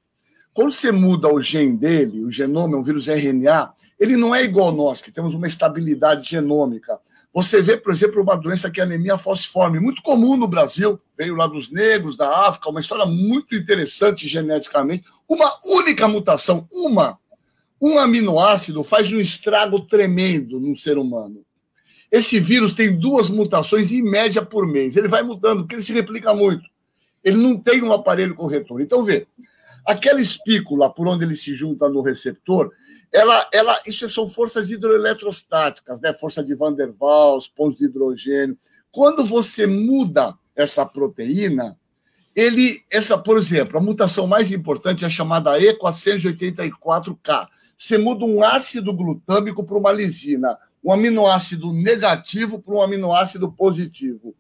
Quando 0.53 0.73
você 0.73 0.91
muda 0.91 1.33
o 1.33 1.41
gene 1.41 1.77
dele, 1.77 2.25
o 2.25 2.31
genoma 2.31 2.77
é 2.77 2.79
um 2.81 2.83
vírus 2.83 3.09
RNA, 3.09 3.73
ele 3.99 4.17
não 4.17 4.35
é 4.35 4.43
igual 4.45 4.69
a 4.69 4.73
nós, 4.73 5.01
que 5.01 5.11
temos 5.11 5.35
uma 5.35 5.47
estabilidade 5.47 6.29
genômica. 6.29 6.99
Você 7.39 7.63
vê, 7.63 7.77
por 7.77 7.93
exemplo, 7.93 8.21
uma 8.21 8.35
doença 8.35 8.69
que 8.69 8.81
é 8.81 8.83
anemia 8.83 9.17
falciforme, 9.17 9.79
muito 9.79 10.03
comum 10.03 10.37
no 10.37 10.49
Brasil, 10.49 11.01
veio 11.17 11.37
lá 11.37 11.47
dos 11.47 11.71
negros, 11.71 12.17
da 12.17 12.49
África, 12.49 12.69
uma 12.69 12.81
história 12.81 13.07
muito 13.07 13.55
interessante 13.55 14.27
geneticamente. 14.27 15.05
Uma 15.29 15.57
única 15.65 16.09
mutação, 16.09 16.67
uma, 16.73 17.17
um 17.81 17.97
aminoácido 17.97 18.83
faz 18.83 19.13
um 19.13 19.21
estrago 19.21 19.79
tremendo 19.83 20.59
num 20.59 20.75
ser 20.75 20.99
humano. 20.99 21.45
Esse 22.11 22.41
vírus 22.41 22.73
tem 22.73 22.99
duas 22.99 23.31
mutações 23.31 23.93
em 23.93 24.03
média 24.03 24.45
por 24.45 24.67
mês. 24.67 24.97
Ele 24.97 25.07
vai 25.07 25.23
mudando, 25.23 25.61
porque 25.61 25.77
ele 25.77 25.85
se 25.85 25.93
replica 25.93 26.35
muito. 26.35 26.65
Ele 27.23 27.37
não 27.37 27.57
tem 27.57 27.81
um 27.85 27.93
aparelho 27.93 28.35
corretor. 28.35 28.81
Então, 28.81 29.05
vê, 29.05 29.29
aquela 29.87 30.21
espícula 30.21 30.93
por 30.93 31.07
onde 31.07 31.25
ele 31.25 31.37
se 31.37 31.55
junta 31.55 31.89
no 31.89 32.03
receptor, 32.03 32.73
ela, 33.13 33.49
ela, 33.53 33.81
isso 33.87 34.09
são 34.09 34.29
forças 34.29 34.71
hidroeletrostáticas, 34.71 36.01
né? 36.01 36.13
Força 36.13 36.43
de 36.43 36.55
Van 36.55 36.73
der 36.73 36.93
Waals, 36.93 37.49
pontos 37.49 37.79
de 37.79 37.87
hidrogênio. 37.87 38.59
Quando 38.91 39.25
você 39.25 39.67
muda 39.67 40.35
essa 40.55 40.85
proteína, 40.85 41.79
ele, 42.35 42.83
essa, 42.91 43.17
por 43.17 43.39
exemplo, 43.39 43.79
a 43.79 43.81
mutação 43.81 44.27
mais 44.27 44.53
importante 44.53 45.05
é 45.05 45.09
chamada 45.09 45.59
E484K. 45.59 47.49
Você 47.77 47.97
muda 47.97 48.25
um 48.25 48.43
ácido 48.43 48.93
glutâmico 48.93 49.65
para 49.65 49.79
uma 49.79 49.93
lisina, 49.93 50.59
um 50.85 50.93
aminoácido 50.93 51.73
negativo 51.73 52.61
para 52.61 52.75
um 52.75 52.83
aminoácido 52.83 53.51
positivo. 53.51 54.35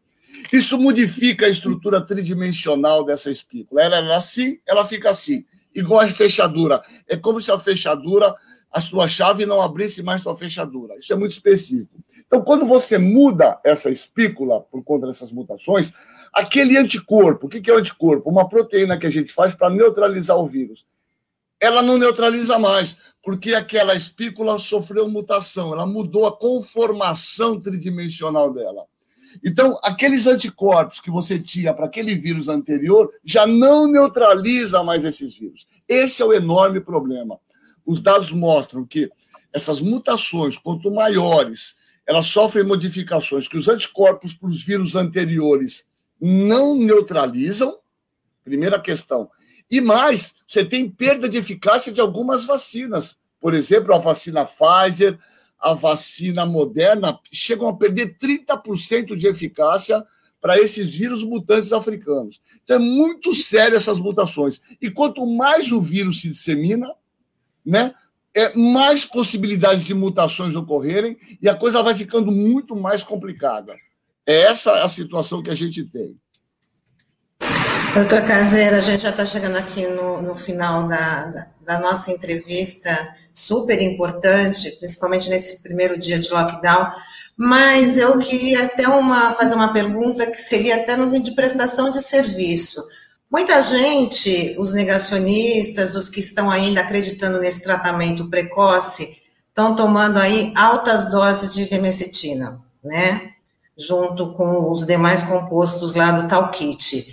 Isso 0.52 0.78
modifica 0.78 1.46
a 1.46 1.48
estrutura 1.48 2.00
tridimensional 2.00 3.04
dessa 3.04 3.30
espícula. 3.30 3.82
Ela 3.82 3.98
é 3.98 4.14
assim, 4.14 4.58
ela 4.66 4.86
fica 4.86 5.10
assim, 5.10 5.44
igual 5.74 6.00
a 6.00 6.10
fechadura. 6.10 6.82
É 7.08 7.16
como 7.16 7.40
se 7.40 7.50
a 7.50 7.58
fechadura 7.58 8.34
a 8.70 8.80
sua 8.80 9.08
chave 9.08 9.46
não 9.46 9.62
abrisse 9.62 10.02
mais 10.02 10.22
sua 10.22 10.36
fechadura. 10.36 10.96
Isso 10.98 11.12
é 11.12 11.16
muito 11.16 11.32
específico. 11.32 11.98
Então, 12.26 12.42
quando 12.42 12.66
você 12.66 12.98
muda 12.98 13.58
essa 13.64 13.90
espícula 13.90 14.60
por 14.60 14.84
conta 14.84 15.06
dessas 15.06 15.32
mutações, 15.32 15.92
aquele 16.32 16.76
anticorpo, 16.76 17.46
o 17.46 17.48
que 17.48 17.70
é 17.70 17.74
o 17.74 17.78
anticorpo? 17.78 18.28
Uma 18.28 18.48
proteína 18.48 18.98
que 18.98 19.06
a 19.06 19.10
gente 19.10 19.32
faz 19.32 19.54
para 19.54 19.70
neutralizar 19.70 20.36
o 20.36 20.46
vírus. 20.46 20.86
Ela 21.58 21.82
não 21.82 21.96
neutraliza 21.96 22.58
mais, 22.58 22.98
porque 23.22 23.54
aquela 23.54 23.94
espícula 23.94 24.58
sofreu 24.58 25.08
mutação, 25.08 25.72
ela 25.72 25.86
mudou 25.86 26.26
a 26.26 26.36
conformação 26.36 27.58
tridimensional 27.60 28.52
dela. 28.52 28.84
Então, 29.44 29.78
aqueles 29.82 30.26
anticorpos 30.26 31.00
que 31.00 31.10
você 31.10 31.38
tinha 31.38 31.72
para 31.72 31.86
aquele 31.86 32.14
vírus 32.14 32.48
anterior 32.48 33.10
já 33.24 33.46
não 33.46 33.90
neutraliza 33.90 34.82
mais 34.82 35.04
esses 35.04 35.34
vírus. 35.34 35.66
Esse 35.88 36.22
é 36.22 36.24
o 36.24 36.32
enorme 36.32 36.80
problema 36.80 37.40
os 37.88 38.02
dados 38.02 38.30
mostram 38.30 38.84
que 38.84 39.10
essas 39.50 39.80
mutações, 39.80 40.58
quanto 40.58 40.90
maiores, 40.90 41.78
elas 42.06 42.26
sofrem 42.26 42.62
modificações 42.62 43.48
que 43.48 43.56
os 43.56 43.66
anticorpos 43.66 44.34
para 44.34 44.50
os 44.50 44.62
vírus 44.62 44.94
anteriores 44.94 45.88
não 46.20 46.76
neutralizam. 46.76 47.78
Primeira 48.44 48.78
questão. 48.78 49.30
E 49.70 49.80
mais, 49.80 50.34
você 50.46 50.62
tem 50.62 50.90
perda 50.90 51.30
de 51.30 51.38
eficácia 51.38 51.90
de 51.90 51.98
algumas 51.98 52.44
vacinas. 52.44 53.18
Por 53.40 53.54
exemplo, 53.54 53.94
a 53.94 53.98
vacina 53.98 54.44
Pfizer, 54.44 55.18
a 55.58 55.72
vacina 55.72 56.44
Moderna, 56.44 57.18
chegam 57.32 57.68
a 57.68 57.76
perder 57.76 58.18
30% 58.18 59.16
de 59.16 59.26
eficácia 59.26 60.04
para 60.42 60.58
esses 60.58 60.92
vírus 60.92 61.22
mutantes 61.22 61.72
africanos. 61.72 62.38
Então 62.62 62.76
é 62.76 62.78
muito 62.78 63.34
sério 63.34 63.78
essas 63.78 63.98
mutações. 63.98 64.60
E 64.78 64.90
quanto 64.90 65.24
mais 65.24 65.72
o 65.72 65.80
vírus 65.80 66.20
se 66.20 66.28
dissemina, 66.28 66.94
né? 67.68 67.94
É, 68.34 68.56
mais 68.56 69.04
possibilidades 69.04 69.84
de 69.84 69.92
mutações 69.94 70.54
ocorrerem 70.54 71.18
e 71.40 71.48
a 71.48 71.54
coisa 71.54 71.82
vai 71.82 71.94
ficando 71.94 72.30
muito 72.30 72.74
mais 72.74 73.02
complicada. 73.02 73.74
É 74.26 74.42
essa 74.42 74.84
a 74.84 74.88
situação 74.88 75.42
que 75.42 75.50
a 75.50 75.54
gente 75.54 75.84
tem. 75.84 76.16
Doutor 77.94 78.22
Caseira, 78.26 78.76
a 78.76 78.80
gente 78.80 79.02
já 79.02 79.10
está 79.10 79.26
chegando 79.26 79.56
aqui 79.56 79.86
no, 79.88 80.22
no 80.22 80.34
final 80.34 80.86
da, 80.86 81.26
da, 81.26 81.46
da, 81.62 81.80
nossa 81.80 82.12
entrevista, 82.12 83.14
super 83.34 83.80
importante, 83.82 84.70
principalmente 84.78 85.28
nesse 85.28 85.62
primeiro 85.62 85.98
dia 85.98 86.18
de 86.18 86.30
lockdown, 86.30 86.92
mas 87.36 87.98
eu 87.98 88.18
queria 88.18 88.64
até 88.64 88.86
uma, 88.88 89.32
fazer 89.32 89.54
uma 89.54 89.72
pergunta 89.72 90.26
que 90.26 90.36
seria 90.36 90.76
até 90.76 90.96
no 90.96 91.20
de 91.20 91.34
prestação 91.34 91.90
de 91.90 92.00
serviço. 92.00 92.82
Muita 93.30 93.60
gente, 93.60 94.56
os 94.58 94.72
negacionistas, 94.72 95.94
os 95.94 96.08
que 96.08 96.20
estão 96.20 96.50
ainda 96.50 96.80
acreditando 96.80 97.38
nesse 97.38 97.62
tratamento 97.62 98.30
precoce, 98.30 99.18
estão 99.48 99.76
tomando 99.76 100.18
aí 100.18 100.52
altas 100.56 101.10
doses 101.10 101.52
de 101.52 101.64
vermecetina, 101.66 102.58
né? 102.82 103.32
Junto 103.76 104.32
com 104.32 104.70
os 104.70 104.86
demais 104.86 105.22
compostos 105.22 105.94
lá 105.94 106.10
do 106.10 106.26
tal 106.26 106.50
kit. 106.50 107.06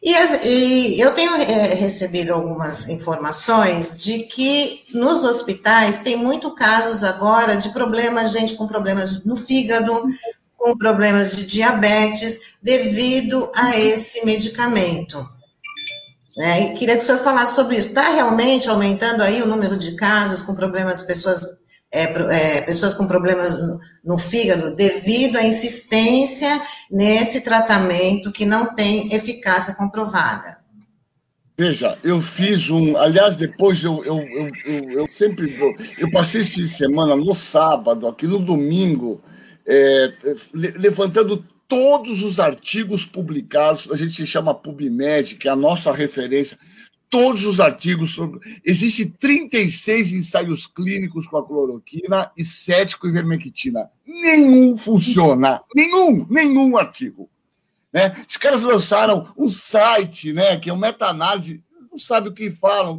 E, 0.00 0.12
e 0.44 1.00
eu 1.00 1.12
tenho 1.14 1.34
é, 1.34 1.74
recebido 1.74 2.32
algumas 2.32 2.88
informações 2.88 3.96
de 3.96 4.20
que 4.20 4.84
nos 4.94 5.24
hospitais 5.24 5.98
tem 5.98 6.16
muito 6.16 6.54
casos 6.54 7.02
agora 7.02 7.56
de 7.56 7.70
problemas, 7.70 8.30
gente 8.30 8.54
com 8.54 8.68
problemas 8.68 9.24
no 9.24 9.36
fígado, 9.36 10.04
com 10.56 10.78
problemas 10.78 11.36
de 11.36 11.44
diabetes, 11.44 12.54
devido 12.62 13.50
a 13.52 13.76
esse 13.76 14.24
medicamento. 14.24 15.28
Né? 16.36 16.72
E 16.72 16.74
queria 16.74 16.96
que 16.96 17.02
o 17.02 17.06
senhor 17.06 17.18
falasse 17.18 17.54
sobre 17.54 17.76
isso. 17.76 17.88
Está 17.88 18.10
realmente 18.10 18.68
aumentando 18.68 19.22
aí 19.22 19.40
o 19.40 19.46
número 19.46 19.76
de 19.76 19.96
casos 19.96 20.42
com 20.42 20.54
problemas, 20.54 21.02
pessoas, 21.02 21.40
é, 21.90 22.02
é, 22.02 22.60
pessoas 22.60 22.92
com 22.92 23.06
problemas 23.06 23.58
no, 23.58 23.80
no, 24.04 24.18
fígado, 24.18 24.76
devido 24.76 25.36
à 25.36 25.42
insistência 25.42 26.60
nesse 26.90 27.40
tratamento 27.40 28.30
que 28.30 28.44
não 28.44 28.74
tem 28.74 29.14
eficácia 29.14 29.74
comprovada? 29.74 30.58
Veja, 31.58 31.96
eu 32.04 32.20
fiz 32.20 32.68
um. 32.68 32.98
Aliás, 32.98 33.34
depois 33.34 33.82
eu, 33.82 34.04
eu, 34.04 34.18
eu, 34.18 34.50
eu, 34.66 34.90
eu 34.90 35.06
sempre. 35.10 35.58
Eu 35.96 36.10
passei 36.10 36.42
esse 36.42 36.68
semana 36.68 37.16
no 37.16 37.34
sábado, 37.34 38.06
aqui 38.06 38.26
no 38.26 38.38
domingo, 38.38 39.22
é, 39.66 40.12
levantando 40.52 41.42
todos 41.68 42.22
os 42.22 42.38
artigos 42.38 43.04
publicados, 43.04 43.88
a 43.90 43.96
gente 43.96 44.26
chama 44.26 44.54
PubMed, 44.54 45.36
que 45.36 45.48
é 45.48 45.50
a 45.50 45.56
nossa 45.56 45.92
referência, 45.92 46.58
todos 47.10 47.44
os 47.44 47.60
artigos 47.60 48.12
sobre. 48.12 48.60
Existem 48.64 49.08
36 49.08 50.12
ensaios 50.12 50.66
clínicos 50.66 51.26
com 51.26 51.36
a 51.36 51.46
cloroquina 51.46 52.30
e 52.36 52.44
7 52.44 52.96
com 52.96 53.08
ivermectina. 53.08 53.90
Nenhum 54.06 54.76
funciona. 54.76 55.62
Nenhum, 55.74 56.26
nenhum 56.28 56.76
artigo. 56.76 57.28
Né? 57.92 58.24
Os 58.28 58.36
caras 58.36 58.62
lançaram 58.62 59.32
um 59.36 59.48
site, 59.48 60.32
né, 60.32 60.58
que 60.58 60.68
é 60.68 60.72
uma 60.72 60.88
meta-análise, 60.88 61.62
não 61.90 61.98
sabe 61.98 62.28
o 62.28 62.34
que 62.34 62.50
falam, 62.50 62.98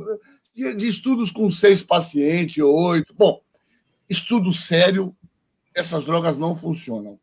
de, 0.55 0.73
de 0.75 0.87
estudos 0.87 1.29
com 1.29 1.51
seis 1.51 1.83
pacientes, 1.83 2.63
oito. 2.63 3.13
Bom, 3.13 3.39
estudo 4.09 4.51
sério, 4.51 5.15
essas 5.75 6.03
drogas 6.03 6.37
não 6.37 6.55
funcionam. 6.55 7.19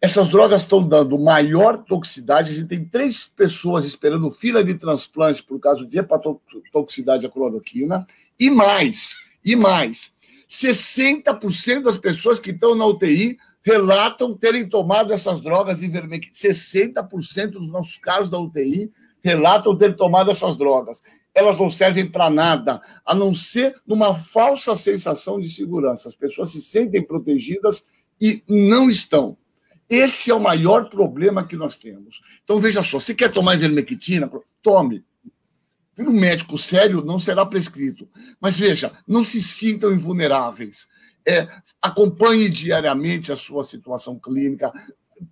Essas 0.00 0.28
drogas 0.28 0.62
estão 0.62 0.80
dando 0.80 1.18
maior 1.18 1.78
toxicidade. 1.78 2.52
A 2.52 2.54
gente 2.54 2.68
tem 2.68 2.84
três 2.84 3.24
pessoas 3.24 3.84
esperando 3.84 4.30
fila 4.30 4.62
de 4.62 4.74
transplante 4.74 5.42
por 5.42 5.58
causa 5.58 5.84
de 5.84 5.98
hepatotoxicidade 5.98 7.26
à 7.26 7.28
cloroquina. 7.28 8.06
E 8.38 8.48
mais, 8.48 9.16
e 9.44 9.56
mais. 9.56 10.14
60% 10.48 11.82
das 11.82 11.98
pessoas 11.98 12.38
que 12.38 12.50
estão 12.50 12.76
na 12.76 12.86
UTI 12.86 13.36
relatam 13.60 14.36
terem 14.36 14.68
tomado 14.68 15.12
essas 15.12 15.40
drogas 15.40 15.82
ivermectina. 15.82 16.54
60% 16.54 17.50
dos 17.50 17.68
nossos 17.68 17.98
casos 17.98 18.30
da 18.30 18.38
UTI 18.38 18.92
relatam 19.20 19.76
ter 19.76 19.96
tomado 19.96 20.30
essas 20.30 20.56
drogas. 20.56 21.02
Elas 21.34 21.58
não 21.58 21.70
servem 21.70 22.08
para 22.08 22.30
nada, 22.30 22.80
a 23.04 23.16
não 23.16 23.34
ser 23.34 23.74
numa 23.84 24.14
falsa 24.14 24.76
sensação 24.76 25.40
de 25.40 25.50
segurança. 25.50 26.08
As 26.08 26.14
pessoas 26.14 26.52
se 26.52 26.62
sentem 26.62 27.02
protegidas 27.02 27.84
e 28.20 28.44
não 28.48 28.88
estão. 28.88 29.36
Esse 29.88 30.30
é 30.30 30.34
o 30.34 30.40
maior 30.40 30.90
problema 30.90 31.46
que 31.46 31.56
nós 31.56 31.76
temos. 31.76 32.20
Então, 32.44 32.60
veja 32.60 32.82
só, 32.82 33.00
se 33.00 33.14
quer 33.14 33.32
tomar 33.32 33.54
ivermectina, 33.54 34.30
tome. 34.62 35.04
Um 35.98 36.12
médico 36.12 36.58
sério 36.58 37.04
não 37.04 37.18
será 37.18 37.44
prescrito. 37.44 38.08
Mas 38.40 38.58
veja, 38.58 38.92
não 39.06 39.24
se 39.24 39.40
sintam 39.40 39.92
invulneráveis. 39.92 40.86
É, 41.26 41.48
acompanhe 41.80 42.48
diariamente 42.48 43.32
a 43.32 43.36
sua 43.36 43.64
situação 43.64 44.18
clínica. 44.18 44.72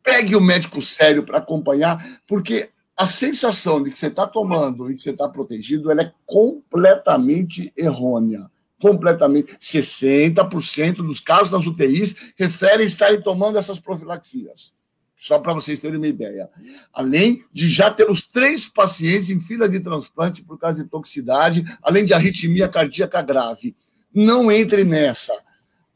Pegue 0.03 0.35
o 0.35 0.39
um 0.39 0.43
médico 0.43 0.83
sério 0.83 1.23
para 1.23 1.39
acompanhar, 1.39 2.21
porque 2.27 2.71
a 2.97 3.07
sensação 3.07 3.83
de 3.83 3.91
que 3.91 3.99
você 3.99 4.07
está 4.07 4.27
tomando 4.27 4.91
e 4.91 4.95
que 4.95 5.03
você 5.03 5.11
está 5.11 5.29
protegido 5.29 5.91
ela 5.91 6.03
é 6.03 6.13
completamente 6.25 7.73
errônea. 7.77 8.51
Completamente. 8.81 9.57
60% 9.61 10.97
dos 10.97 11.21
casos 11.21 11.51
das 11.51 11.67
UTIs 11.67 12.33
referem 12.37 12.87
estarem 12.87 13.21
tomando 13.21 13.59
essas 13.59 13.79
profilaxias. 13.79 14.75
Só 15.19 15.39
para 15.39 15.55
vocês 15.55 15.79
terem 15.79 15.97
uma 15.97 16.07
ideia. 16.07 16.49
Além 16.93 17.43
de 17.53 17.69
já 17.69 17.91
ter 17.91 18.09
os 18.11 18.27
três 18.27 18.69
pacientes 18.69 19.31
em 19.31 19.41
fila 19.41 19.69
de 19.69 19.81
transplante 19.81 20.43
por 20.43 20.59
causa 20.59 20.85
de 20.85 20.91
toxicidade, 20.91 21.65
além 21.83 22.05
de 22.05 22.13
arritmia 22.13 22.69
cardíaca 22.69 23.23
grave. 23.23 23.75
Não 24.15 24.53
entre 24.53 24.85
nessa. 24.85 25.33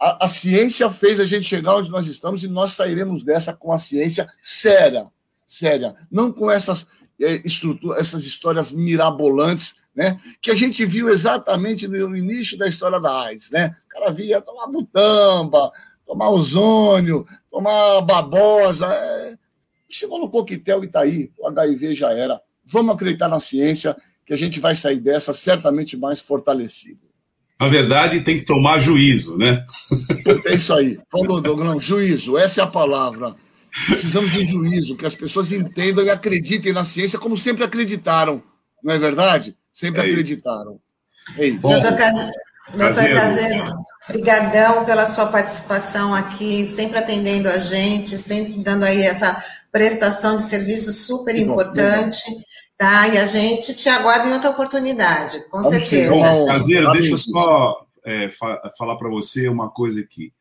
A, 0.00 0.24
a 0.24 0.28
ciência 0.28 0.88
fez 0.90 1.20
a 1.20 1.26
gente 1.26 1.44
chegar 1.44 1.76
onde 1.76 1.90
nós 1.90 2.06
estamos 2.06 2.42
e 2.42 2.48
nós 2.48 2.72
sairemos 2.72 3.22
dessa 3.22 3.52
com 3.52 3.72
a 3.72 3.78
ciência 3.78 4.26
séria. 4.40 5.06
Séria. 5.46 5.94
Não 6.10 6.32
com 6.32 6.50
essas, 6.50 6.88
é, 7.20 7.42
essas 7.98 8.24
histórias 8.24 8.72
mirabolantes 8.72 9.76
né? 9.94 10.20
que 10.40 10.50
a 10.50 10.54
gente 10.54 10.84
viu 10.84 11.08
exatamente 11.08 11.86
no 11.86 12.16
início 12.16 12.56
da 12.56 12.68
história 12.68 13.00
da 13.00 13.26
AIDS. 13.26 13.50
Né? 13.50 13.74
O 13.86 13.88
cara 13.88 14.12
via 14.12 14.40
tomar 14.40 14.66
butamba, 14.66 15.70
tomar 16.06 16.30
ozônio, 16.30 17.26
tomar 17.50 18.00
babosa. 18.02 18.86
É... 18.86 19.38
Chegou 19.88 20.20
no 20.20 20.30
coquetel 20.30 20.84
e 20.84 20.86
está 20.86 21.00
aí, 21.00 21.30
o 21.36 21.48
HIV 21.48 21.94
já 21.94 22.12
era. 22.12 22.40
Vamos 22.64 22.94
acreditar 22.94 23.28
na 23.28 23.40
ciência 23.40 23.96
que 24.24 24.32
a 24.32 24.36
gente 24.36 24.60
vai 24.60 24.76
sair 24.76 25.00
dessa 25.00 25.34
certamente 25.34 25.96
mais 25.96 26.20
fortalecido. 26.20 27.00
Na 27.60 27.68
verdade, 27.68 28.20
tem 28.20 28.38
que 28.38 28.44
tomar 28.44 28.78
juízo, 28.78 29.36
né? 29.36 29.66
É 30.46 30.54
isso 30.54 30.72
aí. 30.72 30.98
Falou, 31.10 31.40
Douglas, 31.40 31.84
juízo, 31.84 32.38
essa 32.38 32.60
é 32.60 32.64
a 32.64 32.66
palavra. 32.66 33.34
Precisamos 33.86 34.30
de 34.32 34.44
juízo, 34.44 34.96
que 34.96 35.04
as 35.04 35.14
pessoas 35.14 35.52
entendam 35.52 36.04
e 36.04 36.10
acreditem 36.10 36.72
na 36.72 36.84
ciência 36.84 37.18
como 37.18 37.36
sempre 37.36 37.62
acreditaram, 37.62 38.42
não 38.82 38.94
é 38.94 38.98
verdade? 38.98 39.56
Sempre 39.72 40.02
é 40.02 40.04
acreditaram. 40.04 40.80
Ei, 41.36 41.52
Doutor, 41.58 41.80
Doutor 41.80 43.14
Caseiro, 43.14 43.64
brigadão 44.08 44.84
pela 44.84 45.06
sua 45.06 45.26
participação 45.26 46.14
aqui, 46.14 46.64
sempre 46.66 46.98
atendendo 46.98 47.48
a 47.48 47.58
gente, 47.58 48.18
sempre 48.18 48.52
dando 48.62 48.84
aí 48.84 49.02
essa 49.02 49.42
prestação 49.72 50.36
de 50.36 50.42
serviço 50.42 50.92
super 50.92 51.36
importante, 51.36 52.24
tá? 52.76 53.08
E 53.08 53.18
a 53.18 53.26
gente 53.26 53.74
te 53.74 53.88
aguarda 53.88 54.28
em 54.28 54.32
outra 54.32 54.50
oportunidade, 54.50 55.44
com 55.50 55.58
Vamos 55.58 55.68
certeza. 55.68 56.10
Bom, 56.10 56.46
Caseiro, 56.46 56.92
deixa 56.92 57.12
eu 57.12 57.18
só 57.18 57.86
é, 58.04 58.30
fa 58.30 58.72
falar 58.76 58.96
para 58.96 59.08
você 59.08 59.48
uma 59.48 59.70
coisa 59.70 60.00
aqui. 60.00 60.32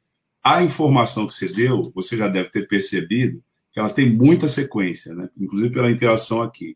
A 0.44 0.64
informação 0.64 1.28
que 1.28 1.34
você 1.34 1.48
deu, 1.48 1.92
você 1.94 2.16
já 2.16 2.28
deve 2.28 2.50
ter 2.50 2.68
percebido 2.68 3.44
que 3.72 3.80
ela 3.80 3.90
tem 3.90 4.10
muita 4.10 4.48
sequência, 4.48 5.14
né? 5.14 5.30
Inclusive 5.38 5.72
pela 5.72 5.92
interação 5.92 6.42
aqui. 6.42 6.76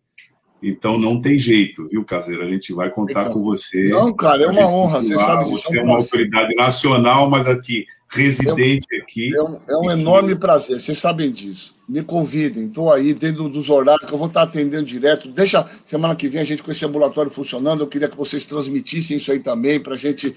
Então 0.63 0.97
não 0.97 1.19
tem 1.19 1.37
jeito, 1.37 1.89
viu, 1.89 2.05
Caseiro? 2.05 2.41
A 2.41 2.47
gente 2.47 2.71
vai 2.71 2.89
contar 2.89 3.29
com 3.29 3.43
você. 3.43 3.89
Não, 3.89 4.13
cara, 4.13 4.43
é 4.43 4.47
uma 4.47 4.65
honra, 4.65 5.03
você 5.03 5.19
sabe 5.19 5.49
disso. 5.49 5.63
Você 5.67 5.79
é 5.79 5.83
uma 5.83 5.97
autoridade 5.97 6.55
nacional, 6.55 7.29
mas 7.29 7.47
aqui, 7.47 7.85
residente 8.07 8.87
é 8.93 8.97
um, 8.97 9.01
aqui. 9.01 9.35
É 9.35 9.43
um, 9.43 9.59
é 9.67 9.77
um 9.77 9.91
enorme 9.91 10.35
prazer, 10.35 10.79
vocês 10.79 11.01
sabem 11.01 11.31
disso. 11.33 11.75
Me 11.87 12.01
convidem, 12.01 12.67
estou 12.67 12.93
aí 12.93 13.13
dentro 13.13 13.49
dos 13.49 13.69
horários 13.69 14.07
que 14.07 14.13
eu 14.13 14.17
vou 14.17 14.27
estar 14.27 14.43
atendendo 14.43 14.85
direto. 14.85 15.27
Deixa 15.27 15.69
semana 15.85 16.15
que 16.15 16.29
vem 16.29 16.41
a 16.41 16.45
gente 16.45 16.63
com 16.63 16.71
esse 16.71 16.85
ambulatório 16.85 17.29
funcionando. 17.29 17.81
Eu 17.81 17.87
queria 17.87 18.07
que 18.07 18.15
vocês 18.15 18.45
transmitissem 18.45 19.17
isso 19.17 19.33
aí 19.33 19.39
também 19.39 19.81
para 19.81 19.95
a 19.95 19.97
gente 19.97 20.33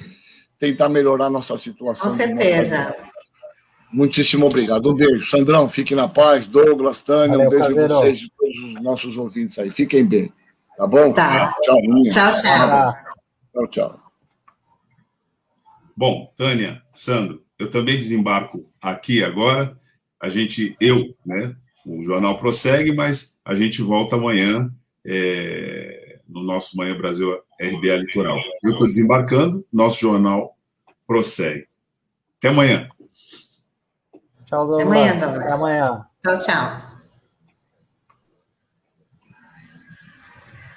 tentar 0.59 0.89
melhorar 0.89 1.27
a 1.27 1.31
nossa 1.31 1.57
situação. 1.57 2.03
Com 2.03 2.13
certeza. 2.13 2.97
Muitíssimo 3.93 4.47
obrigado. 4.47 4.91
Um 4.91 4.95
beijo. 4.95 5.31
Sandrão, 5.31 5.69
fique 5.69 5.95
na 5.95 6.09
paz. 6.09 6.49
Douglas, 6.49 7.01
Tânia, 7.01 7.39
Valeu, 7.39 7.47
um 7.47 7.51
beijo 7.51 7.81
a 7.81 7.89
vocês 7.89 8.29
os 8.59 8.83
nossos 8.83 9.17
ouvintes 9.17 9.59
aí. 9.59 9.71
Fiquem 9.71 10.05
bem. 10.05 10.33
Tá 10.77 10.87
bom? 10.87 11.13
Tá. 11.13 11.55
Tchau, 11.63 11.81
minha. 11.83 12.11
Tchau, 12.11 12.33
tchau. 12.33 12.95
Tchau, 13.53 13.67
tchau. 13.69 14.01
Bom, 15.97 16.31
Tânia, 16.37 16.83
Sandro, 16.95 17.43
eu 17.59 17.71
também 17.71 17.97
desembarco 17.97 18.69
aqui 18.81 19.25
agora. 19.25 19.79
A 20.21 20.29
gente, 20.29 20.77
eu, 20.79 21.17
né? 21.25 21.57
O 21.87 22.03
jornal 22.05 22.39
prossegue, 22.39 22.93
mas 22.93 23.35
a 23.45 23.55
gente 23.55 23.81
volta 23.81 24.17
amanhã 24.17 24.71
é, 25.05 26.19
no 26.29 26.43
nosso 26.43 26.77
Manhã 26.77 26.97
Brasil 26.97 27.33
RBA 27.61 27.97
Litoral. 27.97 28.39
Eu 28.63 28.73
estou 28.73 28.87
desembarcando, 28.87 29.65
nosso 29.73 30.01
jornal 30.01 30.57
prossegue. 31.07 31.67
Até 32.39 32.49
amanhã. 32.49 32.89
Tchau, 34.45 34.67
Douglas. 34.67 34.83
Até 34.83 34.89
amanhã, 34.89 35.19
Douglas. 35.19 35.45
Até 35.45 35.53
amanhã. 35.55 36.07
Tchau, 36.23 36.39
tchau. 36.39 36.86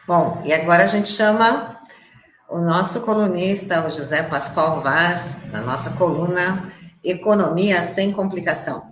Bom, 0.10 0.42
e 0.44 0.52
agora 0.52 0.86
a 0.86 0.88
gente 0.88 1.08
chama 1.08 1.78
o 2.50 2.58
nosso 2.58 3.02
colunista, 3.02 3.86
o 3.86 3.92
José 3.92 4.24
Pascoal 4.24 4.82
Vaz, 4.82 5.46
na 5.52 5.62
nossa 5.62 5.92
coluna 5.92 6.74
Economia 7.06 7.80
Sem 7.84 8.12
Complicação. 8.12 8.90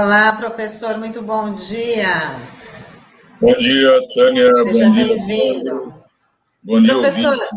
Olá, 0.00 0.32
professor, 0.34 0.96
muito 0.96 1.20
bom 1.22 1.52
dia. 1.52 2.38
Bom 3.40 3.52
dia, 3.58 3.98
Tânia. 4.14 4.48
Seja 4.66 4.90
bem-vindo. 4.90 5.92
Bom 6.62 6.80
dia, 6.80 6.94
Professor, 6.94 7.32
ouvinte. 7.32 7.50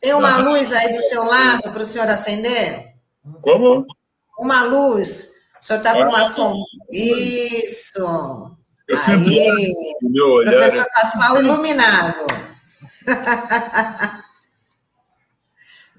tem 0.00 0.14
uma 0.14 0.38
luz 0.38 0.72
aí 0.72 0.90
do 0.90 1.02
seu 1.02 1.24
lado 1.24 1.70
para 1.70 1.82
o 1.82 1.84
senhor 1.84 2.08
acender? 2.08 2.94
Como? 3.42 3.86
Uma 4.38 4.62
luz. 4.62 5.28
O 5.60 5.64
senhor 5.64 5.80
está 5.80 5.92
com 5.92 6.04
uma 6.08 6.22
ah, 6.22 6.24
sombra. 6.24 6.64
Isso. 6.90 8.00
Eu 8.88 8.96
aí. 8.96 9.02
sempre 9.02 9.72
meu 10.04 10.26
olhar. 10.26 10.52
Professor 10.52 10.86
Pascoal 10.94 11.36
iluminado. 11.42 12.26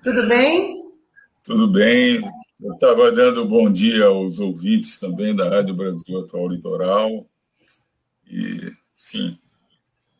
Tudo 0.02 0.28
bem? 0.28 0.82
Tudo 1.44 1.72
bem. 1.72 2.28
Eu 2.62 2.74
estava 2.74 3.10
dando 3.10 3.46
bom 3.46 3.72
dia 3.72 4.08
aos 4.08 4.38
ouvintes 4.38 5.00
também 5.00 5.34
da 5.34 5.48
Rádio 5.48 5.74
Brasil 5.74 6.20
Atual 6.20 6.50
Litoral. 6.50 7.26
E, 8.28 8.74
enfim, 8.98 9.40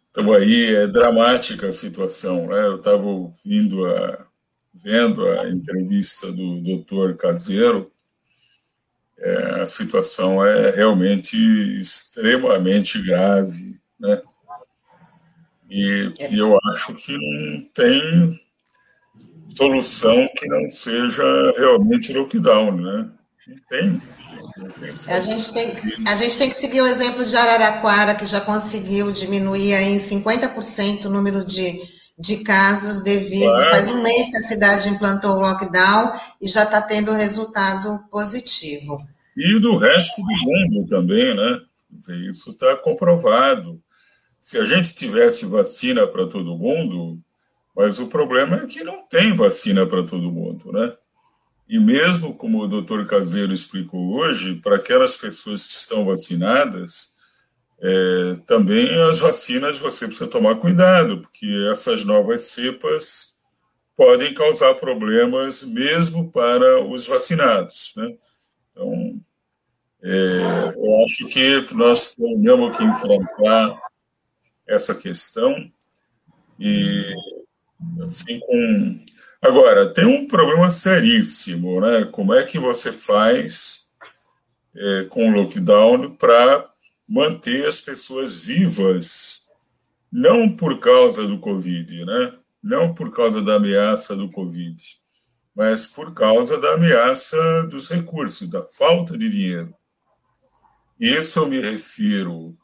estamos 0.08 0.38
aí, 0.38 0.74
é 0.74 0.88
dramática 0.88 1.68
a 1.68 1.72
situação. 1.74 2.48
Né? 2.48 2.66
Eu 2.66 2.78
estava 2.78 3.04
ouvindo, 3.04 3.86
a, 3.86 4.26
vendo 4.74 5.28
a 5.28 5.50
entrevista 5.50 6.32
do 6.32 6.62
doutor 6.62 7.18
Caseiro, 7.18 7.92
é, 9.18 9.62
a 9.62 9.68
situação 9.68 10.42
é 10.46 10.72
realmente 10.72 11.36
extremamente 11.78 13.02
grave, 13.02 13.78
né? 14.00 14.22
E, 15.70 16.14
e 16.32 16.40
eu 16.40 16.58
acho 16.72 16.96
que 16.96 17.18
não 17.18 17.70
tem 17.74 18.40
solução 19.56 20.28
que 20.36 20.48
não 20.48 20.70
seja 20.70 21.24
realmente 21.58 22.14
lockdown, 22.14 22.78
né? 22.78 23.10
Tem. 23.70 24.02
A 25.08 25.20
gente, 25.20 25.54
tem, 25.54 25.74
a 26.06 26.16
gente 26.16 26.38
tem 26.38 26.50
que 26.50 26.56
seguir 26.56 26.82
o 26.82 26.88
exemplo 26.88 27.24
de 27.24 27.36
Araraquara, 27.36 28.16
que 28.16 28.26
já 28.26 28.42
conseguiu 28.42 29.12
diminuir 29.12 29.74
em 29.74 29.98
50% 29.98 31.06
o 31.06 31.10
número 31.10 31.46
de, 31.46 31.82
de 32.18 32.38
casos 32.38 33.04
devido. 33.04 33.50
Claro. 33.50 33.72
Faz 33.72 33.90
um 33.90 34.02
mês 34.02 34.30
que 34.30 34.38
a 34.38 34.42
cidade 34.42 34.90
implantou 34.90 35.38
o 35.38 35.42
lockdown 35.42 36.12
e 36.42 36.48
já 36.48 36.64
está 36.64 36.82
tendo 36.82 37.14
resultado 37.14 38.00
positivo. 38.12 38.98
E 39.36 39.60
do 39.60 39.78
resto 39.78 40.22
do 40.22 40.28
mundo 40.28 40.88
também, 40.88 41.36
né? 41.36 41.62
Isso 42.30 42.52
está 42.52 42.76
comprovado. 42.76 43.82
Se 44.40 44.58
a 44.58 44.66
gente 44.66 44.94
tivesse 44.96 45.46
vacina 45.46 46.06
para 46.08 46.28
todo 46.28 46.58
mundo, 46.58 47.20
Mas 47.80 47.98
o 47.98 48.08
problema 48.08 48.58
é 48.58 48.68
que 48.68 48.84
não 48.84 49.08
tem 49.08 49.34
vacina 49.34 49.88
para 49.88 50.04
todo 50.04 50.30
mundo, 50.30 50.70
né? 50.70 50.98
E 51.66 51.80
mesmo 51.80 52.36
como 52.36 52.60
o 52.60 52.68
doutor 52.68 53.08
Caseiro 53.08 53.54
explicou 53.54 54.18
hoje, 54.18 54.56
para 54.56 54.76
aquelas 54.76 55.16
pessoas 55.16 55.66
que 55.66 55.72
estão 55.72 56.04
vacinadas, 56.04 57.16
é, 57.80 58.36
também 58.46 59.02
as 59.04 59.20
vacinas 59.20 59.78
você 59.78 60.08
precisa 60.08 60.30
tomar 60.30 60.56
cuidado, 60.56 61.22
porque 61.22 61.48
essas 61.72 62.04
novas 62.04 62.42
cepas 62.42 63.38
podem 63.96 64.34
causar 64.34 64.74
problemas 64.74 65.64
mesmo 65.64 66.30
para 66.30 66.84
os 66.84 67.08
vacinados. 67.08 67.94
Né? 67.96 68.14
Então, 68.74 69.22
é, 70.04 70.74
eu 70.76 71.04
acho 71.06 71.26
que 71.30 71.74
nós 71.74 72.14
temos 72.14 72.76
que 72.76 72.84
enfrentar 72.84 73.82
essa 74.68 74.94
questão 74.94 75.72
e 76.60 77.16
assim 78.04 78.40
com 78.40 79.00
agora 79.42 79.94
tem 79.94 80.06
um 80.06 80.28
problema 80.28 80.70
seríssimo, 80.70 81.80
né? 81.82 82.06
Como 82.12 82.34
é 82.34 82.44
que 82.44 82.60
você 82.60 82.92
faz 82.92 83.88
é, 84.76 85.06
com 85.10 85.30
o 85.30 85.34
lockdown 85.34 86.16
para 86.16 86.70
manter 87.08 87.66
as 87.66 87.82
pessoas 87.82 88.36
vivas, 88.38 89.48
não 90.12 90.56
por 90.56 90.80
causa 90.80 91.26
do 91.26 91.40
Covid, 91.40 92.06
né? 92.06 92.34
Não 92.62 92.94
por 92.94 93.14
causa 93.14 93.42
da 93.42 93.56
ameaça 93.56 94.16
do 94.16 94.30
Covid, 94.30 94.82
mas 95.56 95.86
por 95.86 96.14
causa 96.14 96.58
da 96.58 96.74
ameaça 96.74 97.64
dos 97.64 97.90
recursos, 97.90 98.48
da 98.48 98.62
falta 98.62 99.18
de 99.18 99.30
dinheiro. 99.30 99.74
Isso 101.00 101.40
eu 101.40 101.48
me 101.48 101.60
refiro 101.62 102.58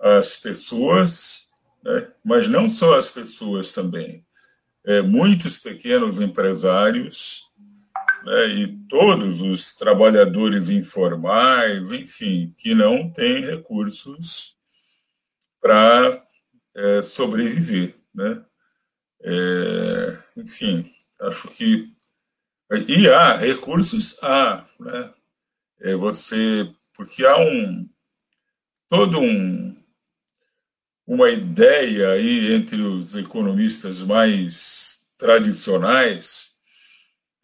às 0.00 0.36
pessoas, 0.36 1.50
né? 1.82 2.08
mas 2.24 2.48
não 2.48 2.68
só 2.68 2.96
às 2.96 3.10
pessoas 3.10 3.72
também. 3.72 4.23
É, 4.86 5.00
muitos 5.00 5.58
pequenos 5.58 6.20
empresários 6.20 7.50
né, 8.24 8.46
e 8.48 8.78
todos 8.88 9.40
os 9.40 9.74
trabalhadores 9.74 10.68
informais, 10.68 11.92
enfim, 11.92 12.54
que 12.58 12.74
não 12.74 13.10
têm 13.10 13.44
recursos 13.44 14.56
para 15.60 16.22
é, 16.74 17.02
sobreviver. 17.02 17.94
Né? 18.14 18.44
É, 19.22 20.18
enfim, 20.36 20.92
acho 21.20 21.48
que. 21.48 21.92
E 22.88 23.08
há 23.08 23.36
recursos, 23.36 24.22
há. 24.22 24.66
Né? 24.80 25.14
É 25.80 25.94
você. 25.94 26.70
Porque 26.94 27.24
há 27.24 27.38
um. 27.38 27.88
Todo 28.88 29.18
um. 29.20 29.73
Uma 31.06 31.30
ideia 31.30 32.10
aí 32.10 32.54
entre 32.54 32.80
os 32.80 33.14
economistas 33.14 34.02
mais 34.02 35.06
tradicionais 35.18 36.54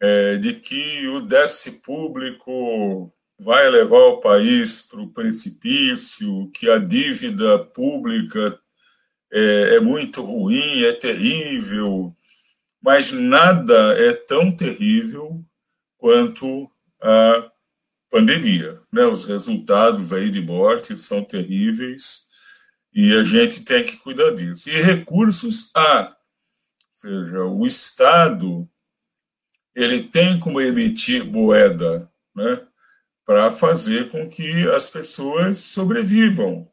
é, 0.01 0.37
de 0.37 0.55
que 0.55 1.07
o 1.09 1.21
déficit 1.21 1.79
público 1.81 3.13
vai 3.39 3.69
levar 3.69 4.05
o 4.07 4.19
país 4.19 4.81
para 4.83 5.01
o 5.01 5.11
precipício, 5.11 6.49
que 6.51 6.69
a 6.69 6.77
dívida 6.77 7.59
pública 7.59 8.59
é, 9.31 9.75
é 9.75 9.79
muito 9.79 10.21
ruim, 10.23 10.83
é 10.83 10.91
terrível, 10.91 12.15
mas 12.81 13.11
nada 13.11 13.95
é 13.97 14.13
tão 14.13 14.51
terrível 14.51 15.43
quanto 15.97 16.69
a 16.99 17.51
pandemia. 18.09 18.81
Né? 18.91 19.05
Os 19.05 19.25
resultados 19.25 20.11
aí 20.11 20.29
de 20.29 20.41
morte 20.41 20.97
são 20.97 21.23
terríveis 21.23 22.27
e 22.93 23.13
a 23.13 23.23
gente 23.23 23.63
tem 23.63 23.83
que 23.83 23.97
cuidar 23.97 24.31
disso. 24.31 24.69
E 24.69 24.81
recursos 24.81 25.71
há, 25.75 26.07
ou 26.09 26.15
seja, 26.91 27.43
o 27.45 27.65
Estado 27.65 28.69
ele 29.73 30.03
tem 30.03 30.39
como 30.39 30.59
emitir 30.59 31.25
moeda, 31.25 32.11
né, 32.35 32.61
para 33.25 33.51
fazer 33.51 34.09
com 34.09 34.29
que 34.29 34.67
as 34.69 34.89
pessoas 34.89 35.57
sobrevivam. 35.59 36.69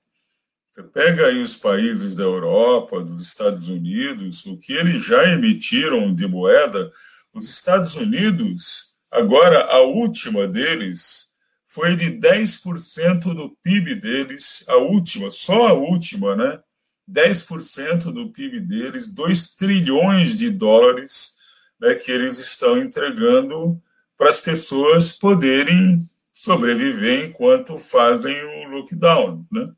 Você 0.68 0.82
pega 0.82 1.26
aí 1.26 1.42
os 1.42 1.54
países 1.54 2.14
da 2.14 2.24
Europa, 2.24 3.02
dos 3.02 3.22
Estados 3.22 3.68
Unidos, 3.68 4.44
o 4.46 4.58
que 4.58 4.72
eles 4.72 5.02
já 5.04 5.28
emitiram 5.28 6.14
de 6.14 6.26
moeda, 6.26 6.90
os 7.32 7.48
Estados 7.48 7.96
Unidos, 7.96 8.94
agora 9.10 9.64
a 9.66 9.80
última 9.80 10.46
deles, 10.46 11.27
foi 11.68 11.94
de 11.94 12.06
10% 12.06 13.34
do 13.34 13.50
PIB 13.62 13.94
deles, 13.96 14.64
a 14.68 14.76
última, 14.76 15.30
só 15.30 15.68
a 15.68 15.72
última, 15.74 16.34
né? 16.34 16.60
10% 17.08 18.12
do 18.12 18.30
PIB 18.30 18.60
deles, 18.60 19.06
2 19.06 19.54
trilhões 19.54 20.34
de 20.34 20.50
dólares 20.50 21.36
né, 21.80 21.94
que 21.94 22.10
eles 22.10 22.38
estão 22.38 22.78
entregando 22.78 23.80
para 24.16 24.28
as 24.28 24.40
pessoas 24.40 25.12
poderem 25.12 26.08
sobreviver 26.32 27.26
enquanto 27.26 27.78
fazem 27.78 28.36
o 28.44 28.68
lockdown. 28.68 29.46
Né? 29.50 29.72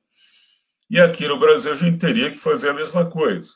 E 0.89 1.01
aqui 1.01 1.29
no 1.29 1.39
Brasil 1.39 1.73
a 1.73 1.77
gente 1.77 1.99
teria 1.99 2.31
que 2.31 2.39
fazer 2.39 2.71
a 2.71 2.75
mesma 2.75 3.09
coisa. 3.09 3.55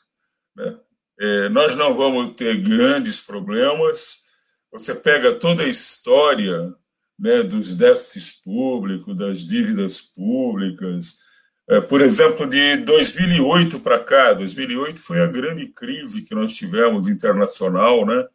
Né? 0.55 0.77
É, 1.19 1.49
nós 1.49 1.75
não 1.75 1.93
vamos 1.93 2.35
ter 2.35 2.61
grandes 2.61 3.19
problemas. 3.19 4.23
Você 4.71 4.93
pega 4.95 5.35
toda 5.35 5.63
a 5.63 5.69
história 5.69 6.73
né, 7.17 7.43
dos 7.43 7.75
déficits 7.75 8.41
públicos, 8.43 9.15
das 9.15 9.39
dívidas 9.39 10.01
públicas. 10.01 11.19
É, 11.67 11.81
por 11.81 12.01
exemplo, 12.01 12.45
de 12.45 12.77
2008 12.77 13.79
para 13.79 13.99
cá, 13.99 14.33
2008 14.33 14.99
foi 14.99 15.21
a 15.21 15.27
grande 15.27 15.67
crise 15.67 16.23
que 16.23 16.35
nós 16.35 16.55
tivemos 16.55 17.07
internacional, 17.07 18.05
né? 18.05 18.27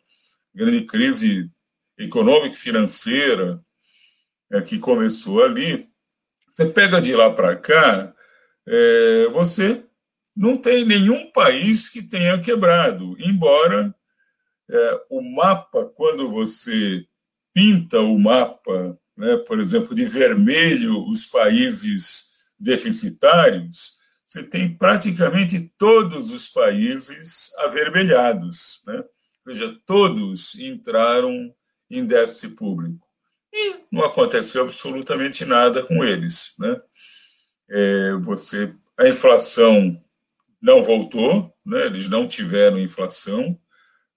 grande 0.54 0.84
crise 0.84 1.50
econômica 1.96 2.54
e 2.54 2.58
financeira 2.58 3.60
é, 4.50 4.60
que 4.60 4.78
começou 4.78 5.44
ali, 5.44 5.88
você 6.48 6.66
pega 6.66 7.00
de 7.00 7.14
lá 7.14 7.30
para 7.30 7.56
cá, 7.56 8.12
é, 8.66 9.28
você 9.28 9.84
não 10.34 10.56
tem 10.56 10.84
nenhum 10.84 11.30
país 11.30 11.88
que 11.88 12.02
tenha 12.02 12.40
quebrado, 12.40 13.16
embora 13.20 13.94
é, 14.68 15.00
o 15.10 15.22
mapa, 15.22 15.84
quando 15.94 16.28
você 16.28 17.06
pinta 17.52 18.00
o 18.00 18.18
mapa, 18.18 18.98
né, 19.16 19.36
por 19.36 19.60
exemplo, 19.60 19.94
de 19.94 20.04
vermelho 20.04 21.06
os 21.08 21.26
países 21.26 22.30
deficitários, 22.58 23.98
você 24.26 24.44
tem 24.44 24.76
praticamente 24.76 25.72
todos 25.76 26.32
os 26.32 26.46
países 26.46 27.50
avermelhados. 27.58 28.80
Né? 28.86 28.98
Ou 28.98 29.52
seja, 29.52 29.76
todos 29.84 30.54
entraram 30.54 31.52
em 31.90 32.06
déficit 32.06 32.54
público. 32.54 33.06
E 33.52 33.74
não 33.90 34.04
aconteceu 34.04 34.62
absolutamente 34.62 35.44
nada 35.44 35.82
com 35.82 36.04
eles. 36.04 36.54
Né? 36.60 36.80
É, 37.68 38.12
você, 38.20 38.72
a 38.96 39.08
inflação 39.08 40.00
não 40.62 40.82
voltou, 40.82 41.52
né? 41.66 41.86
eles 41.86 42.08
não 42.08 42.28
tiveram 42.28 42.78
inflação, 42.78 43.58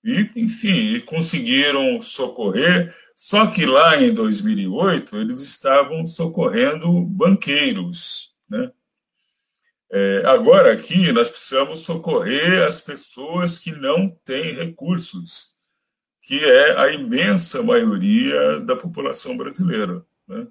e, 0.04 0.30
enfim, 0.36 1.00
conseguiram 1.06 2.00
socorrer. 2.02 2.94
Só 3.16 3.48
que 3.48 3.66
lá 3.66 4.02
em 4.02 4.14
2008 4.14 5.18
eles 5.18 5.42
estavam 5.42 6.06
socorrendo 6.06 7.06
banqueiros, 7.06 8.36
né? 8.50 8.72
É, 9.96 10.24
agora, 10.26 10.74
aqui, 10.74 11.12
nós 11.12 11.30
precisamos 11.30 11.82
socorrer 11.82 12.64
as 12.64 12.80
pessoas 12.80 13.60
que 13.60 13.72
não 13.72 14.10
têm 14.10 14.56
recursos, 14.56 15.54
que 16.20 16.44
é 16.44 16.76
a 16.80 16.92
imensa 16.92 17.62
maioria 17.62 18.60
da 18.62 18.76
população 18.76 19.38
brasileira. 19.38 20.04
Né? 20.28 20.48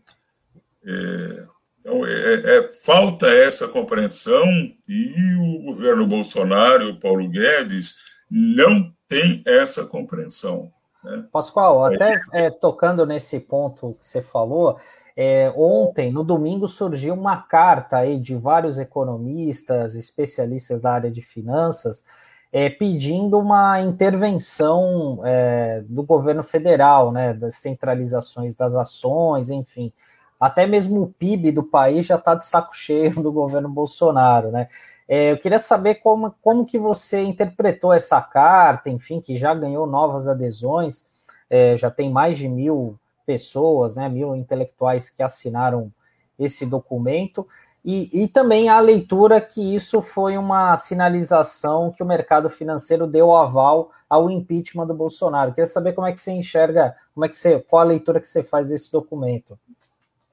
É, 0.84 1.46
então, 1.80 2.06
é, 2.06 2.34
é, 2.56 2.72
falta 2.84 3.26
essa 3.26 3.66
compreensão 3.66 4.46
e 4.88 5.34
o 5.40 5.62
governo 5.64 6.06
Bolsonaro 6.06 6.90
o 6.90 7.00
Paulo 7.00 7.28
Guedes 7.28 7.96
não 8.30 8.94
tem 9.08 9.42
essa 9.44 9.84
compreensão. 9.84 10.72
Né? 11.02 11.24
Pascoal, 11.32 11.84
até 11.84 12.20
é, 12.32 12.50
tocando 12.50 13.04
nesse 13.04 13.40
ponto 13.40 13.96
que 13.98 14.06
você 14.06 14.22
falou, 14.22 14.78
é, 15.16 15.52
ontem, 15.56 16.10
no 16.10 16.24
domingo, 16.24 16.66
surgiu 16.66 17.14
uma 17.14 17.36
carta 17.36 17.98
aí 17.98 18.18
de 18.18 18.34
vários 18.34 18.78
economistas, 18.78 19.94
especialistas 19.94 20.80
da 20.80 20.92
área 20.92 21.10
de 21.10 21.20
finanças, 21.20 22.04
é, 22.52 22.68
pedindo 22.68 23.38
uma 23.38 23.80
intervenção 23.80 25.20
é, 25.24 25.82
do 25.88 26.02
governo 26.02 26.42
federal, 26.42 27.10
né, 27.10 27.32
das 27.32 27.56
centralizações 27.56 28.54
das 28.54 28.74
ações, 28.74 29.50
enfim. 29.50 29.92
Até 30.38 30.66
mesmo 30.66 31.02
o 31.02 31.08
PIB 31.08 31.52
do 31.52 31.62
país 31.62 32.06
já 32.06 32.16
está 32.16 32.34
de 32.34 32.44
saco 32.44 32.74
cheio 32.74 33.14
do 33.22 33.32
governo 33.32 33.68
Bolsonaro, 33.68 34.50
né? 34.50 34.68
É, 35.14 35.30
eu 35.30 35.36
queria 35.36 35.58
saber 35.58 35.96
como, 35.96 36.34
como 36.40 36.64
que 36.64 36.78
você 36.78 37.20
interpretou 37.20 37.92
essa 37.92 38.18
carta, 38.22 38.88
enfim, 38.88 39.20
que 39.20 39.36
já 39.36 39.52
ganhou 39.52 39.86
novas 39.86 40.26
adesões, 40.26 41.06
é, 41.50 41.76
já 41.76 41.90
tem 41.90 42.10
mais 42.10 42.38
de 42.38 42.48
mil 42.48 42.98
pessoas, 43.26 43.94
né, 43.94 44.08
mil 44.08 44.34
intelectuais 44.34 45.10
que 45.10 45.22
assinaram 45.22 45.92
esse 46.38 46.64
documento. 46.64 47.46
E, 47.84 48.22
e 48.22 48.26
também 48.26 48.70
a 48.70 48.80
leitura 48.80 49.38
que 49.38 49.74
isso 49.74 50.00
foi 50.00 50.38
uma 50.38 50.74
sinalização 50.78 51.92
que 51.92 52.02
o 52.02 52.06
mercado 52.06 52.48
financeiro 52.48 53.06
deu 53.06 53.34
aval 53.34 53.90
ao 54.08 54.30
impeachment 54.30 54.86
do 54.86 54.94
Bolsonaro. 54.94 55.52
Queria 55.52 55.66
saber 55.66 55.92
como 55.92 56.06
é 56.06 56.12
que 56.14 56.22
você 56.22 56.32
enxerga, 56.32 56.96
como 57.12 57.26
é 57.26 57.28
que 57.28 57.36
você, 57.36 57.60
qual 57.60 57.82
a 57.82 57.84
leitura 57.84 58.18
que 58.18 58.26
você 58.26 58.42
faz 58.42 58.68
desse 58.68 58.90
documento. 58.90 59.58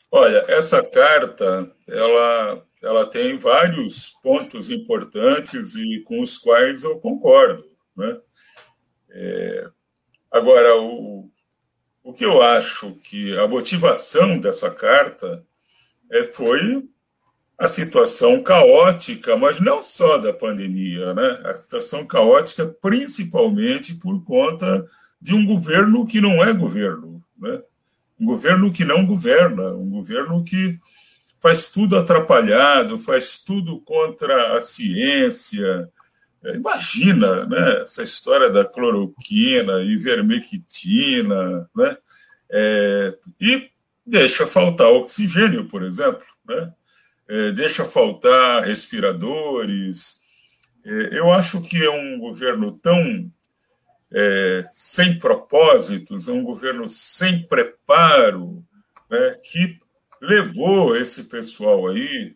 Olha, 0.09 0.45
essa 0.47 0.81
carta, 0.81 1.69
ela, 1.85 2.63
ela 2.81 3.05
tem 3.05 3.37
vários 3.37 4.09
pontos 4.23 4.69
importantes 4.69 5.75
e 5.75 6.01
com 6.05 6.21
os 6.21 6.37
quais 6.37 6.83
eu 6.83 6.99
concordo, 6.99 7.65
né? 7.95 8.19
É, 9.11 9.69
agora, 10.31 10.79
o, 10.81 11.29
o 12.03 12.13
que 12.13 12.25
eu 12.25 12.41
acho 12.41 12.93
que 12.95 13.37
a 13.37 13.47
motivação 13.47 14.39
dessa 14.39 14.69
carta 14.69 15.43
é, 16.11 16.25
foi 16.25 16.87
a 17.57 17.67
situação 17.67 18.41
caótica, 18.41 19.35
mas 19.35 19.59
não 19.59 19.81
só 19.81 20.17
da 20.17 20.31
pandemia, 20.31 21.13
né? 21.13 21.41
A 21.43 21.57
situação 21.57 22.05
caótica 22.05 22.65
principalmente 22.65 23.95
por 23.95 24.23
conta 24.23 24.85
de 25.21 25.35
um 25.35 25.45
governo 25.45 26.07
que 26.07 26.21
não 26.21 26.41
é 26.41 26.53
governo, 26.53 27.21
né? 27.37 27.61
Um 28.17 28.25
governo 28.25 28.71
que 28.71 28.85
não 28.85 29.05
governa, 29.05 29.73
um 29.73 29.89
governo 29.89 30.41
que 30.43 30.79
faz 31.41 31.69
tudo 31.69 31.97
atrapalhado, 31.97 32.97
faz 32.97 33.39
tudo 33.39 33.79
contra 33.81 34.57
a 34.57 34.61
ciência. 34.61 35.89
É, 36.43 36.55
imagina, 36.55 37.45
né? 37.45 37.81
Essa 37.81 38.03
história 38.03 38.49
da 38.49 38.65
cloroquina, 38.65 39.81
ivermectina, 39.81 41.69
né? 41.75 41.97
É, 42.51 43.17
e 43.39 43.69
deixa 44.05 44.47
faltar 44.47 44.87
oxigênio, 44.87 45.65
por 45.65 45.83
exemplo, 45.83 46.25
né? 46.47 46.73
é, 47.29 47.51
deixa 47.51 47.85
faltar 47.85 48.63
respiradores. 48.63 50.21
É, 50.83 51.19
eu 51.19 51.31
acho 51.31 51.61
que 51.61 51.77
é 51.77 51.89
um 51.89 52.17
governo 52.17 52.71
tão 52.71 53.31
é, 54.11 54.65
sem 54.71 55.19
propósitos, 55.19 56.27
é 56.27 56.31
um 56.31 56.43
governo 56.43 56.87
sem 56.87 57.43
preparo, 57.43 58.65
né, 59.07 59.37
que 59.43 59.77
levou 60.21 60.95
esse 60.95 61.25
pessoal 61.25 61.87
aí, 61.87 62.35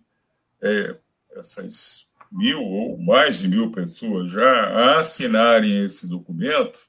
é, 0.61 0.95
essas 1.35 2.11
mil 2.31 2.61
ou 2.63 2.97
mais 2.97 3.39
de 3.39 3.47
mil 3.47 3.71
pessoas 3.71 4.31
já, 4.31 4.65
a 4.67 4.99
assinarem 4.99 5.85
esse 5.85 6.09
documento, 6.09 6.79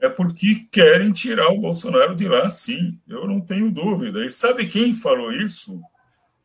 é 0.00 0.08
porque 0.08 0.66
querem 0.70 1.12
tirar 1.12 1.48
o 1.48 1.60
Bolsonaro 1.60 2.14
de 2.14 2.28
lá, 2.28 2.48
sim, 2.50 2.98
eu 3.08 3.26
não 3.26 3.40
tenho 3.40 3.70
dúvida. 3.70 4.24
E 4.24 4.30
sabe 4.30 4.66
quem 4.66 4.92
falou 4.92 5.32
isso? 5.32 5.80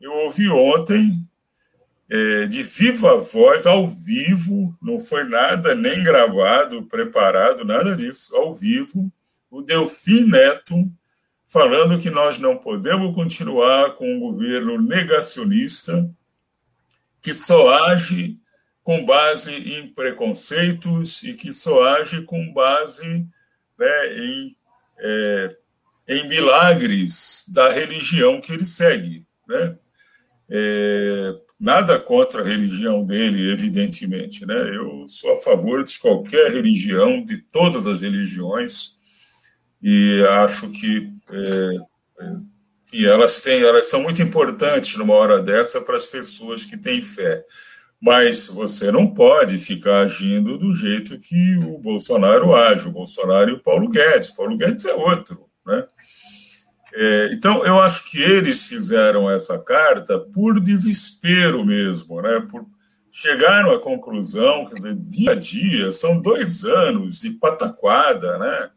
eu 0.00 0.12
ouvi 0.12 0.48
ontem, 0.48 1.28
é, 2.08 2.46
de 2.46 2.62
viva 2.62 3.18
voz, 3.18 3.66
ao 3.66 3.86
vivo, 3.86 4.76
não 4.82 4.98
foi 4.98 5.24
nada 5.24 5.74
nem 5.74 6.02
gravado, 6.02 6.82
preparado, 6.86 7.64
nada 7.64 7.94
disso, 7.94 8.34
ao 8.34 8.54
vivo, 8.54 9.12
o 9.50 9.60
Delfim 9.60 10.24
Neto 10.24 10.90
falando 11.50 11.98
que 11.98 12.08
nós 12.08 12.38
não 12.38 12.56
podemos 12.56 13.12
continuar 13.12 13.96
com 13.96 14.06
um 14.14 14.20
governo 14.20 14.80
negacionista 14.80 16.08
que 17.20 17.34
só 17.34 17.68
age 17.86 18.38
com 18.82 19.04
base 19.04 19.52
em 19.52 19.88
preconceitos 19.88 21.22
e 21.24 21.34
que 21.34 21.52
só 21.52 21.82
age 21.96 22.22
com 22.22 22.52
base 22.52 23.26
né, 23.76 24.16
em, 24.16 24.56
é, 25.00 25.56
em 26.08 26.28
milagres 26.28 27.44
da 27.48 27.70
religião 27.70 28.40
que 28.40 28.52
ele 28.52 28.64
segue. 28.64 29.26
Né? 29.46 29.76
É, 30.48 31.34
nada 31.58 31.98
contra 31.98 32.42
a 32.42 32.46
religião 32.46 33.04
dele, 33.04 33.52
evidentemente. 33.52 34.46
Né? 34.46 34.76
Eu 34.76 35.06
sou 35.08 35.32
a 35.32 35.40
favor 35.40 35.84
de 35.84 35.98
qualquer 35.98 36.52
religião, 36.52 37.24
de 37.24 37.38
todas 37.38 37.88
as 37.88 38.00
religiões, 38.00 38.99
e 39.82 40.24
acho 40.28 40.70
que 40.70 41.12
é, 41.30 41.76
é, 42.20 42.36
enfim, 42.84 43.04
elas, 43.04 43.40
têm, 43.40 43.62
elas 43.62 43.88
são 43.88 44.02
muito 44.02 44.20
importantes 44.20 44.96
numa 44.96 45.14
hora 45.14 45.40
dessa 45.40 45.80
para 45.80 45.96
as 45.96 46.06
pessoas 46.06 46.64
que 46.64 46.76
têm 46.76 47.00
fé. 47.00 47.44
Mas 48.00 48.48
você 48.48 48.90
não 48.90 49.12
pode 49.12 49.58
ficar 49.58 50.00
agindo 50.00 50.56
do 50.56 50.74
jeito 50.74 51.18
que 51.18 51.58
o 51.58 51.78
Bolsonaro 51.78 52.54
age, 52.54 52.88
o 52.88 52.92
Bolsonaro 52.92 53.50
e 53.50 53.52
o 53.54 53.62
Paulo 53.62 53.88
Guedes. 53.90 54.30
Paulo 54.30 54.56
Guedes 54.56 54.86
é 54.86 54.94
outro. 54.94 55.46
Né? 55.66 55.86
É, 56.94 57.30
então, 57.32 57.64
eu 57.64 57.78
acho 57.78 58.10
que 58.10 58.20
eles 58.20 58.66
fizeram 58.66 59.30
essa 59.30 59.58
carta 59.58 60.18
por 60.18 60.58
desespero 60.58 61.64
mesmo, 61.64 62.20
né? 62.22 62.40
Por, 62.50 62.66
chegaram 63.10 63.72
à 63.72 63.78
conclusão 63.78 64.64
que, 64.66 64.94
dia 64.94 65.32
a 65.32 65.34
dia, 65.34 65.92
são 65.92 66.20
dois 66.20 66.64
anos 66.64 67.20
de 67.20 67.30
pataquada, 67.30 68.38
né? 68.38 68.70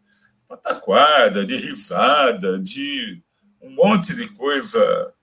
Pataquada, 0.54 1.44
de 1.46 1.56
risada, 1.58 2.60
de 2.60 3.22
um 3.60 3.72
monte 3.72 4.14
de 4.14 4.28
coisa 4.36 5.14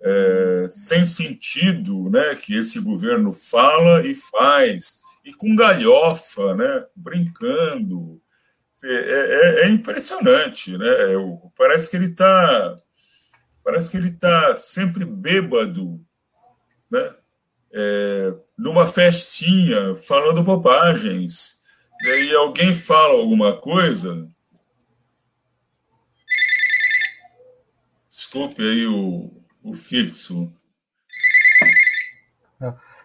é, 0.00 0.66
sem 0.70 1.06
sentido, 1.06 2.10
né? 2.10 2.34
Que 2.34 2.58
esse 2.58 2.78
governo 2.80 3.32
fala 3.32 4.06
e 4.06 4.14
faz, 4.14 5.00
e 5.24 5.32
com 5.32 5.56
galhofa, 5.56 6.54
né? 6.54 6.84
Brincando, 6.94 8.20
é, 8.84 8.92
é, 8.92 9.62
é 9.64 9.70
impressionante, 9.70 10.76
né? 10.76 10.86
Parece 11.56 11.90
que 11.90 11.96
ele 11.96 12.06
está 12.06 12.76
parece 13.64 13.90
que 13.90 13.96
ele 13.96 14.08
está 14.08 14.54
sempre 14.56 15.04
bêbado, 15.04 16.00
né? 16.90 17.14
É, 17.72 18.34
numa 18.56 18.86
festinha, 18.86 19.94
falando 19.94 20.42
bobagens. 20.42 21.62
E 22.02 22.34
alguém 22.34 22.74
fala 22.74 23.14
alguma 23.14 23.56
coisa. 23.60 24.28
Desculpe 28.28 28.60
aí 28.62 28.86
o, 28.86 29.30
o 29.64 29.72
fixo. 29.72 30.52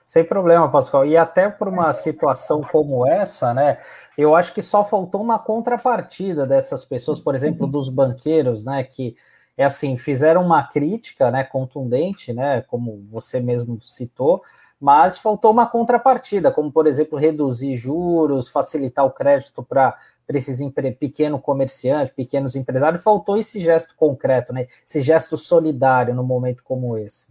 Sem 0.05 0.25
problema, 0.25 0.69
Pascoal. 0.69 1.05
E 1.05 1.15
até 1.15 1.47
por 1.47 1.69
uma 1.69 1.93
situação 1.93 2.61
como 2.61 3.07
essa, 3.07 3.53
né? 3.53 3.79
Eu 4.17 4.35
acho 4.35 4.53
que 4.53 4.61
só 4.61 4.83
faltou 4.83 5.21
uma 5.21 5.39
contrapartida 5.39 6.45
dessas 6.45 6.83
pessoas, 6.83 7.21
por 7.21 7.35
exemplo, 7.35 7.65
dos 7.65 7.87
banqueiros, 7.87 8.65
né, 8.65 8.83
que 8.83 9.15
é 9.57 9.63
assim, 9.63 9.95
fizeram 9.95 10.45
uma 10.45 10.61
crítica, 10.61 11.31
né, 11.31 11.45
contundente, 11.45 12.33
né, 12.33 12.61
como 12.63 13.07
você 13.09 13.39
mesmo 13.39 13.81
citou, 13.81 14.43
mas 14.83 15.17
faltou 15.17 15.49
uma 15.49 15.65
contrapartida, 15.65 16.51
como 16.51 16.69
por 16.69 16.87
exemplo, 16.87 17.17
reduzir 17.17 17.77
juros, 17.77 18.49
facilitar 18.49 19.05
o 19.05 19.11
crédito 19.11 19.63
para 19.63 19.97
esses 20.27 20.59
pequeno 20.99 21.39
comerciante, 21.39 22.11
pequenos 22.13 22.53
empresários, 22.53 23.01
faltou 23.01 23.37
esse 23.37 23.61
gesto 23.61 23.95
concreto, 23.95 24.51
né, 24.51 24.67
esse 24.85 24.99
gesto 24.99 25.37
solidário 25.37 26.13
no 26.13 26.21
momento 26.21 26.61
como 26.65 26.97
esse. 26.97 27.27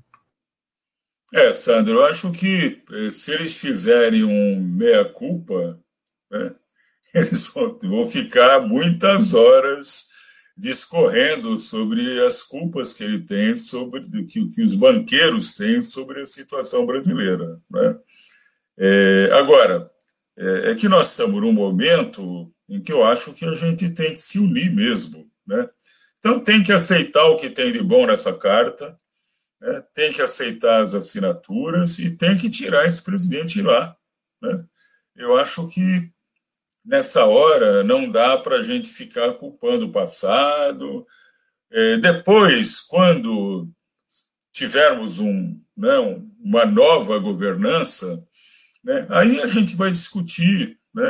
É, 1.30 1.53
Sandro, 1.53 1.96
eu 1.96 2.05
acho 2.07 2.32
que 2.32 2.82
eh, 2.90 3.11
se 3.11 3.32
eles 3.32 3.55
fizerem 3.59 4.24
um 4.24 4.59
meia-culpa, 4.59 5.78
né, 6.30 6.55
eles 7.12 7.53
vão 7.82 8.07
ficar 8.07 8.61
muitas 8.61 9.34
horas 9.34 10.09
discorrendo 10.63 11.59
sobre 11.59 12.25
as 12.25 12.41
culpas 12.41 12.95
que 12.95 13.03
ele 13.03 13.19
tem, 13.19 13.57
sobre 13.57 14.01
que, 14.27 14.49
que 14.49 14.63
os 14.63 14.77
banqueiros 14.77 15.57
têm 15.57 15.83
sobre 15.83 16.23
a 16.23 16.27
situação 16.27 16.87
brasileira. 16.87 17.61
Né? 17.69 17.99
É, 18.79 19.31
agora, 19.33 19.91
é, 20.37 20.71
é, 20.71 20.75
que 20.77 20.89
nós 20.89 21.11
estamos 21.11 21.41
num 21.41 21.53
momento 21.53 22.49
em 22.69 22.81
que 22.81 22.93
eu 22.93 23.03
acho 23.03 23.35
que 23.35 23.45
a 23.45 23.55
gente 23.55 23.91
tem 23.91 24.15
que 24.15 24.23
se 24.23 24.39
unir 24.39 24.73
mesmo. 24.73 25.29
Né? 25.45 25.69
Então, 26.21 26.39
tem 26.39 26.63
que 26.63 26.71
aceitar 26.71 27.25
o 27.25 27.37
que 27.37 27.51
tem 27.51 27.73
de 27.73 27.83
bom 27.83 28.07
nessa 28.07 28.33
carta, 28.33 28.97
né? 29.61 29.83
tem 29.93 30.13
que 30.13 30.23
aceitar 30.23 30.83
as 30.83 30.95
assinaturas 30.95 31.99
e 31.99 32.09
tem 32.09 32.39
que 32.39 32.49
tirar 32.49 32.87
esse 32.87 33.03
presidente 33.03 33.61
lá. 33.61 33.97
Né? 34.41 34.65
Eu 35.17 35.37
acho 35.37 35.69
que 35.71 36.12
nessa 36.85 37.24
hora 37.24 37.83
não 37.85 38.11
dá 38.11 38.37
para 38.37 38.57
a 38.57 38.62
gente 38.62 38.89
ficar 38.89 39.35
culpando 39.35 39.87
o 39.87 39.93
passado. 39.93 41.07
É, 41.70 41.97
depois, 41.99 42.80
quando 42.80 43.68
tivermos 44.53 45.18
um, 45.18 45.59
né, 45.76 45.97
uma 46.41 46.66
nova 46.66 47.18
governança, 47.18 48.22
né, 48.85 49.07
aí 49.09 49.41
a 49.41 49.47
gente 49.47 49.74
vai 49.76 49.91
discutir 49.91 50.76
né, 50.95 51.05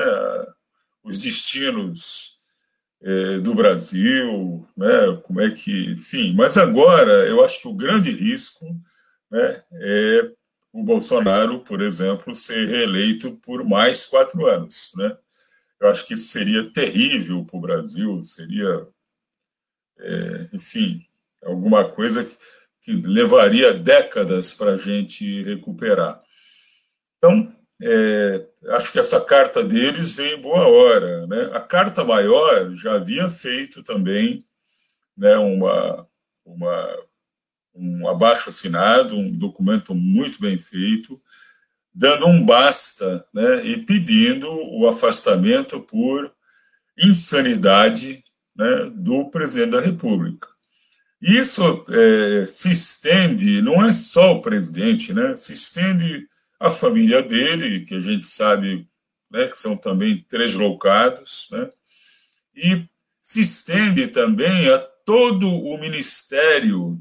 os 1.03 1.19
destinos 1.19 2.41
é, 3.03 3.41
do 3.41 3.55
Brasil, 3.55 4.67
né, 4.77 5.21
como 5.25 5.41
é 5.41 5.51
que, 5.51 5.93
enfim. 5.93 6.35
Mas 6.35 6.57
agora 6.57 7.27
eu 7.27 7.45
acho 7.45 7.61
que 7.61 7.69
o 7.69 7.75
grande 7.75 8.11
risco 8.11 8.67
né, 9.31 9.63
é 9.73 10.31
o 10.73 10.83
Bolsonaro, 10.83 11.61
por 11.61 11.83
exemplo, 11.83 12.35
ser 12.35 12.67
reeleito 12.69 13.33
por 13.45 13.65
mais 13.65 14.07
quatro 14.07 14.47
anos, 14.47 14.93
né? 14.97 15.15
Eu 15.83 15.91
acho 15.91 16.07
que 16.07 16.15
isso 16.15 16.31
seria 16.31 16.71
terrível 16.71 17.45
para 17.45 17.57
o 17.57 17.61
Brasil, 17.61 18.23
seria, 18.23 18.87
é, 19.99 20.49
enfim, 20.53 21.05
alguma 21.43 21.91
coisa 21.91 22.25
que 22.25 22.37
que 22.83 22.93
levaria 22.93 23.73
décadas 23.73 24.53
para 24.53 24.73
a 24.73 24.77
gente 24.77 25.43
recuperar. 25.45 26.21
Então, 27.17 27.55
é, 27.81 28.45
acho 28.71 28.93
que 28.93 28.99
essa 28.99 29.21
carta 29.21 29.63
deles 29.63 30.17
veio 30.17 30.37
em 30.37 30.41
boa 30.41 30.67
hora. 30.67 31.27
Né? 31.29 31.51
A 31.53 31.61
carta 31.61 32.05
maior 32.05 32.73
já 32.73 32.95
havia 32.95 33.29
feito 33.29 33.85
também 33.85 34.45
né, 35.17 35.37
uma, 35.37 36.09
uma, 36.45 36.99
um 37.73 38.09
abaixo 38.09 38.51
assinado, 38.51 39.17
um 39.17 39.31
documento 39.31 39.95
muito 39.95 40.41
bem 40.41 40.59
feito, 40.59 41.23
dando 41.95 42.27
um 42.27 42.45
basta 42.45 43.25
né, 43.33 43.67
e 43.67 43.77
pedindo 43.79 44.49
o 44.49 44.89
afastamento 44.89 45.81
por 45.81 46.33
insanidade 46.99 48.25
né, 48.57 48.91
do 48.95 49.31
presidente 49.31 49.71
da 49.71 49.81
República. 49.81 50.49
Isso 51.21 51.85
é, 51.89 52.47
se 52.47 52.71
estende, 52.71 53.63
não 53.63 53.85
é 53.85 53.93
só 53.93 54.33
o 54.33 54.43
presidente, 54.43 55.13
né, 55.13 55.35
se 55.35 55.53
estende 55.53 56.27
a 56.59 56.71
família 56.71 57.23
dele, 57.23 57.85
que 57.85 57.95
a 57.95 58.01
gente 58.01 58.27
sabe 58.27 58.89
né, 59.31 59.47
que 59.47 59.57
são 59.57 59.77
também 59.77 60.25
três 60.29 60.55
loucados, 60.55 61.49
né, 61.53 61.71
e 62.55 62.85
se 63.23 63.41
estende 63.41 64.09
também 64.09 64.69
a 64.69 64.79
todo 64.79 65.49
o 65.49 65.79
ministério, 65.79 67.01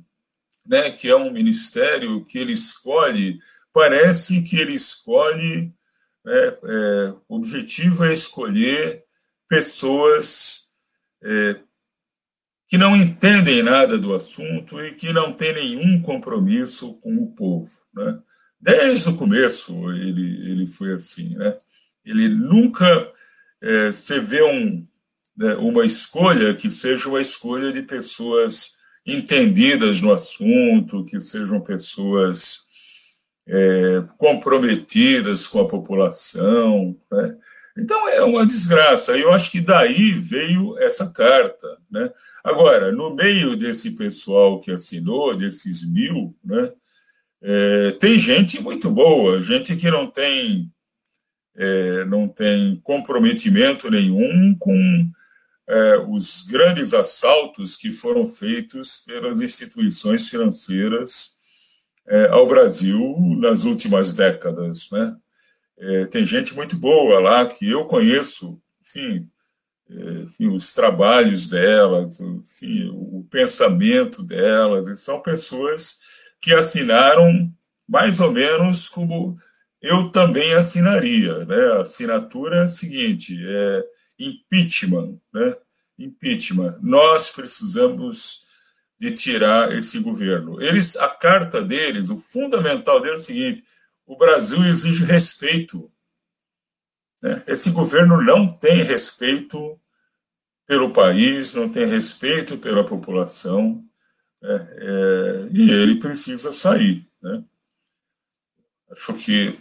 né, 0.66 0.92
que 0.92 1.10
é 1.10 1.16
um 1.16 1.32
ministério 1.32 2.24
que 2.26 2.38
ele 2.38 2.54
escolhe, 2.54 3.40
parece 3.74 4.42
que 4.42 4.58
ele 4.58 4.74
escolhe, 4.74 5.74
né, 6.24 6.58
é, 6.64 7.14
o 7.28 7.36
objetivo 7.36 8.06
é 8.06 8.14
escolher 8.14 9.04
pessoas 9.48 10.70
é, 11.24 11.60
que 12.68 12.78
não 12.78 12.96
entendem 12.96 13.62
nada 13.62 13.98
do 13.98 14.16
assunto 14.16 14.80
e 14.80 14.94
que 14.94 15.12
não 15.12 15.34
têm 15.34 15.54
nenhum 15.54 16.02
compromisso 16.02 16.94
com 17.02 17.16
o 17.18 17.32
povo. 17.34 17.70
Né? 17.94 18.18
Desde 18.60 19.10
o 19.10 19.18
começo 19.18 19.92
ele, 19.92 20.50
ele 20.50 20.68
foi 20.68 20.94
assim. 20.94 21.36
Né? 21.36 21.58
Ele 22.06 22.30
nunca 22.30 23.12
é, 23.62 23.90
vê 24.22 24.42
um, 24.44 24.88
né, 25.36 25.56
uma 25.56 25.86
escolha 25.86 26.56
que 26.56 26.70
seja 26.70 27.10
uma 27.10 27.20
escolha 27.20 27.74
de 27.74 27.82
pessoas 27.82 28.78
entendidas 29.06 30.00
no 30.00 30.14
assunto, 30.14 31.04
que 31.06 31.20
sejam 31.20 31.60
pessoas 31.60 32.61
é, 33.48 34.04
comprometidas 34.18 35.48
com 35.48 35.60
a 35.60 35.68
população. 35.68 36.96
Né? 37.12 37.38
Então 37.78 38.08
é 38.10 38.22
uma 38.24 38.46
desgraça. 38.46 39.18
Eu 39.18 39.32
acho 39.32 39.52
que 39.52 39.62
daí 39.62 40.12
veio 40.12 40.78
essa 40.80 41.10
carta. 41.10 41.78
Né? 41.90 42.12
Agora, 42.44 42.92
no 42.92 43.16
meio 43.16 43.56
desse 43.56 43.92
pessoal 43.96 44.60
que 44.60 44.72
assinou, 44.72 45.36
desses 45.36 45.88
mil, 45.90 46.36
né, 46.44 46.72
é, 47.42 47.92
tem 48.00 48.18
gente 48.18 48.62
muito 48.62 48.90
boa, 48.92 49.42
gente 49.42 49.76
que 49.76 49.90
não 49.90 50.08
tem, 50.08 50.72
é, 51.56 52.06
não 52.06 52.28
tem 52.28 52.80
comprometimento 52.84 53.90
nenhum 53.90 54.56
com 54.58 55.10
é, 55.68 55.98
os 56.08 56.44
grandes 56.44 56.94
assaltos 56.94 57.78
que 57.78 57.92
foram 57.92 58.26
feitos 58.26 59.04
pelas 59.06 59.42
instituições 59.42 60.30
financeiras 60.30 61.40
é, 62.12 62.28
ao 62.28 62.46
Brasil 62.46 63.16
nas 63.38 63.64
últimas 63.64 64.14
décadas. 64.14 64.92
Né? 64.92 65.16
É, 65.80 66.06
tem 66.08 66.26
gente 66.26 66.54
muito 66.54 66.76
boa 66.76 67.20
lá 67.20 67.46
que 67.46 67.70
eu 67.70 67.86
conheço, 67.86 68.62
enfim, 68.82 69.30
enfim, 69.90 70.48
os 70.48 70.74
trabalhos 70.74 71.48
delas, 71.48 72.20
enfim, 72.20 72.90
o 72.94 73.26
pensamento 73.30 74.24
delas, 74.24 75.00
são 75.00 75.22
pessoas 75.22 76.00
que 76.40 76.54
assinaram 76.54 77.52
mais 77.88 78.20
ou 78.20 78.32
menos 78.32 78.88
como 78.90 79.38
eu 79.82 80.10
também 80.12 80.54
assinaria. 80.54 81.46
Né? 81.46 81.66
A 81.74 81.82
assinatura 81.82 82.58
é 82.58 82.64
a 82.64 82.68
seguinte: 82.68 83.38
é 83.46 83.84
impeachment. 84.20 85.20
Né? 85.34 85.56
Impeachment. 85.98 86.78
Nós 86.82 87.32
precisamos 87.32 88.46
de 89.02 89.12
tirar 89.14 89.76
esse 89.76 89.98
governo. 89.98 90.62
Eles, 90.62 90.96
a 90.96 91.10
carta 91.10 91.60
deles, 91.60 92.12
o 92.12 92.20
fundamental 92.20 93.02
deles 93.02 93.22
é 93.22 93.24
o 93.24 93.26
seguinte: 93.26 93.66
o 94.06 94.16
Brasil 94.16 94.64
exige 94.66 95.04
respeito. 95.04 95.92
Né? 97.20 97.42
Esse 97.48 97.72
governo 97.72 98.22
não 98.22 98.48
tem 98.48 98.84
respeito 98.84 99.76
pelo 100.68 100.94
país, 100.94 101.56
não 101.56 101.68
tem 101.68 101.88
respeito 101.88 102.60
pela 102.60 102.86
população, 102.86 103.84
né? 104.40 104.68
é, 104.78 105.48
e 105.52 105.72
ele 105.72 105.96
precisa 105.96 106.52
sair. 106.52 107.04
Né? 107.24 107.44
Acho 108.92 109.16
que 109.16 109.58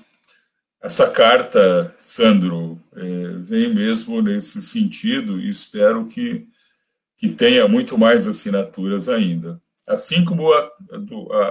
essa 0.82 1.10
carta, 1.10 1.96
Sandro, 1.98 2.78
é, 2.94 3.28
vem 3.38 3.72
mesmo 3.72 4.20
nesse 4.20 4.60
sentido 4.60 5.40
e 5.40 5.48
espero 5.48 6.04
que, 6.04 6.46
que 7.20 7.28
tenha 7.28 7.68
muito 7.68 7.96
mais 7.98 8.26
assinaturas 8.26 9.08
ainda. 9.08 9.60
Assim 9.86 10.24
como 10.24 10.50
a, 10.52 10.70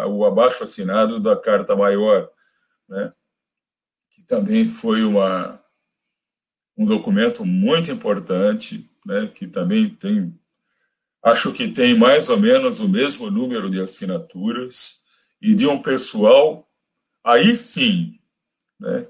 a, 0.01 0.07
o 0.07 0.25
abaixo 0.25 0.63
assinado 0.63 1.19
da 1.19 1.35
Carta 1.37 1.75
Maior, 1.75 2.29
né? 2.87 3.13
que 4.09 4.23
também 4.23 4.67
foi 4.67 5.03
uma, 5.03 5.63
um 6.75 6.85
documento 6.85 7.45
muito 7.45 7.91
importante 7.91 8.89
né, 9.05 9.27
que 9.27 9.47
também 9.47 9.89
tem, 9.89 10.37
acho 11.23 11.53
que 11.53 11.67
tem 11.67 11.95
mais 11.95 12.29
ou 12.29 12.39
menos 12.39 12.79
o 12.79 12.89
mesmo 12.89 13.29
número 13.29 13.69
de 13.69 13.79
assinaturas, 13.79 14.99
e 15.41 15.53
de 15.53 15.65
um 15.67 15.81
pessoal, 15.81 16.69
aí 17.23 17.55
sim, 17.55 18.19
né, 18.79 19.07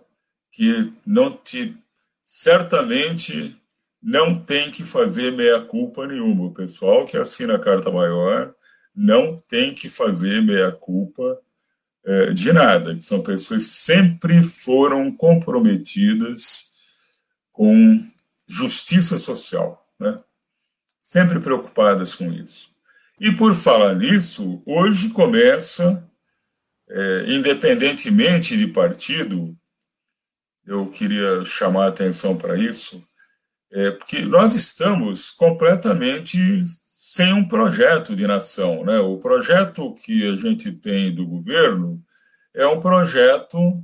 que 0.51 0.93
não 1.05 1.35
te, 1.35 1.75
certamente 2.23 3.58
não 4.01 4.39
tem 4.39 4.71
que 4.71 4.83
fazer 4.83 5.31
meia-culpa 5.31 6.07
nenhuma. 6.07 6.45
O 6.45 6.53
pessoal 6.53 7.05
que 7.05 7.17
assina 7.17 7.55
a 7.55 7.59
carta 7.59 7.91
maior 7.91 8.53
não 8.95 9.37
tem 9.37 9.73
que 9.73 9.89
fazer 9.89 10.41
meia-culpa 10.41 11.39
é, 12.05 12.33
de 12.33 12.51
nada. 12.53 12.99
São 13.01 13.21
pessoas 13.21 13.65
que 13.65 13.71
sempre 13.71 14.41
foram 14.41 15.11
comprometidas 15.11 16.73
com 17.51 18.03
justiça 18.47 19.17
social, 19.17 19.85
né? 19.99 20.19
sempre 21.01 21.39
preocupadas 21.39 22.15
com 22.15 22.31
isso. 22.31 22.71
E 23.19 23.31
por 23.31 23.53
falar 23.53 23.95
nisso, 23.95 24.63
hoje 24.65 25.09
começa, 25.09 26.07
é, 26.89 27.25
independentemente 27.27 28.55
de 28.55 28.67
partido, 28.67 29.55
eu 30.65 30.87
queria 30.87 31.43
chamar 31.43 31.85
a 31.85 31.89
atenção 31.89 32.37
para 32.37 32.57
isso, 32.57 33.03
é, 33.71 33.91
porque 33.91 34.21
nós 34.21 34.55
estamos 34.55 35.29
completamente 35.31 36.63
sem 36.97 37.33
um 37.33 37.47
projeto 37.47 38.15
de 38.15 38.25
nação. 38.25 38.83
Né? 38.83 38.99
O 38.99 39.17
projeto 39.17 39.95
que 40.03 40.27
a 40.27 40.35
gente 40.35 40.71
tem 40.71 41.13
do 41.13 41.25
governo 41.25 42.01
é 42.53 42.65
um 42.65 42.79
projeto 42.79 43.83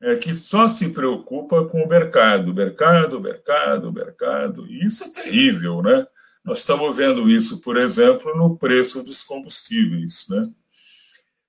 é, 0.00 0.16
que 0.16 0.34
só 0.34 0.66
se 0.66 0.88
preocupa 0.90 1.64
com 1.66 1.82
o 1.82 1.88
mercado, 1.88 2.52
mercado, 2.52 3.20
mercado, 3.20 3.92
mercado. 3.92 4.66
E 4.66 4.84
isso 4.84 5.04
é 5.04 5.08
terrível, 5.08 5.80
né? 5.80 6.06
Nós 6.44 6.58
estamos 6.58 6.94
vendo 6.94 7.28
isso, 7.30 7.60
por 7.62 7.76
exemplo, 7.78 8.36
no 8.36 8.58
preço 8.58 9.02
dos 9.02 9.22
combustíveis, 9.22 10.26
né? 10.28 10.50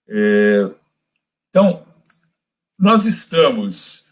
É, 0.08 0.70
então, 1.50 1.86
nós 2.80 3.06
estamos 3.06 4.05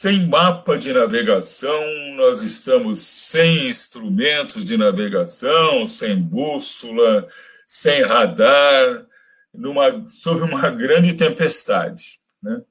sem 0.00 0.26
mapa 0.26 0.78
de 0.78 0.94
navegação, 0.94 1.84
nós 2.14 2.40
estamos 2.40 3.00
sem 3.00 3.68
instrumentos 3.68 4.64
de 4.64 4.78
navegação, 4.78 5.86
sem 5.86 6.18
bússola, 6.18 7.28
sem 7.66 8.02
radar, 8.02 9.06
numa, 9.52 10.08
sob 10.08 10.40
uma 10.40 10.70
grande 10.70 11.12
tempestade, 11.12 12.18
né? 12.42 12.62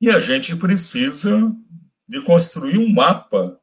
E 0.00 0.08
a 0.08 0.20
gente 0.20 0.54
precisa 0.54 1.52
de 2.08 2.20
construir 2.20 2.78
um 2.78 2.88
mapa, 2.88 3.58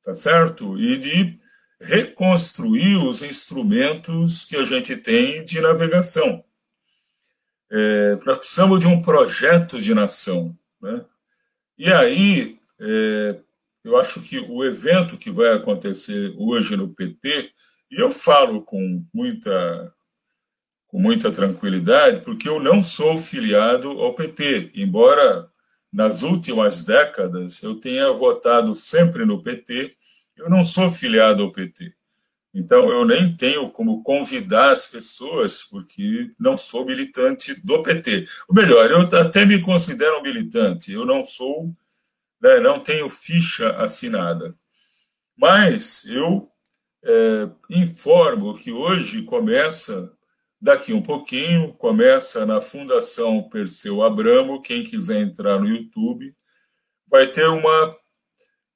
tá 0.00 0.14
certo? 0.14 0.78
E 0.78 0.96
de 0.96 1.40
reconstruir 1.80 2.98
os 2.98 3.20
instrumentos 3.24 4.44
que 4.44 4.54
a 4.54 4.64
gente 4.64 4.96
tem 4.96 5.44
de 5.44 5.60
navegação. 5.60 6.44
É, 7.68 8.16
nós 8.24 8.38
precisamos 8.38 8.78
de 8.78 8.86
um 8.86 9.02
projeto 9.02 9.80
de 9.80 9.92
nação. 9.92 10.56
Né? 10.80 11.04
E 11.76 11.92
aí, 11.92 12.59
é, 12.80 13.40
eu 13.84 13.96
acho 13.96 14.20
que 14.22 14.38
o 14.38 14.64
evento 14.64 15.16
que 15.16 15.30
vai 15.30 15.54
acontecer 15.54 16.34
hoje 16.38 16.76
no 16.76 16.88
PT, 16.88 17.52
e 17.90 18.00
eu 18.00 18.10
falo 18.10 18.62
com 18.62 19.04
muita, 19.12 19.94
com 20.86 21.00
muita 21.00 21.30
tranquilidade, 21.30 22.20
porque 22.24 22.48
eu 22.48 22.60
não 22.60 22.82
sou 22.82 23.16
filiado 23.18 23.90
ao 23.90 24.14
PT, 24.14 24.72
embora 24.74 25.50
nas 25.92 26.22
últimas 26.22 26.84
décadas 26.84 27.62
eu 27.62 27.74
tenha 27.76 28.12
votado 28.12 28.74
sempre 28.74 29.24
no 29.24 29.42
PT. 29.42 29.90
Eu 30.36 30.48
não 30.48 30.64
sou 30.64 30.90
filiado 30.90 31.42
ao 31.42 31.52
PT, 31.52 31.92
Então, 32.54 32.90
eu 32.90 33.04
nem 33.04 33.36
tenho 33.36 33.70
como 33.70 34.02
convidar 34.02 34.70
as 34.70 34.86
pessoas, 34.86 35.62
porque 35.64 36.30
não 36.38 36.56
sou 36.56 36.86
militante 36.86 37.54
do 37.64 37.82
PT. 37.82 38.26
Ou 38.48 38.54
melhor, 38.54 38.90
eu 38.90 39.00
até 39.18 39.44
me 39.44 39.60
considero 39.60 40.22
militante, 40.22 40.92
eu 40.92 41.04
não 41.04 41.24
sou, 41.24 41.74
né, 42.40 42.60
não 42.60 42.80
tenho 42.80 43.08
ficha 43.08 43.70
assinada. 43.76 44.54
Mas 45.36 46.04
eu 46.06 46.50
é, 47.04 47.48
informo 47.70 48.56
que 48.56 48.72
hoje 48.72 49.22
começa, 49.22 50.12
daqui 50.60 50.92
um 50.92 51.02
pouquinho, 51.02 51.72
começa 51.74 52.44
na 52.44 52.60
Fundação 52.60 53.48
Perseu 53.48 54.02
Abramo, 54.02 54.62
quem 54.62 54.84
quiser 54.84 55.20
entrar 55.20 55.58
no 55.58 55.68
YouTube, 55.68 56.34
vai 57.08 57.26
ter 57.26 57.46
uma 57.46 57.96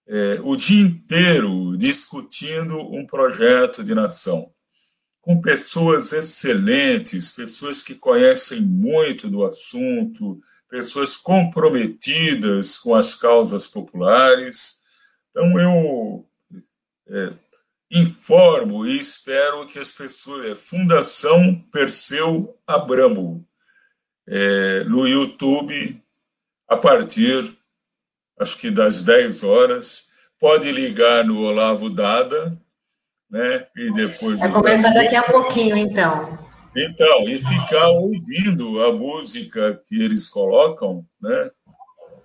é, 0.07 0.39
o 0.43 0.55
dia 0.57 0.83
inteiro 0.83 1.77
discutindo 1.79 2.79
um 2.79 3.07
projeto 3.07 3.83
de 3.83 3.95
nação, 3.95 4.53
com 5.21 5.41
pessoas 5.41 6.13
excelentes, 6.13 7.31
pessoas 7.31 7.83
que 7.83 7.95
conhecem 7.95 8.61
muito 8.61 9.31
do 9.31 9.45
assunto, 9.45 10.39
pessoas 10.75 11.17
comprometidas 11.17 12.77
com 12.79 12.97
as 12.97 13.15
causas 13.15 13.65
populares. 13.65 14.81
Então, 15.31 15.57
eu 15.61 16.27
é, 17.09 17.33
informo 17.89 18.85
e 18.85 18.99
espero 18.99 19.69
que 19.69 19.79
as 19.79 19.93
pessoas. 19.93 20.51
É, 20.51 20.55
Fundação 20.57 21.55
Perseu 21.71 22.59
Abramo, 22.67 23.47
é, 24.27 24.83
no 24.83 25.07
YouTube, 25.07 26.03
a 26.69 26.77
partir 26.77 27.57
acho 28.41 28.59
que 28.59 28.69
das 28.69 29.05
10 29.05 29.45
horas. 29.45 30.13
Pode 30.41 30.73
ligar 30.73 31.25
no 31.25 31.41
Olavo 31.45 31.89
Dada, 31.89 32.61
né? 33.31 33.65
E 33.77 33.93
depois. 33.93 34.41
Vai 34.41 34.51
começar 34.51 34.91
daqui 34.91 35.15
a 35.15 35.23
pouquinho, 35.23 35.77
então. 35.77 36.44
Então, 36.77 37.29
e 37.29 37.39
ficar 37.39 37.89
ouvindo 37.91 38.83
a 38.83 38.93
música 38.93 39.81
que 39.89 40.01
eles 40.01 40.29
colocam, 40.29 41.07
né? 41.21 41.51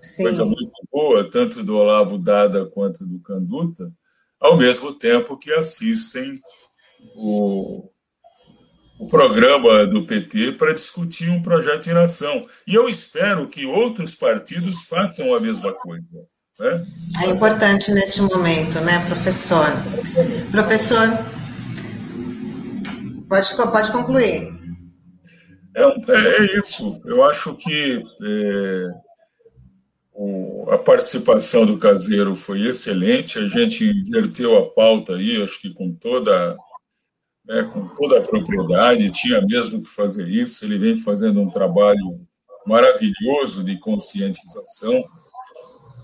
Sim. 0.01 0.23
Coisa 0.23 0.45
muito 0.45 0.71
boa, 0.91 1.29
tanto 1.29 1.63
do 1.63 1.77
Olavo 1.77 2.17
Dada 2.17 2.65
quanto 2.65 3.05
do 3.05 3.19
Canduta, 3.19 3.91
ao 4.39 4.57
mesmo 4.57 4.93
tempo 4.93 5.37
que 5.37 5.51
assistem 5.51 6.39
o, 7.15 7.89
o 8.97 9.07
programa 9.07 9.85
do 9.85 10.05
PT 10.05 10.53
para 10.53 10.73
discutir 10.73 11.29
um 11.29 11.41
projeto 11.41 11.83
de 11.83 11.93
nação. 11.93 12.47
E 12.65 12.73
eu 12.73 12.87
espero 12.87 13.47
que 13.47 13.65
outros 13.65 14.15
partidos 14.15 14.83
façam 14.83 15.35
a 15.35 15.39
mesma 15.39 15.73
coisa. 15.73 16.05
Né? 16.59 16.85
É 17.23 17.29
importante 17.29 17.91
neste 17.91 18.21
momento, 18.21 18.79
né, 18.81 19.05
professor? 19.07 19.65
Professor, 20.51 21.07
pode, 23.29 23.55
pode 23.55 23.91
concluir. 23.91 24.59
É, 25.75 25.83
é, 25.83 26.37
é 26.39 26.59
isso. 26.59 26.99
Eu 27.05 27.23
acho 27.23 27.55
que 27.55 28.03
é, 28.23 28.87
o, 30.11 30.69
a 30.71 30.77
participação 30.77 31.65
do 31.65 31.77
caseiro 31.77 32.35
foi 32.35 32.67
excelente. 32.67 33.39
A 33.39 33.47
gente 33.47 33.85
inverteu 33.85 34.57
a 34.57 34.69
pauta 34.69 35.15
aí, 35.15 35.41
acho 35.41 35.61
que 35.61 35.73
com 35.73 35.93
toda 35.93 36.57
né, 37.45 37.63
com 37.63 37.85
toda 37.87 38.19
a 38.19 38.21
propriedade, 38.21 39.09
tinha 39.09 39.41
mesmo 39.41 39.81
que 39.81 39.89
fazer 39.89 40.27
isso. 40.27 40.65
Ele 40.65 40.77
vem 40.77 40.97
fazendo 40.97 41.41
um 41.41 41.49
trabalho 41.49 42.19
maravilhoso 42.65 43.63
de 43.63 43.77
conscientização, 43.77 45.03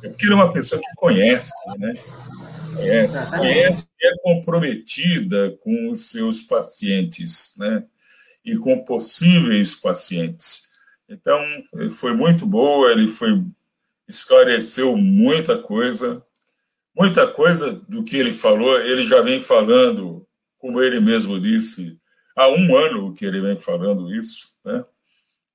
é 0.03 0.09
porque 0.09 0.25
ele 0.25 0.33
é 0.33 0.35
uma 0.35 0.51
pessoa 0.51 0.81
que 0.81 0.87
conhece, 0.95 1.51
né? 1.77 1.93
Conhece, 2.75 3.29
conhece 3.37 3.87
e 4.01 4.07
é 4.07 4.17
comprometida 4.21 5.57
com 5.61 5.91
os 5.91 6.09
seus 6.09 6.41
pacientes, 6.41 7.55
né? 7.57 7.85
E 8.43 8.57
com 8.57 8.83
possíveis 8.83 9.75
pacientes. 9.75 10.69
Então, 11.09 11.39
foi 11.91 12.13
muito 12.13 12.45
boa, 12.45 12.91
ele 12.91 13.11
foi 13.11 13.43
esclareceu 14.07 14.95
muita 14.95 15.57
coisa, 15.57 16.23
muita 16.95 17.27
coisa 17.27 17.71
do 17.89 18.03
que 18.03 18.17
ele 18.17 18.31
falou, 18.31 18.79
ele 18.81 19.03
já 19.03 19.21
vem 19.21 19.39
falando 19.39 20.25
como 20.57 20.81
ele 20.81 20.99
mesmo 20.99 21.39
disse, 21.39 21.99
há 22.35 22.49
um 22.49 22.75
ano 22.75 23.13
que 23.13 23.23
ele 23.23 23.39
vem 23.41 23.55
falando 23.55 24.13
isso, 24.13 24.49
né? 24.63 24.83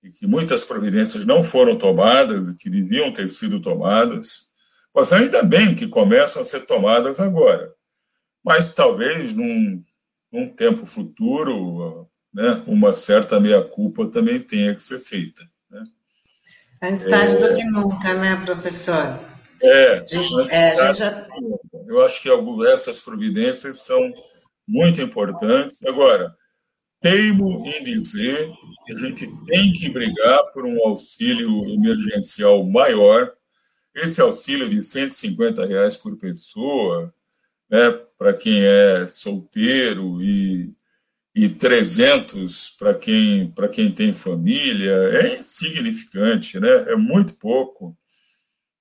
e 0.02 0.10
que 0.10 0.26
muitas 0.26 0.64
providências 0.64 1.26
não 1.26 1.42
foram 1.42 1.76
tomadas 1.76 2.54
que 2.54 2.70
deviam 2.70 3.12
ter 3.12 3.28
sido 3.28 3.60
tomadas, 3.60 4.49
mas 4.94 5.12
ainda 5.12 5.42
bem 5.42 5.74
que 5.74 5.86
começam 5.86 6.42
a 6.42 6.44
ser 6.44 6.66
tomadas 6.66 7.20
agora. 7.20 7.72
Mas 8.44 8.74
talvez 8.74 9.32
num, 9.32 9.82
num 10.32 10.48
tempo 10.48 10.86
futuro, 10.86 12.08
né, 12.32 12.62
uma 12.66 12.92
certa 12.92 13.38
meia-culpa 13.38 14.10
também 14.10 14.40
tenha 14.40 14.74
que 14.74 14.82
ser 14.82 14.98
feita. 15.00 15.42
Né? 15.70 15.84
Antes 16.82 17.04
tarde 17.04 17.36
é... 17.36 17.48
do 17.48 17.56
que 17.56 17.64
nunca, 17.66 18.14
né, 18.14 18.36
professor? 18.44 19.18
É, 19.62 20.06
gente, 20.06 20.34
é, 20.50 20.76
gente 20.76 20.98
já... 20.98 21.28
eu 21.86 22.02
acho 22.02 22.22
que 22.22 22.30
essas 22.72 22.98
providências 22.98 23.82
são 23.82 24.00
muito 24.66 25.02
importantes. 25.02 25.82
Agora, 25.82 26.34
teimo 27.00 27.66
em 27.66 27.82
dizer 27.82 28.50
que 28.86 28.92
a 28.92 28.96
gente 28.96 29.26
tem 29.46 29.72
que 29.72 29.90
brigar 29.90 30.44
por 30.52 30.64
um 30.64 30.78
auxílio 30.86 31.66
emergencial 31.68 32.64
maior. 32.64 33.32
Esse 33.94 34.20
auxílio 34.20 34.68
de 34.68 34.82
150 34.82 35.66
reais 35.66 35.96
por 35.96 36.16
pessoa, 36.16 37.12
né, 37.68 37.90
para 38.18 38.34
quem 38.34 38.62
é 38.62 39.06
solteiro 39.06 40.20
e, 40.22 40.72
e 41.34 41.48
300 41.48 42.70
para 42.70 42.94
quem, 42.94 43.52
quem 43.72 43.90
tem 43.90 44.12
família, 44.12 44.92
é 44.92 45.38
insignificante, 45.38 46.58
né? 46.58 46.68
é 46.88 46.96
muito 46.96 47.34
pouco. 47.34 47.96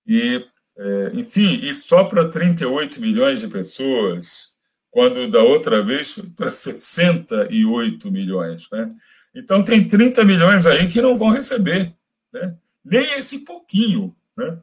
E, 0.05 0.45
é, 0.77 1.11
enfim, 1.13 1.59
e 1.63 1.73
só 1.73 2.03
para 2.03 2.27
38 2.27 2.99
milhões 2.99 3.39
de 3.39 3.47
pessoas, 3.47 4.55
quando 4.89 5.29
da 5.29 5.41
outra 5.41 5.83
vez 5.83 6.19
para 6.35 6.49
68 6.49 8.11
milhões. 8.11 8.67
Né? 8.71 8.95
Então, 9.35 9.63
tem 9.63 9.87
30 9.87 10.25
milhões 10.25 10.65
aí 10.65 10.87
que 10.87 11.01
não 11.01 11.17
vão 11.17 11.29
receber, 11.29 11.93
né? 12.33 12.57
nem 12.83 13.13
esse 13.13 13.39
pouquinho. 13.39 14.15
Né? 14.35 14.57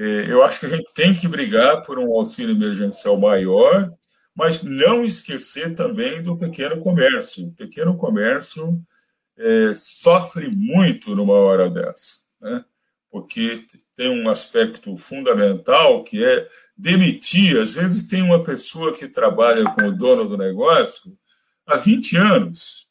É, 0.00 0.32
eu 0.32 0.42
acho 0.42 0.60
que 0.60 0.64
a 0.64 0.70
gente 0.70 0.94
tem 0.94 1.14
que 1.14 1.28
brigar 1.28 1.82
por 1.82 1.98
um 1.98 2.10
auxílio 2.12 2.54
emergencial 2.56 3.20
maior, 3.20 3.92
mas 4.34 4.62
não 4.62 5.04
esquecer 5.04 5.74
também 5.74 6.22
do 6.22 6.38
pequeno 6.38 6.80
comércio. 6.80 7.48
O 7.48 7.54
pequeno 7.54 7.94
comércio 7.98 8.82
é, 9.36 9.74
sofre 9.76 10.48
muito 10.48 11.14
numa 11.14 11.34
hora 11.34 11.68
dessa, 11.68 12.20
né? 12.40 12.64
porque 13.10 13.62
tem 13.94 14.08
um 14.08 14.30
aspecto 14.30 14.96
fundamental 14.96 16.02
que 16.02 16.24
é 16.24 16.48
demitir. 16.74 17.60
Às 17.60 17.74
vezes 17.74 18.08
tem 18.08 18.22
uma 18.22 18.42
pessoa 18.42 18.96
que 18.96 19.06
trabalha 19.06 19.64
com 19.64 19.82
o 19.82 19.92
dono 19.92 20.26
do 20.26 20.38
negócio 20.38 21.14
há 21.66 21.76
20 21.76 22.16
anos 22.16 22.88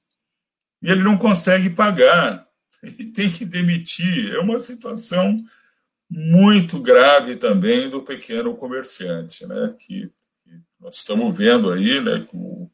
e 0.79 0.91
ele 0.91 1.01
não 1.01 1.17
consegue 1.17 1.71
pagar 1.71 2.47
e 2.83 3.05
tem 3.05 3.31
que 3.31 3.45
demitir. 3.45 4.31
É 4.35 4.37
uma 4.37 4.59
situação 4.59 5.43
muito 6.09 6.79
grave 6.79 7.35
também 7.35 7.89
do 7.89 8.01
pequeno 8.01 8.55
comerciante, 8.55 9.45
né? 9.45 9.75
que, 9.79 10.11
que 10.43 10.51
nós 10.79 10.97
estamos 10.97 11.37
vendo 11.37 11.71
aí 11.71 12.01
né, 12.01 12.25
que, 12.27 12.35
o, 12.35 12.71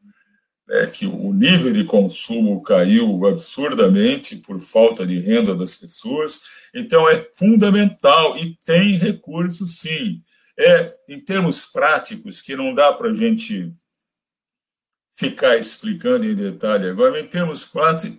né, 0.68 0.88
que 0.88 1.06
o 1.06 1.34
nível 1.34 1.74
de 1.74 1.84
consumo 1.84 2.62
caiu 2.64 3.26
absurdamente 3.26 4.38
por 4.38 4.60
falta 4.60 5.06
de 5.06 5.20
renda 5.20 5.54
das 5.54 5.76
pessoas. 5.76 6.42
Então, 6.74 7.10
é 7.10 7.30
fundamental 7.36 8.38
e 8.38 8.58
tem 8.66 8.98
recurso, 8.98 9.66
sim 9.66 10.24
é, 10.58 10.94
em 11.10 11.20
termos 11.20 11.66
práticos, 11.66 12.42
que 12.42 12.56
não 12.56 12.74
dá 12.74 12.94
para 12.94 13.10
a 13.10 13.14
gente 13.14 13.74
ficar 15.18 15.58
explicando 15.58 16.26
em 16.26 16.36
detalhe 16.36 16.90
agora, 16.90 17.12
mas 17.12 17.24
em 17.24 17.28
termos 17.28 17.66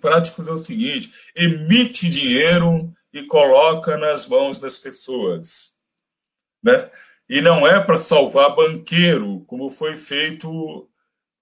práticos 0.00 0.46
é 0.46 0.50
o 0.50 0.58
seguinte: 0.58 1.12
emite 1.34 2.08
dinheiro 2.08 2.92
e 3.18 3.26
coloca 3.26 3.96
nas 3.96 4.28
mãos 4.28 4.58
das 4.58 4.78
pessoas. 4.78 5.74
Né? 6.62 6.90
E 7.28 7.40
não 7.40 7.66
é 7.66 7.80
para 7.80 7.98
salvar 7.98 8.54
banqueiro, 8.54 9.40
como 9.46 9.70
foi 9.70 9.94
feito 9.94 10.88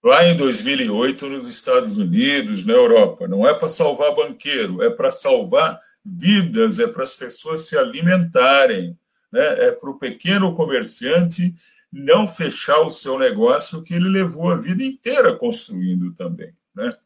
lá 0.02 0.24
em 0.24 0.36
2008 0.36 1.28
nos 1.28 1.48
Estados 1.48 1.98
Unidos, 1.98 2.64
na 2.64 2.72
Europa. 2.72 3.26
Não 3.26 3.46
é 3.46 3.52
para 3.54 3.68
salvar 3.68 4.14
banqueiro, 4.14 4.82
é 4.82 4.90
para 4.90 5.10
salvar 5.10 5.78
vidas, 6.04 6.78
é 6.78 6.86
para 6.86 7.02
as 7.02 7.14
pessoas 7.14 7.68
se 7.68 7.76
alimentarem 7.76 8.98
né, 9.34 9.66
é 9.66 9.72
para 9.72 9.90
o 9.90 9.98
pequeno 9.98 10.54
comerciante 10.54 11.52
não 11.92 12.26
fechar 12.26 12.80
o 12.82 12.90
seu 12.90 13.18
negócio 13.18 13.82
que 13.82 13.92
ele 13.92 14.08
levou 14.08 14.50
a 14.50 14.56
vida 14.56 14.84
inteira 14.84 15.34
construindo 15.36 16.14
também. 16.14 16.54
Né? 16.72 16.96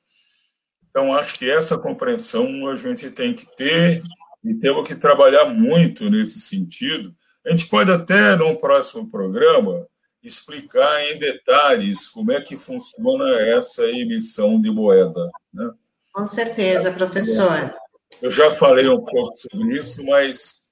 Então, 0.91 1.15
acho 1.15 1.39
que 1.39 1.49
essa 1.49 1.79
compreensão 1.79 2.69
a 2.69 2.77
gente 2.77 3.11
tem 3.11 3.33
que 3.33 3.47
ter 3.57 4.03
e 4.45 4.55
temos 4.55 4.87
que 4.87 4.95
trabalhar 4.95 5.47
muito 5.47 6.11
nesse 6.11 6.41
sentido. 6.41 7.15
A 7.45 7.51
gente 7.51 7.67
pode 7.67 7.91
até, 7.91 8.37
num 8.37 8.57
próximo 8.57 9.09
programa, 9.11 9.87
explicar 10.23 11.03
em 11.05 11.19
detalhes 11.19 12.09
como 12.09 12.33
é 12.33 12.41
que 12.41 12.57
funciona 12.57 13.41
essa 13.41 13.85
emissão 13.85 14.61
de 14.61 14.71
moeda. 14.71 15.31
Né? 15.53 15.71
Com 16.13 16.27
certeza, 16.27 16.93
professor. 16.93 17.75
Eu 18.21 18.31
já 18.31 18.51
falei 18.55 18.89
um 18.89 19.01
pouco 19.01 19.37
sobre 19.37 19.79
isso, 19.79 20.05
mas 20.05 20.63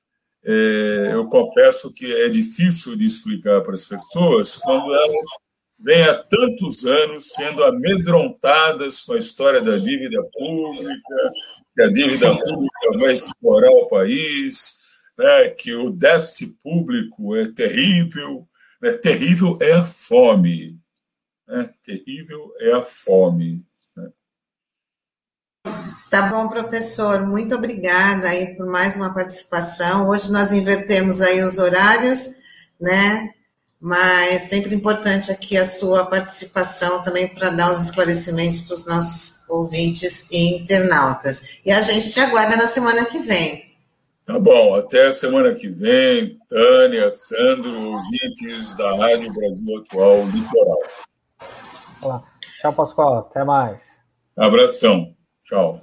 é, 0.45 1.11
eu 1.13 1.27
confesso 1.29 1.93
que 1.93 2.13
é 2.13 2.29
difícil 2.29 2.97
de 2.97 3.05
explicar 3.05 3.63
para 3.63 3.75
as 3.75 3.85
pessoas 3.85 4.57
quando 4.57 4.93
elas 4.93 5.13
vêm 5.79 6.03
há 6.05 6.15
tantos 6.15 6.85
anos 6.85 7.29
sendo 7.35 7.63
amedrontadas 7.65 9.03
com 9.03 9.13
a 9.13 9.19
história 9.19 9.61
da 9.61 9.77
dívida 9.77 10.23
pública, 10.33 11.33
que 11.77 11.83
a 11.83 11.93
dívida 11.93 12.35
pública 12.35 12.99
vai 12.99 13.13
explorar 13.13 13.71
o 13.71 13.87
país, 13.87 14.81
né, 15.17 15.51
que 15.51 15.75
o 15.75 15.91
déficit 15.91 16.57
público 16.63 17.37
é 17.37 17.53
terrível. 17.53 18.49
Né, 18.81 18.93
terrível 18.93 19.59
é 19.61 19.75
a 19.75 19.85
fome. 19.85 20.81
Né, 21.47 21.71
terrível 21.85 22.51
é 22.61 22.73
a 22.73 22.83
fome. 22.83 23.63
Né. 23.95 24.09
Tá 26.11 26.23
bom, 26.31 26.49
professor. 26.49 27.27
Muito 27.27 27.55
obrigada 27.55 28.31
aí 28.31 28.57
por 28.57 28.67
mais 28.67 28.97
uma 28.97 29.13
participação. 29.13 30.09
Hoje 30.09 30.33
nós 30.33 30.53
invertemos 30.53 31.21
aí 31.21 31.43
os 31.43 31.59
horários, 31.59 32.39
né? 32.81 33.35
Mas 33.81 34.43
sempre 34.43 34.75
importante 34.75 35.31
aqui 35.31 35.57
a 35.57 35.65
sua 35.65 36.07
participação 36.07 37.03
também 37.03 37.29
para 37.35 37.51
dar 37.51 37.71
os 37.71 37.85
esclarecimentos 37.85 38.63
para 38.63 38.75
os 38.75 38.87
nossos 38.87 39.49
ouvintes 39.49 40.27
e 40.31 40.57
internautas. 40.57 41.43
E 41.65 41.71
a 41.71 41.83
gente 41.83 42.11
te 42.11 42.21
aguarda 42.21 42.57
na 42.57 42.67
semana 42.67 43.05
que 43.05 43.19
vem. 43.19 43.67
Tá 44.25 44.41
bom, 44.41 44.75
até 44.75 45.07
a 45.07 45.13
semana 45.13 45.55
que 45.55 45.69
vem, 45.69 46.37
Tânia, 46.49 47.13
Sandro, 47.13 47.93
ouvintes 47.93 48.75
da 48.77 48.97
Rádio 48.97 49.33
Brasil 49.33 49.79
Atual 49.79 50.27
Litoral. 50.27 50.83
Olá. 52.03 52.25
Tchau, 52.61 52.73
Pascoal. 52.73 53.19
Até 53.19 53.45
mais. 53.45 54.01
Abração. 54.37 55.15
Tchau. 55.45 55.81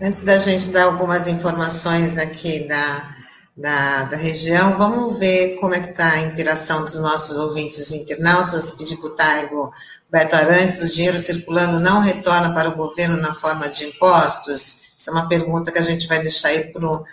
Antes 0.00 0.22
da 0.22 0.38
gente 0.38 0.68
dar 0.68 0.84
algumas 0.84 1.28
informações 1.28 2.16
aqui 2.16 2.66
da, 2.66 3.14
da, 3.60 4.04
da 4.04 4.16
região, 4.16 4.78
vamos 4.78 5.18
ver 5.18 5.56
como 5.60 5.74
é 5.74 5.80
que 5.80 5.90
está 5.90 6.12
a 6.12 6.20
interação 6.22 6.82
dos 6.82 6.98
nossos 6.98 7.36
ouvintes 7.36 7.90
internautas. 7.90 8.72
Pedir 8.72 8.96
para 8.96 9.06
o 9.06 9.10
Taigo 9.10 9.72
Beto 10.10 10.34
Arantes, 10.34 10.82
o 10.82 10.92
dinheiro 10.92 11.20
circulando 11.20 11.78
não 11.78 12.00
retorna 12.00 12.54
para 12.54 12.70
o 12.70 12.76
governo 12.76 13.18
na 13.18 13.34
forma 13.34 13.68
de 13.68 13.84
impostos? 13.84 14.92
Essa 14.98 15.10
é 15.10 15.12
uma 15.12 15.28
pergunta 15.28 15.70
que 15.70 15.78
a 15.78 15.82
gente 15.82 16.08
vai 16.08 16.20
deixar 16.20 16.48
aí 16.48 16.72
para 16.72 16.86
o 16.86 17.04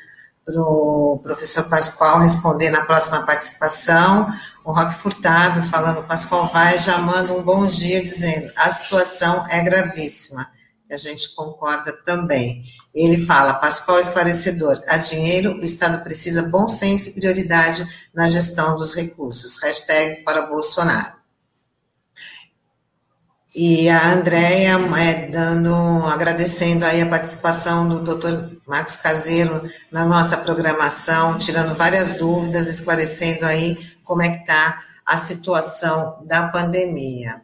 pro 0.48 1.20
professor 1.22 1.68
Pascoal 1.68 2.22
responder 2.22 2.70
na 2.70 2.86
próxima 2.86 3.26
participação. 3.26 4.32
O 4.64 4.72
Roque 4.72 4.96
Furtado 4.96 5.62
falando, 5.64 6.08
Pascoal 6.08 6.50
vai, 6.54 6.80
já 6.80 6.98
manda 7.00 7.34
um 7.34 7.44
bom 7.44 7.68
dia 7.68 8.02
dizendo, 8.02 8.50
a 8.56 8.70
situação 8.70 9.46
é 9.50 9.62
gravíssima, 9.62 10.50
a 10.90 10.96
gente 10.96 11.36
concorda 11.36 11.92
também. 12.06 12.64
Ele 12.98 13.24
fala, 13.24 13.54
Pascoal 13.54 14.00
esclarecedor, 14.00 14.82
a 14.88 14.98
dinheiro, 14.98 15.60
o 15.60 15.64
Estado 15.64 16.04
precisa 16.04 16.50
bom 16.50 16.68
senso 16.68 17.10
e 17.10 17.14
prioridade 17.14 17.88
na 18.12 18.28
gestão 18.28 18.76
dos 18.76 18.96
recursos. 18.96 19.62
Hashtag 19.62 20.24
fora 20.24 20.48
Bolsonaro. 20.48 21.14
E 23.56 23.88
a 23.88 24.14
Andréia 24.14 24.78
é, 24.98 25.28
dando, 25.28 25.74
agradecendo 26.08 26.86
aí 26.86 27.02
a 27.02 27.10
participação 27.10 27.88
do 27.88 28.04
doutor 28.04 28.52
Marcos 28.68 28.96
Caseiro 28.96 29.62
na 29.92 30.04
nossa 30.04 30.38
programação, 30.38 31.38
tirando 31.38 31.76
várias 31.76 32.14
dúvidas, 32.14 32.68
esclarecendo 32.68 33.46
aí 33.46 33.78
como 34.04 34.24
é 34.24 34.30
que 34.30 34.42
está 34.42 34.84
a 35.06 35.18
situação 35.18 36.24
da 36.26 36.48
pandemia. 36.48 37.42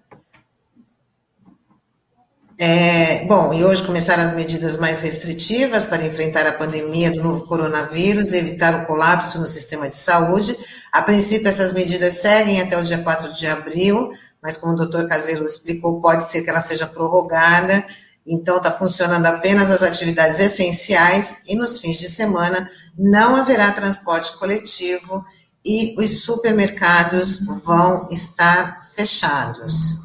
É, 2.66 3.26
bom, 3.26 3.54
e 3.54 3.62
hoje 3.62 3.84
começaram 3.84 4.24
as 4.24 4.32
medidas 4.32 4.78
mais 4.78 5.02
restritivas 5.02 5.86
para 5.86 6.06
enfrentar 6.06 6.48
a 6.48 6.54
pandemia 6.54 7.12
do 7.12 7.22
novo 7.22 7.46
coronavírus 7.46 8.32
e 8.32 8.38
evitar 8.38 8.74
o 8.74 8.86
colapso 8.86 9.38
no 9.38 9.46
sistema 9.46 9.90
de 9.90 9.98
saúde. 9.98 10.58
A 10.90 11.02
princípio, 11.02 11.50
essas 11.50 11.74
medidas 11.74 12.14
seguem 12.14 12.62
até 12.62 12.78
o 12.80 12.84
dia 12.86 13.00
4 13.00 13.34
de 13.34 13.48
abril, 13.48 14.12
mas 14.42 14.56
como 14.56 14.72
o 14.72 14.78
doutor 14.78 15.10
Caseiro 15.10 15.44
explicou, 15.44 16.00
pode 16.00 16.24
ser 16.24 16.44
que 16.44 16.50
ela 16.50 16.62
seja 16.62 16.88
prorrogada, 16.88 17.84
então 18.26 18.56
está 18.56 18.72
funcionando 18.72 19.26
apenas 19.26 19.70
as 19.70 19.84
atividades 19.84 20.40
essenciais 20.40 21.42
e 21.46 21.58
nos 21.58 21.80
fins 21.80 21.98
de 21.98 22.08
semana 22.08 22.72
não 22.98 23.36
haverá 23.36 23.74
transporte 23.74 24.38
coletivo 24.38 25.26
e 25.66 25.94
os 25.98 26.24
supermercados 26.24 27.46
vão 27.66 28.08
estar 28.10 28.88
fechados. 28.96 30.03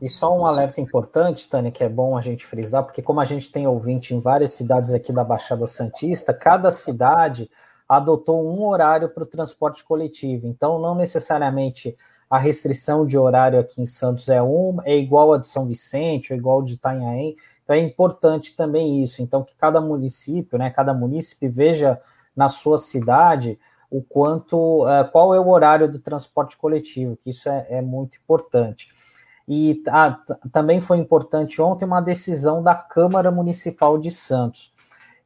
É. 0.00 0.06
E 0.06 0.08
só 0.08 0.36
um 0.36 0.46
alerta 0.46 0.80
importante, 0.80 1.48
Tânia, 1.48 1.70
que 1.70 1.84
é 1.84 1.88
bom 1.88 2.16
a 2.16 2.20
gente 2.20 2.44
frisar, 2.44 2.84
porque 2.84 3.02
como 3.02 3.20
a 3.20 3.24
gente 3.24 3.50
tem 3.50 3.66
ouvinte 3.66 4.14
em 4.14 4.20
várias 4.20 4.52
cidades 4.52 4.92
aqui 4.92 5.12
da 5.12 5.24
Baixada 5.24 5.66
Santista, 5.66 6.34
cada 6.34 6.70
cidade 6.70 7.50
adotou 7.88 8.44
um 8.46 8.66
horário 8.66 9.08
para 9.08 9.22
o 9.22 9.26
transporte 9.26 9.84
coletivo. 9.84 10.46
Então, 10.46 10.78
não 10.78 10.94
necessariamente 10.94 11.96
a 12.28 12.38
restrição 12.38 13.06
de 13.06 13.16
horário 13.16 13.58
aqui 13.60 13.80
em 13.80 13.86
Santos 13.86 14.28
é 14.28 14.42
uma, 14.42 14.82
é 14.84 14.96
igual 14.96 15.32
a 15.32 15.38
de 15.38 15.46
São 15.46 15.66
Vicente, 15.66 16.32
ou 16.32 16.38
igual 16.38 16.62
de 16.62 16.74
Itanhaém. 16.74 17.36
Então 17.62 17.74
é 17.74 17.80
importante 17.80 18.54
também 18.54 19.02
isso. 19.02 19.22
Então 19.22 19.44
que 19.44 19.54
cada 19.56 19.80
município, 19.80 20.58
né, 20.58 20.70
cada 20.70 20.92
munícipe 20.92 21.48
veja 21.48 22.00
na 22.34 22.48
sua 22.48 22.78
cidade 22.78 23.58
o 23.90 24.02
quanto, 24.02 24.84
uh, 24.84 25.08
qual 25.12 25.34
é 25.34 25.40
o 25.40 25.48
horário 25.48 25.90
do 25.90 25.98
transporte 25.98 26.56
coletivo, 26.56 27.16
que 27.16 27.30
isso 27.30 27.48
é, 27.48 27.66
é 27.70 27.80
muito 27.80 28.18
importante. 28.18 28.88
E 29.48 29.82
ah, 29.88 30.18
também 30.50 30.80
foi 30.80 30.98
importante 30.98 31.62
ontem 31.62 31.84
uma 31.84 32.00
decisão 32.00 32.62
da 32.62 32.74
Câmara 32.74 33.30
Municipal 33.30 33.96
de 33.96 34.10
Santos, 34.10 34.74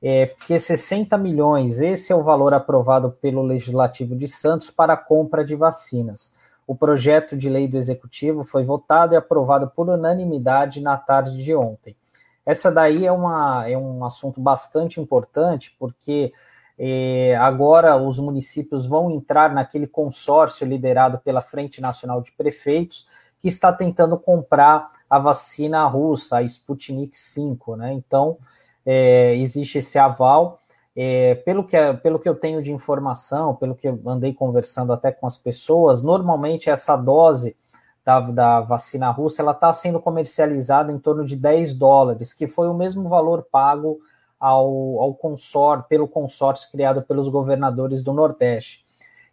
é, 0.03 0.27
porque 0.27 0.59
60 0.59 1.16
milhões, 1.16 1.81
esse 1.81 2.12
é 2.12 2.16
o 2.16 2.23
valor 2.23 2.53
aprovado 2.53 3.11
pelo 3.11 3.43
Legislativo 3.43 4.14
de 4.14 4.29
Santos 4.29 4.71
para 4.71 4.95
a 4.95 4.97
compra 4.97 5.45
de 5.45 5.55
vacinas. 5.57 6.35
O 6.66 6.75
projeto 6.75 7.37
de 7.37 7.49
lei 7.49 7.66
do 7.66 7.77
Executivo 7.77 8.45
foi 8.45 8.64
votado 8.64 9.14
e 9.14 9.16
aprovado 9.16 9.68
por 9.75 9.89
unanimidade 9.89 10.81
na 10.81 10.97
tarde 10.97 11.43
de 11.43 11.55
ontem. 11.55 11.97
Essa 12.45 12.71
daí 12.71 13.07
é, 13.07 13.12
uma, 13.12 13.68
é 13.68 13.77
um 13.77 14.05
assunto 14.05 14.41
bastante 14.41 15.01
importante, 15.01 15.75
porque 15.79 16.33
eh, 16.79 17.37
agora 17.37 17.97
os 17.97 18.18
municípios 18.18 18.87
vão 18.87 19.11
entrar 19.11 19.53
naquele 19.53 19.87
consórcio 19.87 20.66
liderado 20.66 21.18
pela 21.18 21.43
Frente 21.43 21.81
Nacional 21.81 22.23
de 22.23 22.33
Prefeitos, 22.33 23.07
que 23.41 23.49
está 23.49 23.72
tentando 23.72 24.18
comprar 24.18 24.86
a 25.09 25.18
vacina 25.18 25.84
russa, 25.86 26.38
a 26.38 26.43
Sputnik 26.43 27.18
5, 27.18 27.76
né? 27.76 27.93
Então, 27.93 28.38
é, 28.84 29.34
existe 29.36 29.78
esse 29.78 29.99
aval. 29.99 30.61
É, 30.95 31.36
pelo, 31.36 31.64
que, 31.64 31.76
pelo 32.03 32.18
que 32.18 32.28
eu 32.28 32.34
tenho 32.34 32.62
de 32.62 32.72
informação, 32.72 33.55
pelo 33.55 33.74
que 33.74 33.88
eu 33.88 33.99
andei 34.07 34.34
conversando 34.34 34.93
até 34.93 35.11
com 35.11 35.26
as 35.26 35.38
pessoas, 35.38 36.03
normalmente 36.03 36.68
essa 36.68 36.97
dose 36.97 37.57
da, 38.05 38.20
da 38.20 38.61
vacina 38.61 39.11
russa 39.11 39.41
ela 39.41 39.53
está 39.53 39.72
sendo 39.72 40.01
comercializada 40.01 40.93
em 40.93 40.99
torno 40.99 41.24
de 41.24 41.36
10 41.36 41.74
dólares, 41.74 42.32
que 42.32 42.47
foi 42.47 42.68
o 42.68 42.74
mesmo 42.74 43.09
valor 43.09 43.47
pago 43.51 44.01
ao, 44.38 45.01
ao 45.01 45.14
consórcio, 45.14 45.86
pelo 45.88 46.09
consórcio 46.09 46.70
criado 46.70 47.03
pelos 47.03 47.28
governadores 47.28 48.03
do 48.03 48.12
Nordeste. 48.12 48.84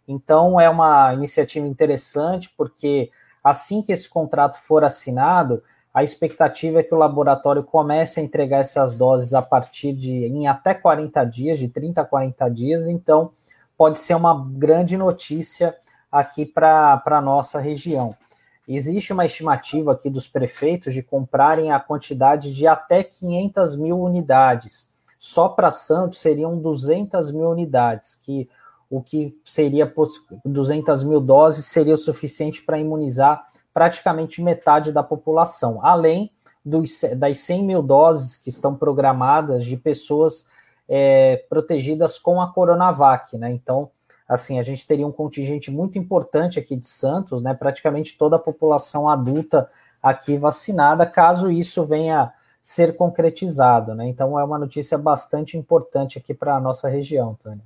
Então 0.06 0.60
é 0.60 0.70
uma 0.70 1.12
iniciativa 1.12 1.66
interessante, 1.66 2.50
porque 2.56 3.10
assim 3.42 3.82
que 3.82 3.92
esse 3.92 4.08
contrato 4.08 4.58
for 4.58 4.84
assinado, 4.84 5.62
a 5.92 6.04
expectativa 6.04 6.80
é 6.80 6.82
que 6.82 6.94
o 6.94 6.98
laboratório 6.98 7.62
comece 7.62 8.20
a 8.20 8.22
entregar 8.22 8.58
essas 8.58 8.94
doses 8.94 9.34
a 9.34 9.42
partir 9.42 9.92
de 9.92 10.26
em 10.26 10.46
até 10.46 10.74
40 10.74 11.24
dias, 11.24 11.58
de 11.58 11.68
30 11.68 12.02
a 12.02 12.04
40 12.04 12.48
dias, 12.50 12.86
então 12.86 13.32
pode 13.76 13.98
ser 13.98 14.14
uma 14.14 14.46
grande 14.50 14.96
notícia 14.96 15.76
aqui 16.10 16.44
para 16.44 17.02
a 17.04 17.20
nossa 17.20 17.58
região. 17.58 18.14
Existe 18.66 19.12
uma 19.12 19.24
estimativa 19.24 19.92
aqui 19.92 20.10
dos 20.10 20.28
prefeitos 20.28 20.92
de 20.92 21.02
comprarem 21.02 21.72
a 21.72 21.80
quantidade 21.80 22.52
de 22.52 22.66
até 22.66 23.02
500 23.02 23.76
mil 23.76 23.98
unidades. 23.98 24.92
Só 25.18 25.48
para 25.48 25.70
Santos 25.70 26.20
seriam 26.20 26.58
200 26.58 27.32
mil 27.32 27.48
unidades, 27.48 28.14
que 28.16 28.48
o 28.90 29.02
que 29.02 29.38
seria 29.44 29.92
200 30.44 31.04
mil 31.04 31.20
doses 31.20 31.66
seria 31.66 31.94
o 31.94 31.98
suficiente 31.98 32.62
para 32.62 32.78
imunizar 32.78 33.46
praticamente 33.72 34.42
metade 34.42 34.92
da 34.92 35.02
população, 35.02 35.84
além 35.84 36.30
dos, 36.64 37.00
das 37.16 37.38
100 37.38 37.64
mil 37.64 37.82
doses 37.82 38.36
que 38.36 38.50
estão 38.50 38.74
programadas 38.74 39.64
de 39.64 39.76
pessoas 39.76 40.46
é, 40.88 41.44
protegidas 41.48 42.18
com 42.18 42.40
a 42.40 42.52
Coronavac, 42.52 43.36
né? 43.36 43.50
Então, 43.52 43.90
assim, 44.28 44.58
a 44.58 44.62
gente 44.62 44.86
teria 44.86 45.06
um 45.06 45.12
contingente 45.12 45.70
muito 45.70 45.98
importante 45.98 46.58
aqui 46.58 46.76
de 46.76 46.88
Santos, 46.88 47.42
né? 47.42 47.54
Praticamente 47.54 48.16
toda 48.16 48.36
a 48.36 48.40
população 48.40 49.08
adulta 49.08 49.68
aqui 50.02 50.36
vacinada, 50.36 51.04
caso 51.06 51.50
isso 51.50 51.84
venha 51.84 52.32
ser 52.60 52.96
concretizado, 52.96 53.94
né? 53.94 54.08
Então, 54.08 54.38
é 54.38 54.44
uma 54.44 54.58
notícia 54.58 54.96
bastante 54.96 55.56
importante 55.56 56.18
aqui 56.18 56.34
para 56.34 56.56
a 56.56 56.60
nossa 56.60 56.88
região, 56.88 57.34
Tânia. 57.34 57.64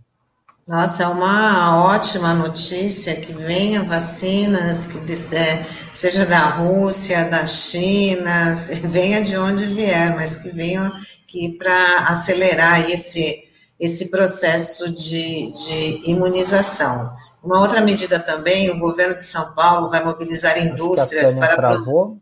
Nossa, 0.66 1.02
é 1.02 1.06
uma 1.08 1.84
ótima 1.92 2.34
notícia 2.34 3.16
que 3.16 3.32
venha 3.32 3.82
vacinas, 3.82 4.86
que 4.86 4.98
é, 5.34 5.66
seja 5.92 6.24
da 6.24 6.50
Rússia, 6.50 7.28
da 7.28 7.46
China, 7.48 8.54
venha 8.84 9.20
de 9.20 9.36
onde 9.36 9.66
vier, 9.66 10.14
mas 10.14 10.36
que 10.36 10.50
venham 10.50 10.86
aqui 11.24 11.56
para 11.58 12.06
acelerar 12.08 12.88
esse, 12.88 13.50
esse 13.78 14.08
processo 14.08 14.92
de, 14.92 15.50
de 15.50 16.10
imunização. 16.10 17.12
Uma 17.42 17.60
outra 17.60 17.80
medida 17.80 18.20
também, 18.20 18.70
o 18.70 18.78
governo 18.78 19.16
de 19.16 19.24
São 19.24 19.54
Paulo 19.56 19.90
vai 19.90 20.04
mobilizar 20.04 20.56
indústrias 20.64 21.34
para. 21.34 21.56
Travou. 21.56 22.18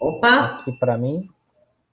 Opa! 0.00 0.58
Aqui 0.58 0.72
para 0.72 0.98
mim. 0.98 1.30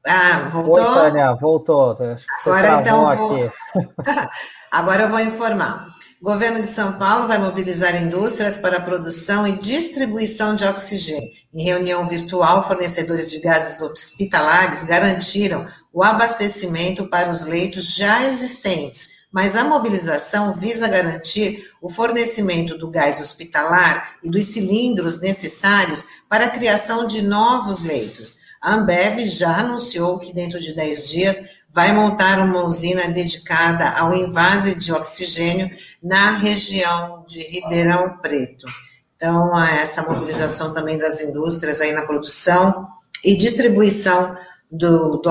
Ah, 0.07 0.49
voltou? 0.51 0.83
Oi, 0.83 0.93
Tânia, 0.95 1.33
voltou. 1.35 1.95
Agora 2.43 2.81
então 2.81 3.15
vou... 3.15 3.51
Agora 4.71 5.03
eu 5.03 5.09
vou 5.09 5.19
informar. 5.19 5.93
O 6.21 6.23
governo 6.23 6.61
de 6.61 6.67
São 6.67 6.93
Paulo 6.93 7.27
vai 7.27 7.37
mobilizar 7.37 8.01
indústrias 8.01 8.57
para 8.57 8.77
a 8.77 8.81
produção 8.81 9.45
e 9.45 9.57
distribuição 9.57 10.55
de 10.55 10.63
oxigênio. 10.63 11.29
Em 11.53 11.65
reunião 11.65 12.07
virtual, 12.07 12.65
fornecedores 12.65 13.29
de 13.29 13.39
gases 13.39 13.81
hospitalares 13.81 14.85
garantiram 14.85 15.65
o 15.91 16.01
abastecimento 16.01 17.09
para 17.09 17.29
os 17.29 17.43
leitos 17.43 17.95
já 17.95 18.23
existentes, 18.23 19.09
mas 19.29 19.57
a 19.57 19.65
mobilização 19.65 20.55
visa 20.55 20.87
garantir 20.87 21.69
o 21.81 21.89
fornecimento 21.89 22.77
do 22.77 22.89
gás 22.89 23.19
hospitalar 23.19 24.15
e 24.23 24.29
dos 24.29 24.45
cilindros 24.45 25.19
necessários 25.19 26.05
para 26.29 26.45
a 26.45 26.49
criação 26.49 27.05
de 27.07 27.21
novos 27.21 27.83
leitos. 27.83 28.37
A 28.61 28.75
Ambev 28.75 29.19
já 29.25 29.57
anunciou 29.57 30.19
que 30.19 30.33
dentro 30.33 30.59
de 30.59 30.75
10 30.75 31.09
dias 31.09 31.41
vai 31.69 31.93
montar 31.93 32.39
uma 32.39 32.63
usina 32.63 33.07
dedicada 33.07 33.89
ao 33.91 34.13
invase 34.13 34.75
de 34.75 34.93
oxigênio 34.93 35.69
na 36.03 36.37
região 36.37 37.25
de 37.27 37.39
Ribeirão 37.39 38.17
Preto. 38.21 38.67
Então, 39.15 39.57
essa 39.59 40.03
mobilização 40.03 40.73
também 40.73 40.97
das 40.97 41.21
indústrias 41.21 41.79
aí 41.79 41.91
na 41.93 42.05
produção 42.05 42.87
e 43.23 43.35
distribuição 43.35 44.35
do, 44.71 45.17
do 45.17 45.29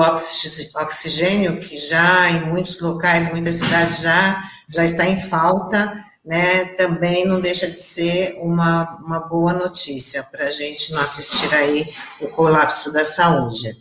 oxigênio, 0.75 1.59
que 1.59 1.77
já 1.77 2.29
em 2.31 2.45
muitos 2.47 2.79
locais, 2.79 3.29
muitas 3.31 3.55
cidades 3.55 3.99
já, 4.01 4.41
já 4.69 4.85
está 4.85 5.05
em 5.05 5.19
falta, 5.19 6.05
né, 6.23 6.65
também 6.75 7.25
não 7.25 7.41
deixa 7.41 7.67
de 7.67 7.75
ser 7.75 8.37
uma, 8.39 8.97
uma 8.97 9.19
boa 9.19 9.53
notícia 9.53 10.23
para 10.23 10.43
a 10.43 10.51
gente 10.51 10.93
não 10.93 11.01
assistir 11.01 11.53
aí 11.53 11.93
o 12.21 12.27
colapso 12.29 12.93
da 12.93 13.03
saúde. 13.03 13.75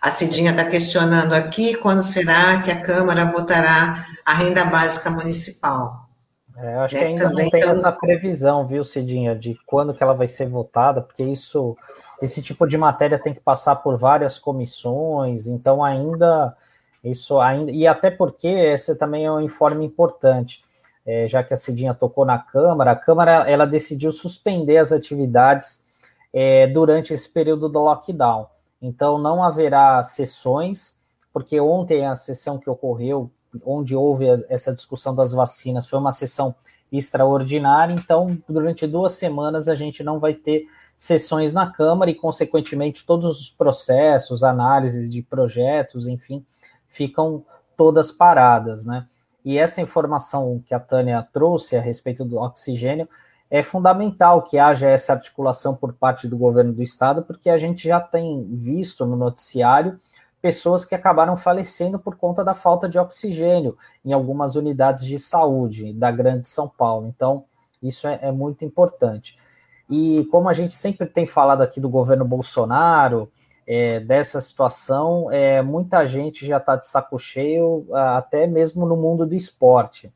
A 0.00 0.10
Cidinha 0.10 0.52
está 0.52 0.64
questionando 0.64 1.32
aqui 1.32 1.76
quando 1.76 2.02
será 2.02 2.60
que 2.62 2.70
a 2.70 2.80
Câmara 2.80 3.24
votará 3.26 4.06
a 4.24 4.34
renda 4.34 4.64
básica 4.64 5.10
municipal. 5.10 6.08
É, 6.56 6.74
acho 6.76 6.96
é, 6.96 6.98
que 6.98 7.04
ainda 7.04 7.28
não 7.28 7.34
tem 7.34 7.48
então... 7.54 7.70
essa 7.70 7.90
previsão, 7.90 8.66
viu, 8.66 8.84
Cidinha, 8.84 9.34
de 9.34 9.58
quando 9.66 9.94
que 9.94 10.02
ela 10.02 10.12
vai 10.12 10.28
ser 10.28 10.48
votada, 10.48 11.00
porque 11.00 11.22
isso, 11.22 11.76
esse 12.20 12.42
tipo 12.42 12.66
de 12.66 12.76
matéria 12.76 13.18
tem 13.18 13.34
que 13.34 13.40
passar 13.40 13.76
por 13.76 13.96
várias 13.96 14.38
comissões, 14.38 15.46
então 15.46 15.82
ainda 15.82 16.54
isso 17.02 17.40
ainda 17.40 17.72
e 17.72 17.84
até 17.84 18.10
porque 18.10 18.46
esse 18.46 18.94
também 18.96 19.24
é 19.24 19.32
um 19.32 19.40
informe 19.40 19.84
importante, 19.84 20.62
é, 21.04 21.26
já 21.28 21.42
que 21.42 21.52
a 21.52 21.56
Cidinha 21.56 21.94
tocou 21.94 22.24
na 22.24 22.38
Câmara, 22.38 22.92
a 22.92 22.96
Câmara 22.96 23.48
ela 23.50 23.66
decidiu 23.66 24.12
suspender 24.12 24.78
as 24.78 24.92
atividades 24.92 25.84
é, 26.32 26.66
durante 26.66 27.12
esse 27.12 27.28
período 27.28 27.68
do 27.68 27.80
lockdown. 27.80 28.46
Então, 28.80 29.18
não 29.18 29.42
haverá 29.42 30.02
sessões, 30.02 30.98
porque 31.32 31.60
ontem 31.60 32.06
a 32.06 32.16
sessão 32.16 32.58
que 32.58 32.70
ocorreu, 32.70 33.30
onde 33.64 33.94
houve 33.94 34.26
essa 34.48 34.74
discussão 34.74 35.14
das 35.14 35.32
vacinas, 35.32 35.86
foi 35.86 35.98
uma 35.98 36.12
sessão 36.12 36.54
extraordinária. 36.90 37.94
Então, 37.94 38.36
durante 38.48 38.86
duas 38.86 39.12
semanas, 39.14 39.68
a 39.68 39.74
gente 39.74 40.02
não 40.02 40.18
vai 40.18 40.34
ter 40.34 40.66
sessões 40.96 41.52
na 41.52 41.70
Câmara 41.70 42.10
e, 42.10 42.14
consequentemente, 42.14 43.04
todos 43.04 43.40
os 43.40 43.50
processos, 43.50 44.42
análises 44.44 45.10
de 45.10 45.22
projetos, 45.22 46.06
enfim, 46.06 46.44
ficam 46.88 47.44
todas 47.76 48.12
paradas, 48.12 48.84
né? 48.84 49.06
E 49.44 49.58
essa 49.58 49.80
informação 49.80 50.62
que 50.64 50.74
a 50.74 50.80
Tânia 50.80 51.26
trouxe 51.32 51.76
a 51.76 51.80
respeito 51.80 52.24
do 52.24 52.38
oxigênio 52.38 53.08
é 53.50 53.62
fundamental 53.62 54.42
que 54.42 54.58
haja 54.58 54.88
essa 54.88 55.12
articulação 55.12 55.74
por 55.74 55.92
parte 55.92 56.26
do 56.26 56.38
governo 56.38 56.72
do 56.72 56.82
estado, 56.82 57.22
porque 57.22 57.50
a 57.50 57.58
gente 57.58 57.86
já 57.86 58.00
tem 58.00 58.46
visto 58.50 59.04
no 59.04 59.16
noticiário 59.16 60.00
pessoas 60.40 60.84
que 60.84 60.94
acabaram 60.94 61.36
falecendo 61.36 61.98
por 61.98 62.16
conta 62.16 62.42
da 62.42 62.54
falta 62.54 62.88
de 62.88 62.98
oxigênio 62.98 63.76
em 64.04 64.12
algumas 64.12 64.56
unidades 64.56 65.04
de 65.04 65.18
saúde 65.18 65.92
da 65.92 66.10
Grande 66.10 66.48
São 66.48 66.68
Paulo. 66.68 67.06
Então, 67.06 67.44
isso 67.82 68.08
é, 68.08 68.18
é 68.22 68.32
muito 68.32 68.64
importante. 68.64 69.38
E 69.88 70.26
como 70.30 70.48
a 70.48 70.52
gente 70.52 70.74
sempre 70.74 71.06
tem 71.06 71.26
falado 71.26 71.62
aqui 71.62 71.78
do 71.78 71.88
governo 71.88 72.24
Bolsonaro, 72.24 73.30
é, 73.66 74.00
dessa 74.00 74.40
situação, 74.40 75.30
é, 75.30 75.62
muita 75.62 76.06
gente 76.06 76.46
já 76.46 76.56
está 76.56 76.76
de 76.76 76.86
saco 76.86 77.18
cheio, 77.18 77.86
até 77.92 78.46
mesmo 78.46 78.86
no 78.86 78.96
mundo 78.96 79.26
do 79.26 79.34
esporte. 79.34 80.12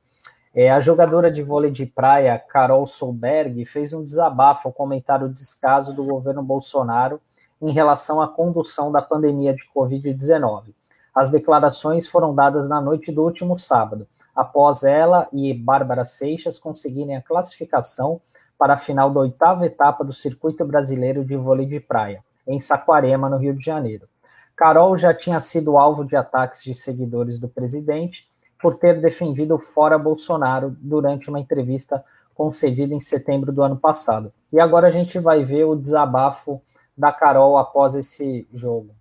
É, 0.55 0.70
a 0.70 0.80
jogadora 0.80 1.30
de 1.30 1.42
vôlei 1.42 1.70
de 1.70 1.84
praia, 1.84 2.38
Carol 2.38 2.86
Solberg, 2.86 3.62
fez 3.66 3.92
um 3.92 4.03
desabafo 4.03 4.68
ao 4.68 4.72
comentar 4.72 5.22
o 5.22 5.28
descaso 5.28 5.92
do 5.92 6.03
governo 6.03 6.42
Bolsonaro 6.42 7.20
em 7.61 7.70
relação 7.70 8.22
à 8.22 8.28
condução 8.28 8.90
da 8.90 9.03
pandemia 9.03 9.55
de 9.55 9.62
Covid-19. 9.74 10.74
As 11.14 11.30
declarações 11.30 12.09
foram 12.09 12.34
dadas 12.34 12.68
na 12.68 12.80
noite 12.80 13.12
do 13.12 13.22
último 13.22 13.59
sábado, 13.59 14.07
após 14.34 14.82
ela 14.82 15.28
e 15.32 15.53
Bárbara 15.53 16.07
Seixas 16.07 16.59
conseguirem 16.59 17.16
a 17.16 17.22
classificação 17.22 18.20
para 18.59 18.74
a 18.74 18.78
final 18.78 19.11
da 19.11 19.20
oitava 19.20 19.66
etapa 19.66 20.05
do 20.05 20.12
Circuito 20.12 20.64
Brasileiro 20.64 21.24
de 21.24 21.36
Vôlei 21.36 21.66
de 21.66 21.80
Praia, 21.80 22.24
em 22.47 22.61
Saquarema, 22.61 23.28
no 23.28 23.38
Rio 23.38 23.55
de 23.55 23.64
Janeiro. 23.64 24.09
Carol 24.57 24.97
já 24.97 25.12
tinha 25.12 25.40
sido 25.40 25.76
alvo 25.76 26.05
de 26.05 26.16
ataques 26.16 26.62
de 26.62 26.74
seguidores 26.74 27.38
do 27.38 27.49
presidente 27.49 28.28
por 28.61 28.76
ter 28.76 29.01
defendido 29.01 29.59
fora 29.59 29.99
Bolsonaro 29.99 30.74
durante 30.80 31.28
uma 31.28 31.40
entrevista 31.40 32.03
concedida 32.34 32.94
em 32.94 33.01
setembro 33.01 33.53
do 33.53 33.62
ano 33.62 33.76
passado. 33.76 34.32
E 34.53 34.59
agora 34.61 34.88
a 34.88 34.90
gente 34.90 35.18
vai 35.18 35.44
ver 35.44 35.64
o 35.64 35.76
desabafo 35.76 36.61
da 36.97 37.12
Carol 37.12 37.59
após 37.59 37.94
esse 37.94 38.47
jogo. 38.53 38.94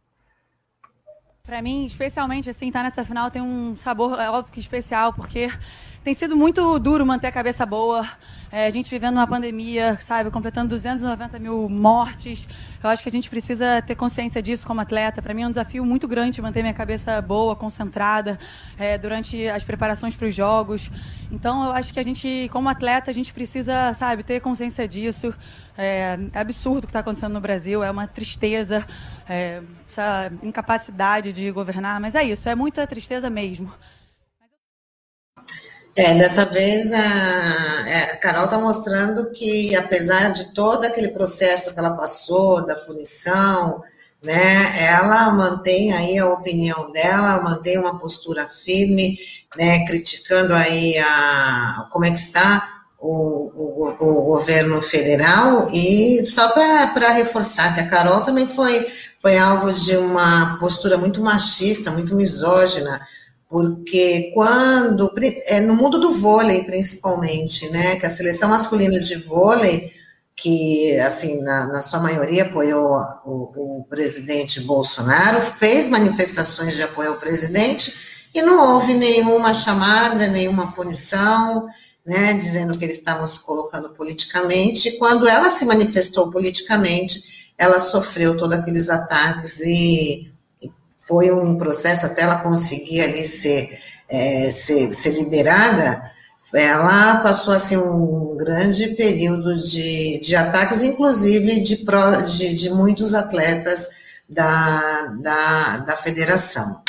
Para 1.45 1.61
mim, 1.61 1.85
especialmente 1.85 2.49
assim, 2.49 2.67
estar 2.67 2.79
tá 2.79 2.83
nessa 2.85 3.05
final 3.05 3.29
tem 3.29 3.41
um 3.41 3.75
sabor 3.75 4.19
é 4.19 4.29
óbvio 4.29 4.51
que 4.51 4.59
especial, 4.59 5.13
porque 5.13 5.51
tem 6.03 6.13
sido 6.13 6.35
muito 6.35 6.77
duro 6.79 7.05
manter 7.05 7.27
a 7.27 7.31
cabeça 7.31 7.65
boa. 7.65 8.07
É, 8.51 8.67
a 8.67 8.69
gente 8.69 8.89
vivendo 8.89 9.15
uma 9.15 9.27
pandemia, 9.27 9.97
sabe, 10.01 10.29
completando 10.31 10.69
290 10.69 11.37
mil 11.39 11.67
mortes. 11.67 12.47
Eu 12.83 12.89
acho 12.89 13.01
que 13.01 13.09
a 13.09 13.11
gente 13.11 13.29
precisa 13.29 13.81
ter 13.81 13.95
consciência 13.95 14.41
disso 14.41 14.65
como 14.67 14.81
atleta. 14.81 15.19
Para 15.21 15.33
mim 15.33 15.41
é 15.41 15.47
um 15.47 15.49
desafio 15.49 15.83
muito 15.83 16.07
grande 16.07 16.41
manter 16.41 16.61
minha 16.61 16.73
cabeça 16.73 17.19
boa, 17.21 17.55
concentrada 17.55 18.39
é, 18.77 18.97
durante 18.97 19.47
as 19.47 19.63
preparações 19.63 20.15
para 20.15 20.27
os 20.27 20.35
jogos. 20.35 20.91
Então, 21.31 21.65
eu 21.65 21.71
acho 21.71 21.91
que 21.91 21.99
a 21.99 22.03
gente, 22.03 22.49
como 22.51 22.69
atleta, 22.69 23.09
a 23.09 23.13
gente 23.13 23.33
precisa, 23.33 23.93
sabe, 23.95 24.21
ter 24.21 24.39
consciência 24.39 24.87
disso. 24.87 25.33
É, 25.77 26.17
é 26.31 26.39
absurdo 26.39 26.83
o 26.83 26.87
que 26.87 26.91
está 26.91 26.99
acontecendo 26.99 27.33
no 27.33 27.41
Brasil, 27.41 27.83
é 27.83 27.91
uma 27.91 28.07
tristeza, 28.07 28.85
é, 29.27 29.61
essa 29.95 30.31
incapacidade 30.43 31.31
de 31.31 31.49
governar, 31.51 31.99
mas 31.99 32.15
é 32.15 32.23
isso, 32.23 32.49
é 32.49 32.55
muita 32.55 32.85
tristeza 32.85 33.29
mesmo. 33.29 33.73
É, 35.97 36.13
dessa 36.15 36.45
vez 36.45 36.91
a, 36.91 37.87
é, 37.87 38.11
a 38.11 38.17
Carol 38.17 38.45
está 38.45 38.59
mostrando 38.59 39.31
que, 39.31 39.73
apesar 39.77 40.33
de 40.33 40.53
todo 40.53 40.83
aquele 40.83 41.09
processo 41.09 41.73
que 41.73 41.79
ela 41.79 41.95
passou, 41.95 42.65
da 42.65 42.75
punição, 42.75 43.81
né, 44.21 44.75
ela 44.83 45.31
mantém 45.31 45.93
aí 45.93 46.17
a 46.17 46.27
opinião 46.27 46.91
dela, 46.91 47.41
mantém 47.41 47.77
uma 47.77 47.97
postura 47.97 48.49
firme, 48.49 49.17
né, 49.55 49.85
criticando 49.85 50.53
aí 50.53 50.97
a, 50.97 51.87
como 51.89 52.03
é 52.03 52.09
que 52.09 52.19
está 52.19 52.75
o, 52.99 53.51
o, 53.55 53.89
o 53.99 54.23
governo 54.23 54.81
federal, 54.81 55.69
e 55.71 56.25
só 56.25 56.49
para 56.49 57.13
reforçar 57.13 57.73
que 57.73 57.81
a 57.81 57.87
Carol 57.87 58.21
também 58.21 58.47
foi, 58.47 58.85
foi 59.25 59.39
alvo 59.39 59.73
de 59.73 59.97
uma 59.97 60.55
postura 60.59 60.99
muito 60.99 61.19
machista, 61.19 61.89
muito 61.89 62.15
misógina, 62.15 63.01
porque 63.49 64.31
quando, 64.35 65.11
é, 65.47 65.59
no 65.59 65.75
mundo 65.75 65.99
do 65.99 66.11
vôlei 66.11 66.63
principalmente, 66.63 67.67
né, 67.69 67.95
que 67.95 68.05
a 68.05 68.09
seleção 68.11 68.49
masculina 68.49 68.99
de 68.99 69.15
vôlei, 69.15 69.91
que, 70.35 70.95
assim, 70.99 71.41
na, 71.41 71.65
na 71.65 71.81
sua 71.81 72.01
maioria 72.01 72.43
apoiou 72.43 72.91
o, 73.25 73.79
o, 73.79 73.83
presidente 73.89 74.61
Bolsonaro, 74.61 75.41
fez 75.41 75.89
manifestações 75.89 76.75
de 76.75 76.83
apoio 76.83 77.09
ao 77.09 77.19
presidente 77.19 77.95
e 78.31 78.43
não 78.43 78.75
houve 78.75 78.93
nenhuma 78.93 79.55
chamada, 79.55 80.27
nenhuma 80.27 80.71
punição, 80.71 81.65
né, 82.05 82.35
dizendo 82.35 82.77
que 82.77 82.85
eles 82.85 82.97
estavam 82.97 83.25
se 83.25 83.43
colocando 83.43 83.89
politicamente, 83.89 84.89
e 84.89 84.97
quando 84.99 85.27
ela 85.27 85.49
se 85.49 85.65
manifestou 85.65 86.29
politicamente, 86.29 87.33
ela 87.57 87.79
sofreu 87.79 88.37
todos 88.37 88.57
aqueles 88.57 88.89
ataques 88.89 89.61
e 89.61 90.31
foi 90.97 91.31
um 91.31 91.57
processo 91.57 92.05
até 92.05 92.23
ela 92.23 92.39
conseguir 92.39 93.01
ali 93.01 93.23
ser 93.25 93.79
é, 94.09 94.49
ser, 94.49 94.93
ser 94.93 95.11
liberada, 95.11 96.11
ela 96.53 97.17
passou 97.17 97.53
assim 97.53 97.75
um 97.75 98.37
grande 98.37 98.89
período 98.89 99.55
de, 99.61 100.19
de 100.19 100.35
ataques, 100.35 100.83
inclusive 100.83 101.61
de, 101.61 101.77
pro, 101.77 102.21
de, 102.23 102.55
de 102.55 102.69
muitos 102.69 103.13
atletas 103.13 103.89
da, 104.29 105.07
da, 105.19 105.77
da 105.79 105.97
federação. 105.97 106.81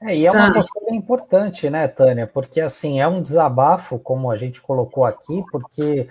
É, 0.00 0.14
e 0.14 0.26
é 0.26 0.30
uma 0.30 0.52
postura 0.52 0.94
importante, 0.94 1.70
né, 1.70 1.88
Tânia? 1.88 2.26
Porque 2.26 2.60
assim 2.60 3.00
é 3.00 3.08
um 3.08 3.22
desabafo, 3.22 3.98
como 3.98 4.30
a 4.30 4.36
gente 4.36 4.60
colocou 4.60 5.04
aqui, 5.06 5.42
porque 5.50 6.06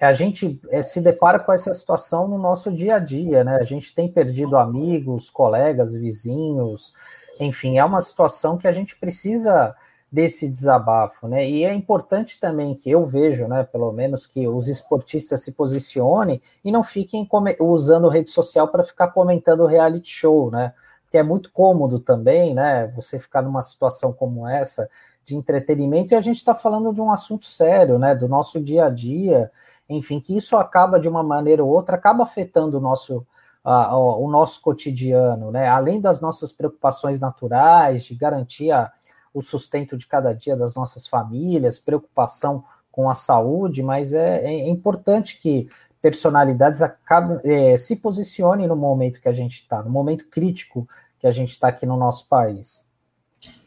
a 0.00 0.12
gente 0.12 0.60
é, 0.70 0.82
se 0.82 1.00
depara 1.00 1.38
com 1.38 1.52
essa 1.52 1.74
situação 1.74 2.26
no 2.26 2.38
nosso 2.38 2.72
dia 2.72 2.96
a 2.96 2.98
dia, 2.98 3.44
né? 3.44 3.56
A 3.56 3.64
gente 3.64 3.94
tem 3.94 4.10
perdido 4.10 4.56
amigos, 4.56 5.28
colegas, 5.28 5.94
vizinhos, 5.94 6.94
enfim, 7.38 7.78
é 7.78 7.84
uma 7.84 8.00
situação 8.00 8.56
que 8.56 8.66
a 8.66 8.72
gente 8.72 8.96
precisa 8.96 9.74
desse 10.10 10.48
desabafo, 10.48 11.28
né? 11.28 11.48
E 11.48 11.64
é 11.64 11.72
importante 11.72 12.40
também 12.40 12.74
que 12.74 12.90
eu 12.90 13.06
vejo, 13.06 13.46
né, 13.46 13.62
pelo 13.62 13.92
menos 13.92 14.26
que 14.26 14.48
os 14.48 14.68
esportistas 14.68 15.42
se 15.44 15.52
posicionem 15.52 16.42
e 16.64 16.72
não 16.72 16.82
fiquem 16.82 17.28
usando 17.60 18.08
rede 18.08 18.30
social 18.30 18.68
para 18.68 18.82
ficar 18.82 19.08
comentando 19.08 19.66
reality 19.66 20.10
show, 20.10 20.50
né? 20.50 20.72
Que 21.10 21.18
é 21.18 21.22
muito 21.22 21.52
cômodo 21.52 22.00
também, 22.00 22.54
né? 22.54 22.88
Você 22.96 23.18
ficar 23.20 23.42
numa 23.42 23.62
situação 23.62 24.12
como 24.12 24.48
essa 24.48 24.88
de 25.24 25.36
entretenimento 25.36 26.12
e 26.12 26.16
a 26.16 26.20
gente 26.20 26.38
está 26.38 26.54
falando 26.54 26.92
de 26.92 27.00
um 27.00 27.10
assunto 27.12 27.46
sério, 27.46 27.98
né? 27.98 28.14
Do 28.14 28.26
nosso 28.26 28.60
dia 28.60 28.86
a 28.86 28.90
dia, 28.90 29.50
enfim, 29.90 30.20
que 30.20 30.36
isso 30.36 30.56
acaba 30.56 30.98
de 30.98 31.08
uma 31.08 31.22
maneira 31.22 31.64
ou 31.64 31.70
outra 31.70 31.96
acaba 31.96 32.24
afetando 32.24 32.78
o 32.78 32.80
nosso 32.80 33.26
o 33.62 34.30
nosso 34.30 34.62
cotidiano, 34.62 35.50
né? 35.50 35.68
Além 35.68 36.00
das 36.00 36.18
nossas 36.18 36.50
preocupações 36.50 37.20
naturais 37.20 38.04
de 38.04 38.14
garantir 38.14 38.70
a 38.70 38.90
o 39.32 39.42
sustento 39.42 39.96
de 39.96 40.06
cada 40.06 40.32
dia 40.32 40.56
das 40.56 40.74
nossas 40.74 41.06
famílias, 41.06 41.78
preocupação 41.78 42.64
com 42.90 43.08
a 43.08 43.14
saúde, 43.14 43.82
mas 43.82 44.12
é, 44.12 44.44
é 44.44 44.68
importante 44.68 45.38
que 45.40 45.68
personalidades 46.02 46.82
acabem, 46.82 47.38
é, 47.44 47.76
se 47.76 47.96
posicionem 47.96 48.66
no 48.66 48.74
momento 48.74 49.20
que 49.20 49.28
a 49.28 49.32
gente 49.32 49.54
está, 49.54 49.82
no 49.82 49.90
momento 49.90 50.26
crítico 50.28 50.88
que 51.18 51.26
a 51.26 51.32
gente 51.32 51.50
está 51.50 51.68
aqui 51.68 51.86
no 51.86 51.96
nosso 51.96 52.26
país. 52.26 52.89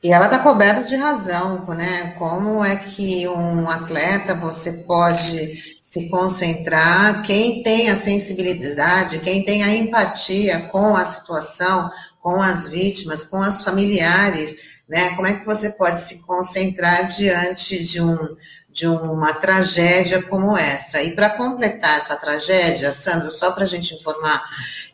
E 0.04 0.12
ela 0.12 0.26
está 0.26 0.40
coberta 0.40 0.84
de 0.84 0.98
razão, 0.98 1.66
né? 1.68 2.14
Como 2.20 2.64
é 2.64 2.76
que 2.76 3.26
um 3.28 3.70
atleta 3.70 4.36
você 4.36 4.84
pode 4.86 5.78
se 5.82 6.10
concentrar, 6.10 7.22
quem 7.22 7.64
tem 7.64 7.90
a 7.90 7.96
sensibilidade, 7.96 9.20
quem 9.20 9.46
tem 9.46 9.64
a 9.64 9.74
empatia 9.74 10.68
com 10.72 10.96
a 10.96 11.06
situação, 11.06 11.90
com 12.20 12.42
as 12.42 12.68
vítimas, 12.68 13.24
com 13.24 13.42
as 13.42 13.64
familiares, 13.64 14.56
né? 14.90 15.16
Como 15.16 15.28
é 15.28 15.36
que 15.36 15.46
você 15.46 15.70
pode 15.72 15.98
se 16.00 16.26
concentrar 16.26 17.06
diante 17.06 17.82
de, 17.86 18.02
um, 18.02 18.36
de 18.70 18.88
uma 18.88 19.36
tragédia 19.36 20.22
como 20.24 20.58
essa? 20.58 21.02
E 21.02 21.16
para 21.16 21.30
completar 21.30 21.98
essa 21.98 22.18
tragédia, 22.18 22.92
Sandro, 22.92 23.32
só 23.32 23.52
para 23.52 23.64
a 23.64 23.68
gente 23.68 23.94
informar 23.96 24.44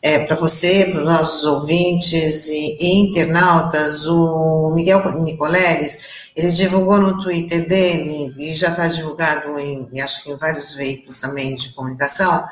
é, 0.02 0.24
para 0.24 0.34
você, 0.34 0.86
para 0.86 1.00
os 1.00 1.04
nossos 1.04 1.44
ouvintes 1.44 2.46
e, 2.48 2.78
e, 2.80 2.98
internautas, 3.00 4.06
o 4.06 4.72
Miguel 4.74 5.02
Nicoleles, 5.20 6.30
ele 6.34 6.50
divulgou 6.52 6.98
no 6.98 7.20
Twitter 7.22 7.68
dele, 7.68 8.34
e 8.38 8.56
já 8.56 8.70
está 8.70 8.88
divulgado 8.88 9.58
em, 9.58 9.88
acho 10.00 10.24
que 10.24 10.30
em 10.30 10.36
vários 10.36 10.72
veículos 10.72 11.20
também 11.20 11.54
de 11.54 11.74
comunicação, 11.74 12.44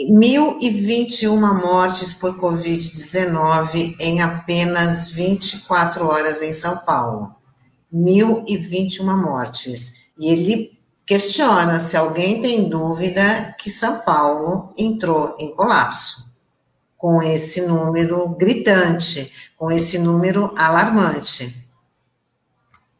1.021 0.00 1.62
mortes 1.62 2.14
por 2.14 2.36
Covid-19 2.40 3.94
em 4.00 4.20
apenas 4.20 5.10
24 5.10 6.06
horas 6.06 6.42
em 6.42 6.52
São 6.52 6.78
Paulo. 6.78 7.30
1.021 7.94 9.04
mortes. 9.22 10.08
E 10.18 10.32
ele 10.32 10.78
questiona 11.06 11.78
se 11.78 11.96
alguém 11.96 12.40
tem 12.40 12.68
dúvida 12.70 13.54
que 13.60 13.68
São 13.68 14.00
Paulo 14.00 14.70
entrou 14.78 15.36
em 15.38 15.54
colapso 15.54 16.31
com 17.02 17.20
esse 17.20 17.66
número 17.66 18.28
gritante, 18.28 19.50
com 19.58 19.72
esse 19.72 19.98
número 19.98 20.54
alarmante. 20.56 21.52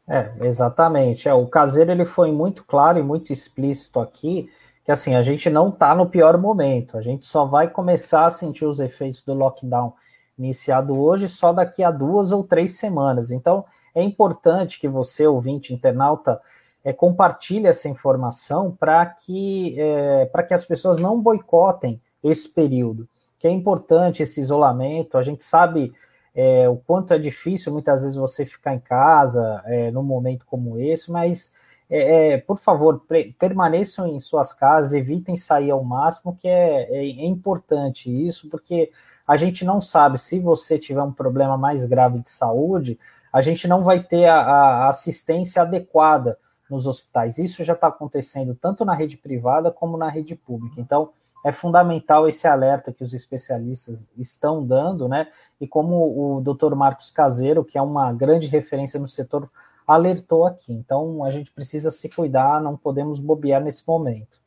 É, 0.09 0.35
exatamente. 0.41 1.29
É, 1.29 1.35
o 1.35 1.47
caseiro 1.47 1.93
ele 1.93 2.05
foi 2.05 2.33
muito 2.33 2.65
claro 2.65 2.99
e 2.99 3.03
muito 3.03 3.33
explícito 3.33 4.01
aqui 4.01 4.51
que 4.85 4.91
assim, 4.91 5.15
a 5.15 5.23
gente 5.23 5.49
não 5.49 5.69
está 5.69 5.95
no 5.95 6.09
pior 6.09 6.37
momento, 6.37 6.99
a 6.99 7.01
gente 7.01 7.25
só 7.25 7.45
vai 7.45 7.71
começar 7.71 8.27
a 8.27 8.31
sentir 8.33 8.65
os 8.65 8.81
efeitos 8.81 9.23
do 9.23 9.35
lockdown 9.35 9.93
iniciado 10.37 10.99
hoje 10.99 11.29
só 11.29 11.53
daqui 11.53 11.85
a 11.85 11.93
duas 11.93 12.33
ou 12.33 12.43
três 12.43 12.77
semanas. 12.77 13.31
Então, 13.31 13.65
é 13.95 14.03
importante 14.03 14.81
que 14.81 14.89
você, 14.89 15.29
ouvinte, 15.29 15.73
internauta, 15.73 16.41
é, 16.85 16.93
compartilhe 16.93 17.69
essa 17.69 17.89
informação 17.89 18.77
para 18.77 19.07
que, 19.07 19.77
é, 19.79 20.29
que 20.49 20.55
as 20.55 20.65
pessoas 20.65 20.99
não 20.99 21.23
boicotem 21.23 22.01
esse 22.25 22.49
período, 22.49 23.09
que 23.43 23.49
é 23.49 23.51
importante 23.51 24.23
esse 24.23 24.41
isolamento, 24.41 25.19
a 25.19 25.23
gente 25.25 25.43
sabe 25.43 25.93
é, 26.33 26.69
o 26.69 26.77
quanto 26.77 27.13
é 27.13 27.19
difícil 27.19 27.73
muitas 27.73 28.03
vezes 28.03 28.15
você 28.15 28.47
ficar 28.47 28.73
em 28.73 28.79
casa 28.79 29.61
é, 29.67 29.91
num 29.91 30.05
momento 30.05 30.47
como 30.47 30.79
esse, 30.79 31.11
mas 31.11 31.53
é, 31.91 32.35
é, 32.35 32.39
por 32.39 32.57
favor, 32.57 33.05
permaneçam 33.41 34.07
em 34.07 34.21
suas 34.21 34.53
casas, 34.53 34.93
evitem 34.93 35.37
sair 35.37 35.73
ao 35.73 35.83
máximo, 35.83 36.37
que 36.37 36.47
é, 36.47 36.85
é, 36.85 36.99
é, 36.99 37.25
importante 37.27 38.09
isso, 38.09 38.49
porque 38.49 38.93
a 39.27 39.37
gente 39.37 39.65
não 39.65 39.81
sabe 39.81 40.19
se 40.19 40.39
você 40.39 40.79
tiver 40.79 41.03
um 41.03 41.13
problema 41.13 41.59
mais 41.59 41.85
grave 41.85 42.21
de 42.21 42.31
saúde, 42.31 42.97
a 43.33 43.41
gente 43.41 43.67
não 43.67 43.83
vai 43.83 44.01
ter 44.01 44.27
a, 44.27 44.37
a 44.37 44.89
assistência 44.89 45.63
adequada 45.63 46.39
nos 46.71 46.87
hospitais. 46.87 47.39
Isso 47.39 47.65
já 47.65 47.73
está 47.73 47.89
acontecendo 47.89 48.55
tanto 48.55 48.85
na 48.85 48.95
rede 48.95 49.17
privada 49.17 49.73
como 49.73 49.97
na 49.97 50.09
rede 50.09 50.37
pública. 50.37 50.81
Então, 50.81 51.11
é 51.45 51.51
fundamental 51.51 52.29
esse 52.29 52.47
alerta 52.47 52.93
que 52.93 53.03
os 53.03 53.13
especialistas 53.13 54.11
estão 54.17 54.65
dando, 54.65 55.09
né? 55.09 55.29
E 55.61 55.67
como 55.67 56.37
o 56.37 56.41
Dr. 56.41 56.75
Marcos 56.75 57.11
Caseiro, 57.11 57.65
que 57.65 57.77
é 57.77 57.83
uma 57.83 58.13
grande 58.13 58.47
referência 58.47 59.01
no 59.01 59.09
setor 59.09 59.51
alertou 59.87 60.47
aqui. 60.47 60.73
Então 60.73 61.25
a 61.25 61.31
gente 61.31 61.51
precisa 61.51 61.91
se 61.91 62.09
cuidar, 62.09 62.61
não 62.61 62.77
podemos 62.77 63.19
bobear 63.19 63.63
nesse 63.63 63.83
momento. 63.87 64.41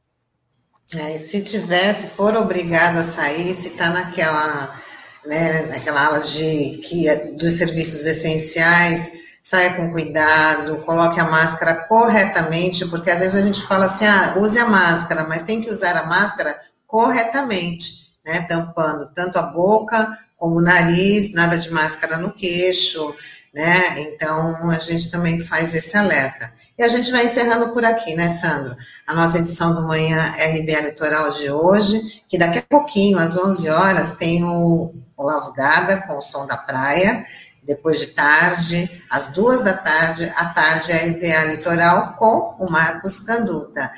É, 0.94 1.18
se 1.18 1.42
tiver, 1.42 1.94
se 1.94 2.08
for 2.08 2.36
obrigado 2.36 2.98
a 2.98 3.04
sair, 3.04 3.54
se 3.54 3.70
está 3.70 3.90
naquela, 3.90 4.80
né, 5.26 5.64
naquela 5.64 6.06
ala 6.06 6.20
de 6.20 6.78
que 6.78 7.10
é 7.10 7.32
dos 7.32 7.54
serviços 7.54 8.06
essenciais, 8.06 9.26
saia 9.42 9.74
com 9.76 9.92
cuidado, 9.92 10.84
coloque 10.86 11.20
a 11.20 11.26
máscara 11.26 11.88
corretamente, 11.88 12.86
porque 12.88 13.10
às 13.10 13.20
vezes 13.20 13.36
a 13.36 13.42
gente 13.42 13.64
fala 13.64 13.86
assim, 13.86 14.06
ah, 14.06 14.36
use 14.38 14.60
a 14.60 14.68
máscara, 14.68 15.28
mas 15.28 15.44
tem 15.44 15.62
que 15.62 15.70
usar 15.70 15.98
a 15.98 16.06
máscara 16.06 16.56
corretamente, 16.88 18.12
né, 18.26 18.42
tampando 18.42 19.12
tanto 19.14 19.38
a 19.38 19.44
boca 19.44 20.18
como 20.38 20.58
o 20.58 20.62
nariz, 20.62 21.34
nada 21.34 21.58
de 21.58 21.72
máscara 21.72 22.18
no 22.18 22.32
queixo, 22.32 23.16
né? 23.54 24.02
Então 24.02 24.70
a 24.70 24.80
gente 24.80 25.10
também 25.10 25.40
faz 25.40 25.74
esse 25.74 25.96
alerta. 25.98 26.54
E 26.78 26.84
a 26.84 26.90
gente 26.90 27.10
vai 27.10 27.24
encerrando 27.24 27.74
por 27.74 27.86
aqui, 27.86 28.16
né, 28.16 28.28
Sandro? 28.28 28.76
A 29.08 29.14
nossa 29.14 29.38
edição 29.38 29.74
do 29.74 29.88
Manhã 29.88 30.32
RBA 30.32 30.82
Litoral 30.82 31.32
de 31.32 31.50
hoje, 31.50 32.22
que 32.28 32.38
daqui 32.38 32.58
a 32.58 32.64
pouquinho, 32.64 33.18
às 33.18 33.38
11 33.38 33.70
horas, 33.70 34.16
tem 34.16 34.44
o 34.44 34.94
Olavo 35.16 35.54
Gada 35.54 36.06
com 36.06 36.18
o 36.18 36.22
Som 36.22 36.46
da 36.46 36.58
Praia. 36.58 37.26
Depois 37.64 38.00
de 38.00 38.08
tarde, 38.08 39.02
às 39.10 39.30
duas 39.30 39.62
da 39.62 39.74
tarde, 39.74 40.32
à 40.36 40.48
tarde, 40.48 40.92
a 40.92 40.98
RBA 40.98 41.52
Litoral 41.52 42.14
com 42.14 42.58
o 42.60 42.70
Marcos 42.70 43.22
Canduta. 43.22 43.90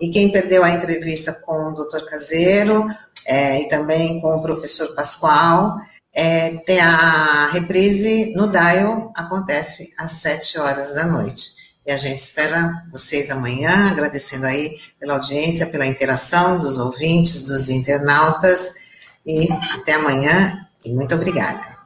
E 0.00 0.10
quem 0.10 0.30
perdeu 0.30 0.62
a 0.62 0.70
entrevista 0.70 1.32
com 1.44 1.70
o 1.70 1.74
doutor 1.74 2.04
Caseiro 2.04 2.86
é, 3.26 3.62
e 3.62 3.68
também 3.68 4.20
com 4.20 4.36
o 4.36 4.42
professor 4.42 4.94
Pascoal, 4.94 5.76
é, 6.14 6.56
tem 6.58 6.80
a 6.80 7.46
reprise 7.52 8.32
no 8.36 8.50
Dial, 8.50 9.12
acontece 9.16 9.92
às 9.98 10.12
7 10.12 10.58
horas 10.58 10.94
da 10.94 11.06
noite. 11.06 11.56
E 11.86 11.92
a 11.92 11.96
gente 11.96 12.18
espera 12.18 12.84
vocês 12.90 13.30
amanhã, 13.30 13.90
agradecendo 13.90 14.46
aí 14.46 14.76
pela 14.98 15.14
audiência, 15.14 15.66
pela 15.66 15.86
interação 15.86 16.58
dos 16.58 16.78
ouvintes, 16.78 17.42
dos 17.42 17.68
internautas. 17.68 18.74
E 19.24 19.48
até 19.72 19.94
amanhã 19.94 20.66
e 20.84 20.92
muito 20.92 21.14
obrigada. 21.14 21.76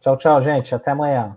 Tchau, 0.00 0.16
tchau, 0.16 0.42
gente. 0.42 0.74
Até 0.74 0.92
amanhã. 0.92 1.36